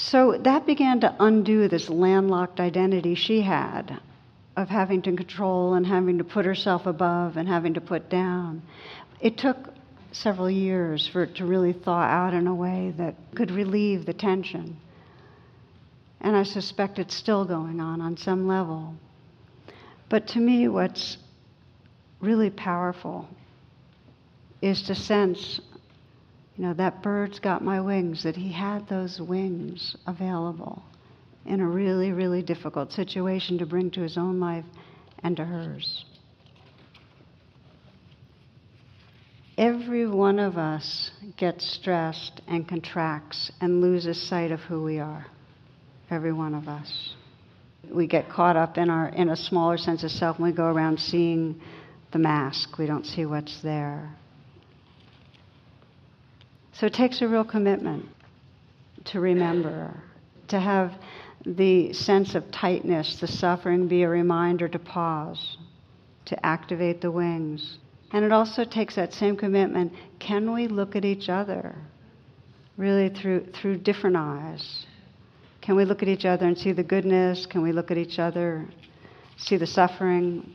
So 0.00 0.38
that 0.44 0.66
began 0.66 1.00
to 1.00 1.14
undo 1.20 1.68
this 1.68 1.88
landlocked 1.90 2.58
identity 2.58 3.14
she 3.14 3.42
had 3.42 4.00
of 4.56 4.68
having 4.68 5.02
to 5.02 5.14
control 5.14 5.74
and 5.74 5.86
having 5.86 6.18
to 6.18 6.24
put 6.24 6.44
herself 6.44 6.86
above 6.86 7.36
and 7.36 7.46
having 7.46 7.74
to 7.74 7.80
put 7.80 8.08
down. 8.08 8.62
It 9.20 9.36
took 9.36 9.56
several 10.12 10.50
years 10.50 11.06
for 11.06 11.24
it 11.24 11.36
to 11.36 11.44
really 11.44 11.72
thaw 11.72 12.00
out 12.00 12.34
in 12.34 12.46
a 12.46 12.54
way 12.54 12.94
that 12.96 13.14
could 13.34 13.50
relieve 13.50 14.06
the 14.06 14.14
tension. 14.14 14.76
And 16.20 16.34
I 16.34 16.42
suspect 16.42 16.98
it's 16.98 17.14
still 17.14 17.44
going 17.44 17.80
on 17.80 18.00
on 18.00 18.16
some 18.16 18.48
level. 18.48 18.94
But 20.08 20.28
to 20.28 20.38
me, 20.38 20.66
what's 20.68 21.18
really 22.20 22.50
powerful 22.50 23.28
is 24.60 24.82
to 24.82 24.94
sense, 24.94 25.60
you 26.60 26.66
know, 26.66 26.74
that 26.74 27.02
bird's 27.02 27.38
got 27.38 27.64
my 27.64 27.80
wings, 27.80 28.22
that 28.24 28.36
he 28.36 28.52
had 28.52 28.86
those 28.86 29.18
wings 29.18 29.96
available 30.06 30.82
in 31.46 31.58
a 31.60 31.66
really, 31.66 32.12
really 32.12 32.42
difficult 32.42 32.92
situation 32.92 33.56
to 33.56 33.64
bring 33.64 33.90
to 33.92 34.02
his 34.02 34.18
own 34.18 34.40
life 34.40 34.66
and 35.22 35.38
to 35.38 35.44
hers. 35.46 36.04
Every 39.56 40.06
one 40.06 40.38
of 40.38 40.58
us 40.58 41.10
gets 41.38 41.66
stressed 41.66 42.42
and 42.46 42.68
contracts 42.68 43.50
and 43.62 43.80
loses 43.80 44.20
sight 44.28 44.52
of 44.52 44.60
who 44.60 44.84
we 44.84 44.98
are. 44.98 45.24
Every 46.10 46.34
one 46.34 46.54
of 46.54 46.68
us. 46.68 47.14
We 47.90 48.06
get 48.06 48.28
caught 48.28 48.56
up 48.58 48.76
in, 48.76 48.90
our, 48.90 49.08
in 49.08 49.30
a 49.30 49.36
smaller 49.36 49.78
sense 49.78 50.04
of 50.04 50.10
self 50.10 50.36
and 50.36 50.44
we 50.44 50.52
go 50.52 50.66
around 50.66 51.00
seeing 51.00 51.58
the 52.12 52.18
mask. 52.18 52.76
We 52.76 52.84
don't 52.84 53.06
see 53.06 53.24
what's 53.24 53.62
there. 53.62 54.14
So 56.80 56.86
it 56.86 56.94
takes 56.94 57.20
a 57.20 57.28
real 57.28 57.44
commitment 57.44 58.06
to 59.04 59.20
remember, 59.20 59.92
to 60.48 60.58
have 60.58 60.94
the 61.44 61.92
sense 61.92 62.34
of 62.34 62.50
tightness, 62.50 63.20
the 63.20 63.26
suffering, 63.26 63.86
be 63.86 64.02
a 64.02 64.08
reminder 64.08 64.66
to 64.66 64.78
pause, 64.78 65.58
to 66.24 66.46
activate 66.46 67.02
the 67.02 67.10
wings. 67.10 67.76
And 68.12 68.24
it 68.24 68.32
also 68.32 68.64
takes 68.64 68.94
that 68.94 69.12
same 69.12 69.36
commitment 69.36 69.92
can 70.18 70.54
we 70.54 70.68
look 70.68 70.96
at 70.96 71.04
each 71.04 71.28
other 71.28 71.74
really 72.78 73.10
through, 73.10 73.48
through 73.52 73.76
different 73.76 74.16
eyes? 74.16 74.86
Can 75.60 75.76
we 75.76 75.84
look 75.84 76.02
at 76.02 76.08
each 76.08 76.24
other 76.24 76.46
and 76.46 76.56
see 76.56 76.72
the 76.72 76.82
goodness? 76.82 77.44
Can 77.44 77.60
we 77.60 77.72
look 77.72 77.90
at 77.90 77.98
each 77.98 78.18
other, 78.18 78.66
see 79.36 79.58
the 79.58 79.66
suffering? 79.66 80.50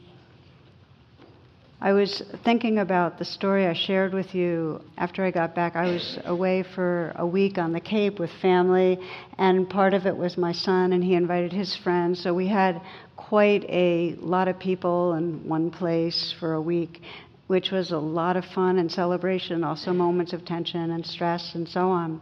I 1.81 1.91
was 1.91 2.23
thinking 2.45 2.79
about 2.79 3.19
the 3.19 3.25
story 3.25 3.67
I 3.67 3.73
shared 3.73 4.13
with 4.13 4.33
you 4.33 4.81
after 4.97 5.25
I 5.25 5.31
got 5.31 5.53
back. 5.53 5.75
I 5.75 5.91
was 5.91 6.17
away 6.23 6.63
for 6.63 7.11
a 7.15 7.27
week 7.27 7.57
on 7.57 7.73
the 7.73 7.81
Cape 7.81 8.17
with 8.17 8.31
family, 8.41 8.97
and 9.37 9.69
part 9.69 9.93
of 9.93 10.05
it 10.05 10.15
was 10.15 10.37
my 10.37 10.53
son, 10.53 10.93
and 10.93 11.03
he 11.03 11.15
invited 11.15 11.51
his 11.51 11.75
friends. 11.75 12.23
So 12.23 12.33
we 12.33 12.47
had 12.47 12.81
quite 13.17 13.65
a 13.67 14.15
lot 14.19 14.47
of 14.47 14.57
people 14.57 15.15
in 15.15 15.47
one 15.47 15.69
place 15.69 16.33
for 16.39 16.53
a 16.53 16.61
week, 16.61 17.01
which 17.47 17.71
was 17.71 17.91
a 17.91 17.97
lot 17.97 18.37
of 18.37 18.45
fun 18.45 18.79
and 18.79 18.89
celebration, 18.89 19.63
also 19.63 19.91
moments 19.91 20.31
of 20.31 20.45
tension 20.45 20.91
and 20.91 21.05
stress 21.05 21.55
and 21.55 21.67
so 21.67 21.89
on. 21.89 22.21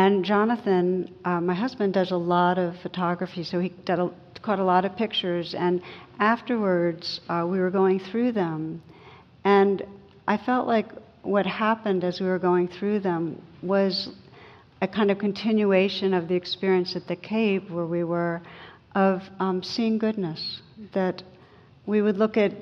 And 0.00 0.24
Jonathan, 0.24 1.12
uh, 1.24 1.40
my 1.40 1.54
husband, 1.54 1.92
does 1.92 2.12
a 2.12 2.16
lot 2.16 2.56
of 2.56 2.76
photography, 2.82 3.42
so 3.42 3.58
he 3.58 3.72
a, 3.88 4.08
caught 4.42 4.60
a 4.60 4.64
lot 4.64 4.84
of 4.84 4.94
pictures. 4.94 5.56
And 5.58 5.82
afterwards, 6.20 7.20
uh, 7.28 7.44
we 7.50 7.58
were 7.58 7.72
going 7.72 7.98
through 7.98 8.30
them, 8.30 8.80
and 9.42 9.82
I 10.28 10.36
felt 10.36 10.68
like 10.68 10.86
what 11.22 11.46
happened 11.46 12.04
as 12.04 12.20
we 12.20 12.28
were 12.28 12.38
going 12.38 12.68
through 12.68 13.00
them 13.00 13.42
was 13.60 14.10
a 14.80 14.86
kind 14.86 15.10
of 15.10 15.18
continuation 15.18 16.14
of 16.14 16.28
the 16.28 16.36
experience 16.36 16.94
at 16.94 17.08
the 17.08 17.16
Cape 17.16 17.68
where 17.68 17.86
we 17.86 18.04
were, 18.04 18.40
of 18.94 19.22
um, 19.40 19.64
seeing 19.64 19.98
goodness. 19.98 20.60
That 20.94 21.24
we 21.86 22.02
would 22.02 22.18
look 22.18 22.36
at 22.36 22.52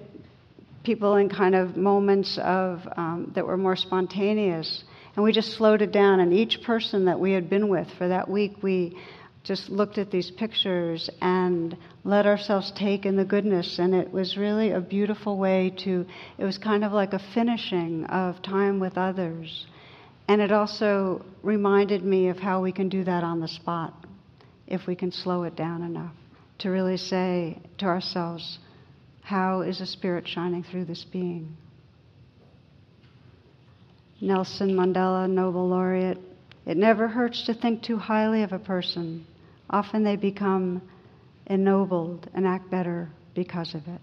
people 0.84 1.16
in 1.16 1.28
kind 1.28 1.54
of 1.54 1.76
moments 1.76 2.38
of 2.38 2.80
um, 2.96 3.30
that 3.34 3.46
were 3.46 3.58
more 3.58 3.76
spontaneous 3.76 4.84
and 5.16 5.24
we 5.24 5.32
just 5.32 5.54
slowed 5.54 5.82
it 5.82 5.92
down. 5.92 6.20
And 6.20 6.32
each 6.32 6.62
person 6.62 7.06
that 7.06 7.18
we 7.18 7.32
had 7.32 7.48
been 7.48 7.68
with 7.68 7.88
for 7.96 8.06
that 8.08 8.28
week, 8.28 8.62
we 8.62 8.96
just 9.42 9.70
looked 9.70 9.96
at 9.96 10.10
these 10.10 10.30
pictures 10.30 11.08
and 11.22 11.76
let 12.04 12.26
ourselves 12.26 12.70
take 12.76 13.06
in 13.06 13.16
the 13.16 13.24
goodness. 13.24 13.78
And 13.78 13.94
it 13.94 14.12
was 14.12 14.36
really 14.36 14.72
a 14.72 14.80
beautiful 14.80 15.38
way 15.38 15.72
to, 15.84 16.04
it 16.36 16.44
was 16.44 16.58
kind 16.58 16.84
of 16.84 16.92
like 16.92 17.14
a 17.14 17.20
finishing 17.32 18.04
of 18.04 18.42
time 18.42 18.78
with 18.78 18.98
others. 18.98 19.66
And 20.28 20.40
it 20.40 20.52
also 20.52 21.24
reminded 21.42 22.04
me 22.04 22.28
of 22.28 22.38
how 22.38 22.60
we 22.60 22.72
can 22.72 22.88
do 22.88 23.04
that 23.04 23.24
on 23.24 23.40
the 23.40 23.48
spot 23.48 23.94
if 24.66 24.86
we 24.86 24.96
can 24.96 25.12
slow 25.12 25.44
it 25.44 25.56
down 25.56 25.82
enough 25.82 26.14
to 26.58 26.70
really 26.70 26.96
say 26.96 27.58
to 27.78 27.86
ourselves, 27.86 28.58
how 29.22 29.62
is 29.62 29.80
a 29.80 29.86
spirit 29.86 30.26
shining 30.26 30.64
through 30.64 30.84
this 30.84 31.04
being? 31.04 31.56
Nelson 34.20 34.70
Mandela, 34.70 35.28
Nobel 35.28 35.68
laureate. 35.68 36.18
It 36.64 36.76
never 36.76 37.06
hurts 37.06 37.44
to 37.46 37.54
think 37.54 37.82
too 37.82 37.96
highly 37.96 38.42
of 38.42 38.52
a 38.52 38.58
person. 38.58 39.26
Often 39.70 40.04
they 40.04 40.16
become 40.16 40.82
ennobled 41.46 42.28
and 42.34 42.46
act 42.46 42.70
better 42.70 43.08
because 43.34 43.74
of 43.74 43.86
it. 43.86 44.00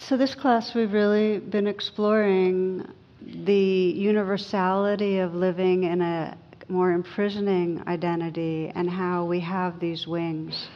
So, 0.00 0.16
this 0.16 0.34
class, 0.34 0.74
we've 0.74 0.92
really 0.92 1.38
been 1.38 1.66
exploring 1.66 2.86
the 3.22 3.92
universality 3.96 5.18
of 5.18 5.34
living 5.34 5.84
in 5.84 6.02
a 6.02 6.36
more 6.68 6.92
imprisoning 6.92 7.82
identity 7.86 8.70
and 8.74 8.88
how 8.88 9.24
we 9.24 9.40
have 9.40 9.80
these 9.80 10.06
wings 10.06 10.68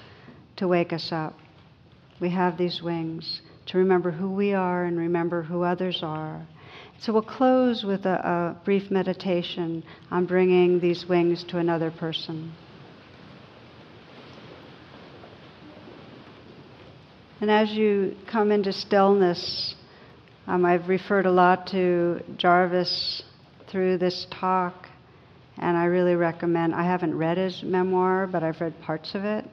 to 0.56 0.68
wake 0.68 0.92
us 0.92 1.12
up. 1.12 1.38
We 2.20 2.30
have 2.30 2.59
these 2.59 2.82
wings 2.82 3.42
to 3.68 3.78
remember 3.78 4.10
who 4.10 4.30
we 4.32 4.54
are 4.54 4.84
and 4.84 4.98
remember 4.98 5.42
who 5.42 5.62
others 5.62 6.00
are. 6.02 6.46
So 7.00 7.12
we'll 7.12 7.22
close 7.22 7.84
with 7.84 8.06
a, 8.06 8.56
a 8.58 8.64
brief 8.64 8.90
meditation 8.90 9.84
on 10.10 10.26
bringing 10.26 10.80
these 10.80 11.06
wings 11.06 11.44
to 11.44 11.58
another 11.58 11.90
person. 11.90 12.52
And 17.40 17.50
as 17.50 17.70
you 17.70 18.16
come 18.26 18.50
into 18.50 18.72
stillness, 18.72 19.76
um, 20.48 20.64
I've 20.64 20.88
referred 20.88 21.26
a 21.26 21.30
lot 21.30 21.68
to 21.68 22.20
Jarvis 22.36 23.22
through 23.68 23.98
this 23.98 24.26
talk, 24.30 24.88
and 25.58 25.76
I 25.76 25.84
really 25.84 26.16
recommend. 26.16 26.74
I 26.74 26.82
haven't 26.84 27.16
read 27.16 27.36
his 27.36 27.62
memoir, 27.62 28.26
but 28.26 28.42
I've 28.42 28.60
read 28.60 28.80
parts 28.80 29.14
of 29.14 29.24
it. 29.24 29.44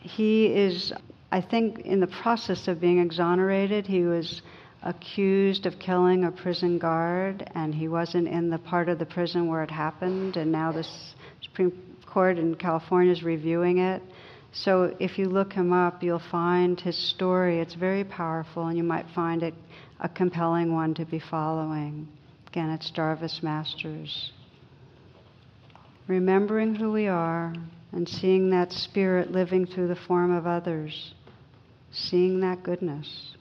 He 0.00 0.46
is 0.46 0.92
I 1.32 1.40
think 1.40 1.78
in 1.86 1.98
the 1.98 2.08
process 2.08 2.68
of 2.68 2.78
being 2.78 2.98
exonerated, 2.98 3.86
he 3.86 4.02
was 4.02 4.42
accused 4.82 5.64
of 5.64 5.78
killing 5.78 6.24
a 6.24 6.30
prison 6.30 6.78
guard, 6.78 7.50
and 7.54 7.74
he 7.74 7.88
wasn't 7.88 8.28
in 8.28 8.50
the 8.50 8.58
part 8.58 8.90
of 8.90 8.98
the 8.98 9.06
prison 9.06 9.48
where 9.48 9.62
it 9.62 9.70
happened, 9.70 10.36
and 10.36 10.52
now 10.52 10.72
the 10.72 10.86
Supreme 11.40 11.72
Court 12.04 12.36
in 12.36 12.54
California 12.56 13.10
is 13.10 13.22
reviewing 13.22 13.78
it. 13.78 14.02
So 14.52 14.94
if 15.00 15.18
you 15.18 15.24
look 15.24 15.54
him 15.54 15.72
up, 15.72 16.02
you'll 16.02 16.18
find 16.30 16.78
his 16.78 16.98
story. 16.98 17.60
It's 17.60 17.76
very 17.76 18.04
powerful, 18.04 18.66
and 18.66 18.76
you 18.76 18.84
might 18.84 19.06
find 19.14 19.42
it 19.42 19.54
a 20.00 20.10
compelling 20.10 20.74
one 20.74 20.92
to 20.96 21.06
be 21.06 21.18
following. 21.18 22.08
Again, 22.48 22.68
it's 22.68 22.90
Jarvis 22.90 23.42
Masters. 23.42 24.32
Remembering 26.08 26.74
who 26.74 26.92
we 26.92 27.08
are 27.08 27.54
and 27.92 28.06
seeing 28.06 28.50
that 28.50 28.70
spirit 28.70 29.32
living 29.32 29.64
through 29.64 29.88
the 29.88 29.96
form 29.96 30.30
of 30.30 30.46
others 30.46 31.14
seeing 31.92 32.40
that 32.40 32.62
goodness. 32.62 33.36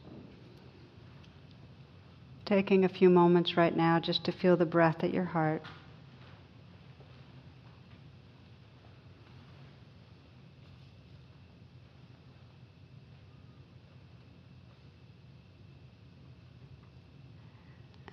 Taking 2.45 2.83
a 2.83 2.89
few 2.89 3.09
moments 3.09 3.55
right 3.55 3.75
now 3.75 3.99
just 3.99 4.25
to 4.25 4.31
feel 4.31 4.57
the 4.57 4.65
breath 4.65 5.03
at 5.03 5.13
your 5.13 5.25
heart. 5.25 5.61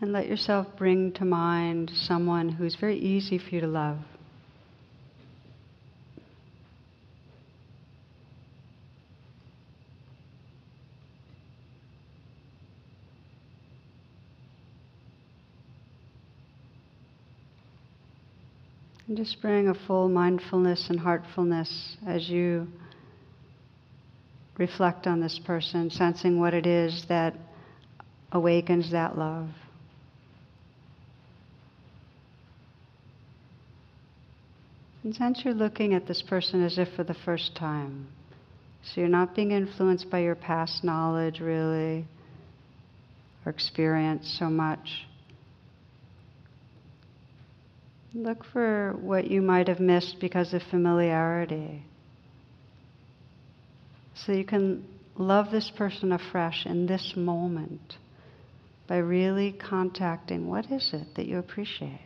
And 0.01 0.13
let 0.13 0.29
yourself 0.29 0.69
bring 0.77 1.13
to 1.15 1.25
mind 1.25 1.91
someone 1.93 2.51
who's 2.51 2.77
very 2.77 2.99
easy 2.99 3.39
for 3.39 3.53
you 3.57 3.61
to 3.63 3.67
love. 3.67 3.99
And 19.09 19.17
just 19.17 19.41
bring 19.41 19.69
a 19.69 19.75
full 19.75 20.11
mindfulness 20.11 20.91
and 20.91 21.01
heartfulness 21.01 21.97
as 22.07 22.29
you 22.29 22.69
reflect 24.59 25.07
on 25.07 25.21
this 25.21 25.41
person, 25.47 25.89
sensing 25.89 26.39
what 26.39 26.53
it 26.53 26.67
is 26.67 27.07
that 27.09 27.35
awakens 28.33 28.93
that 28.93 29.17
love. 29.17 29.49
And 35.05 35.15
sense 35.15 35.41
you're 35.43 35.55
looking 35.55 35.95
at 35.95 36.07
this 36.07 36.21
person 36.21 36.63
as 36.63 36.77
if 36.77 36.89
for 36.95 37.03
the 37.05 37.17
first 37.25 37.57
time. 37.57 38.09
So 38.83 39.01
you're 39.01 39.09
not 39.09 39.35
being 39.35 39.53
influenced 39.53 40.11
by 40.11 40.19
your 40.19 40.35
past 40.35 40.85
knowledge, 40.85 41.41
really, 41.41 42.05
or 43.47 43.51
experience 43.51 44.37
so 44.39 44.51
much. 44.51 45.08
Look 48.15 48.45
for 48.53 48.97
what 49.01 49.31
you 49.31 49.43
might 49.43 49.69
have 49.69 49.81
missed 49.81 50.17
because 50.21 50.55
of 50.55 50.63
familiarity. 50.71 51.85
So 54.15 54.33
you 54.33 54.45
can 54.45 54.85
love 55.17 55.51
this 55.51 55.71
person 55.77 56.13
afresh 56.13 56.65
in 56.65 56.87
this 56.87 57.15
moment 57.17 57.97
by 58.87 58.99
really 58.99 59.53
contacting 59.53 60.49
what 60.49 60.71
is 60.71 60.91
it 60.93 61.15
that 61.17 61.27
you 61.27 61.39
appreciate? 61.39 62.01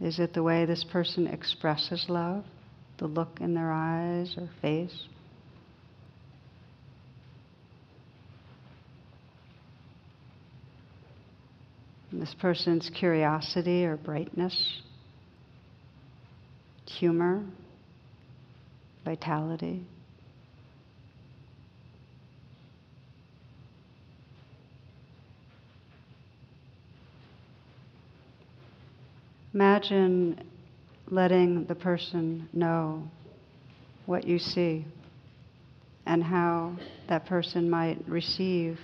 Is 0.00 0.18
it 0.18 0.32
the 0.32 0.42
way 0.42 0.64
this 0.64 0.84
person 0.84 1.26
expresses 1.26 2.06
love? 2.08 2.44
The 2.98 3.06
look 3.06 3.38
in 3.40 3.54
their 3.54 3.70
eyes 3.70 4.34
or 4.36 4.48
face? 4.60 5.06
This 12.12 12.34
person's 12.40 12.90
curiosity 12.90 13.84
or 13.84 13.96
brightness, 13.96 14.82
humor, 16.86 17.44
vitality. 19.04 19.82
Imagine 29.54 30.42
letting 31.10 31.64
the 31.66 31.74
person 31.74 32.48
know 32.52 33.04
what 34.06 34.26
you 34.26 34.38
see 34.38 34.84
and 36.06 36.22
how 36.22 36.76
that 37.08 37.26
person 37.26 37.70
might 37.70 37.98
receive 38.08 38.78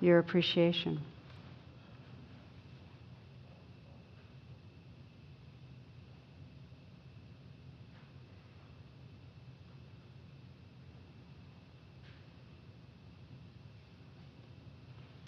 your 0.00 0.18
appreciation. 0.18 1.00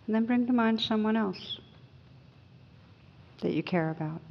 And 0.08 0.14
then 0.14 0.24
bring 0.24 0.46
to 0.46 0.54
mind 0.54 0.80
someone 0.80 1.18
else 1.18 1.58
that 3.42 3.52
you 3.52 3.62
care 3.62 3.90
about. 3.90 4.22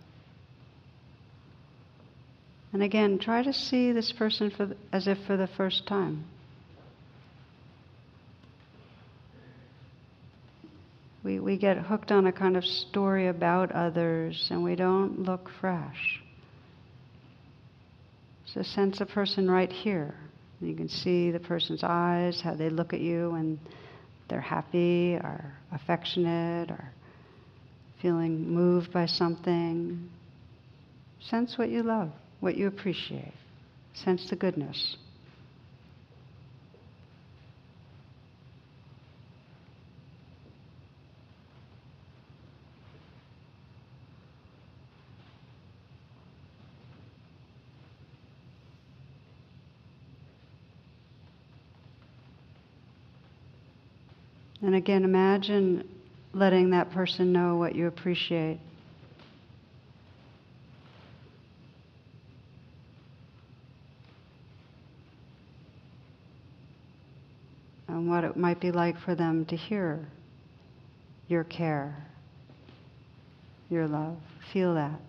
And 2.73 2.82
again, 2.82 3.19
try 3.19 3.43
to 3.43 3.53
see 3.53 3.91
this 3.91 4.11
person 4.11 4.51
the, 4.57 4.75
as 4.91 5.07
if 5.07 5.19
for 5.28 5.38
the 5.38 5.45
first 5.45 5.86
time. 5.86 6.25
We, 11.23 11.39
we 11.39 11.57
get 11.57 11.78
hooked 11.78 12.11
on 12.11 12.25
a 12.25 12.32
kind 12.32 12.57
of 12.57 12.65
story 12.65 13.28
about 13.28 13.71
others 13.71 14.47
and 14.49 14.63
we 14.63 14.75
don't 14.75 15.25
look 15.25 15.47
fresh. 15.61 16.23
So 18.47 18.63
sense 18.63 18.99
a 18.99 19.05
person 19.05 19.49
right 19.51 19.71
here. 19.71 20.15
You 20.59 20.73
can 20.73 20.89
see 20.89 21.30
the 21.30 21.39
person's 21.39 21.84
eyes, 21.84 22.41
how 22.41 22.55
they 22.55 22.71
look 22.71 22.93
at 22.93 22.99
you 22.99 23.30
when 23.30 23.59
they're 24.30 24.41
happy 24.41 25.15
or 25.15 25.53
affectionate 25.71 26.69
or 26.71 26.91
feeling 28.01 28.49
moved 28.49 28.91
by 28.91 29.05
something. 29.05 30.09
Sense 31.19 31.57
what 31.57 31.69
you 31.69 31.84
love 31.84 32.11
what 32.39 32.55
you 32.55 32.67
appreciate. 32.67 33.34
Sense 33.93 34.30
the 34.30 34.36
goodness. 34.36 34.97
And 54.68 54.76
again, 54.76 55.05
imagine 55.05 55.88
letting 56.34 56.72
that 56.72 56.91
person 56.91 57.32
know 57.32 57.55
what 57.55 57.74
you 57.74 57.88
appreciate. 57.88 58.59
and 67.88 68.09
what 68.09 68.26
it 68.26 68.36
might 68.36 68.59
be 68.59 68.70
like 68.70 68.99
for 68.99 69.15
them 69.15 69.45
to 69.45 69.55
hear 69.55 70.05
your 71.30 71.45
care, 71.45 72.05
your 73.70 73.88
love. 73.88 74.18
Feel 74.51 74.76
that. 74.76 74.99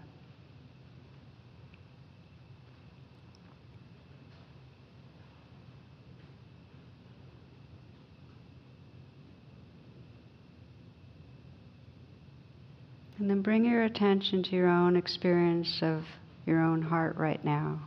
And 13.19 13.29
then 13.29 13.43
bring 13.43 13.65
your 13.65 13.83
attention 13.83 14.43
to 14.45 14.51
your 14.51 14.69
own 14.69 14.97
experience 14.97 15.81
of 15.83 16.05
your 16.47 16.61
own 16.61 16.83
heart 16.83 17.17
right 17.17 17.45
now 17.45 17.81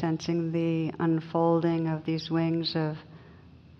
sensing 0.00 0.52
the 0.52 0.92
unfolding 0.98 1.88
of 1.88 2.04
these 2.04 2.30
wings 2.30 2.72
of 2.74 2.96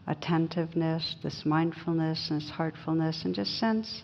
attentiveness, 0.06 1.16
this 1.22 1.42
mindfulness, 1.44 2.28
this 2.30 2.50
heartfulness, 2.50 3.24
and 3.24 3.34
just 3.34 3.58
sense 3.58 4.02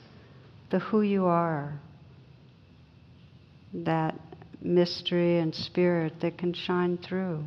the 0.71 0.79
who 0.79 1.03
you 1.03 1.27
are, 1.27 1.79
that 3.73 4.19
mystery 4.61 5.39
and 5.39 5.55
spirit 5.55 6.13
that 6.21 6.39
can 6.39 6.53
shine 6.53 6.99
through. 6.99 7.45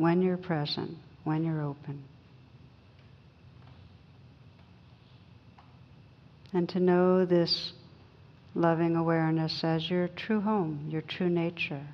When 0.00 0.22
you're 0.22 0.38
present, 0.38 0.96
when 1.24 1.44
you're 1.44 1.60
open. 1.60 2.02
And 6.54 6.66
to 6.70 6.80
know 6.80 7.26
this 7.26 7.72
loving 8.54 8.96
awareness 8.96 9.60
as 9.62 9.90
your 9.90 10.08
true 10.08 10.40
home, 10.40 10.88
your 10.88 11.02
true 11.02 11.28
nature. 11.28 11.86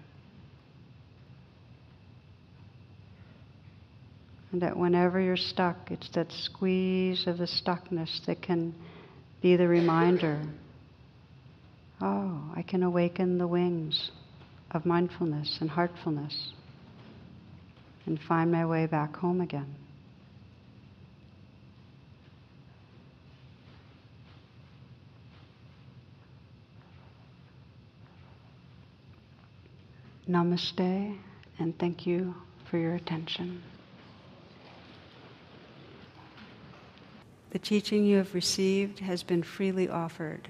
And 4.52 4.62
that 4.62 4.76
whenever 4.76 5.20
you're 5.20 5.36
stuck, 5.36 5.90
it's 5.90 6.08
that 6.14 6.30
squeeze 6.30 7.26
of 7.26 7.38
the 7.38 7.48
stuckness 7.48 8.24
that 8.26 8.40
can 8.40 8.72
be 9.42 9.56
the 9.56 9.66
reminder 9.66 10.44
oh, 12.00 12.52
I 12.54 12.62
can 12.62 12.84
awaken 12.84 13.38
the 13.38 13.48
wings 13.48 14.12
of 14.70 14.86
mindfulness 14.86 15.58
and 15.60 15.68
heartfulness 15.68 16.52
and 18.06 18.20
find 18.20 18.50
my 18.50 18.64
way 18.64 18.86
back 18.86 19.16
home 19.16 19.40
again. 19.40 19.74
Namaste, 30.28 31.16
and 31.58 31.78
thank 31.78 32.06
you 32.06 32.34
for 32.64 32.78
your 32.78 32.94
attention. 32.94 33.62
The 37.50 37.60
teaching 37.60 38.04
you 38.04 38.16
have 38.18 38.34
received 38.34 38.98
has 38.98 39.22
been 39.22 39.42
freely 39.42 39.88
offered. 39.88 40.48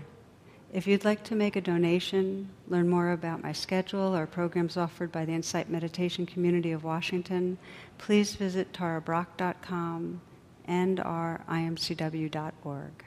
If 0.72 0.86
you'd 0.86 1.04
like 1.04 1.22
to 1.24 1.34
make 1.34 1.56
a 1.56 1.60
donation, 1.60 2.50
learn 2.68 2.88
more 2.88 3.12
about 3.12 3.42
my 3.42 3.52
schedule 3.52 4.14
or 4.14 4.26
programs 4.26 4.76
offered 4.76 5.12
by 5.12 5.24
the 5.24 5.32
Insight 5.32 5.70
Meditation 5.70 6.26
Community 6.26 6.72
of 6.72 6.84
Washington, 6.84 7.56
please 7.98 8.34
visit 8.34 8.72
tarabrach.com 8.72 10.20
and 10.66 11.00
our 11.00 11.40
imcw.org. 11.48 13.04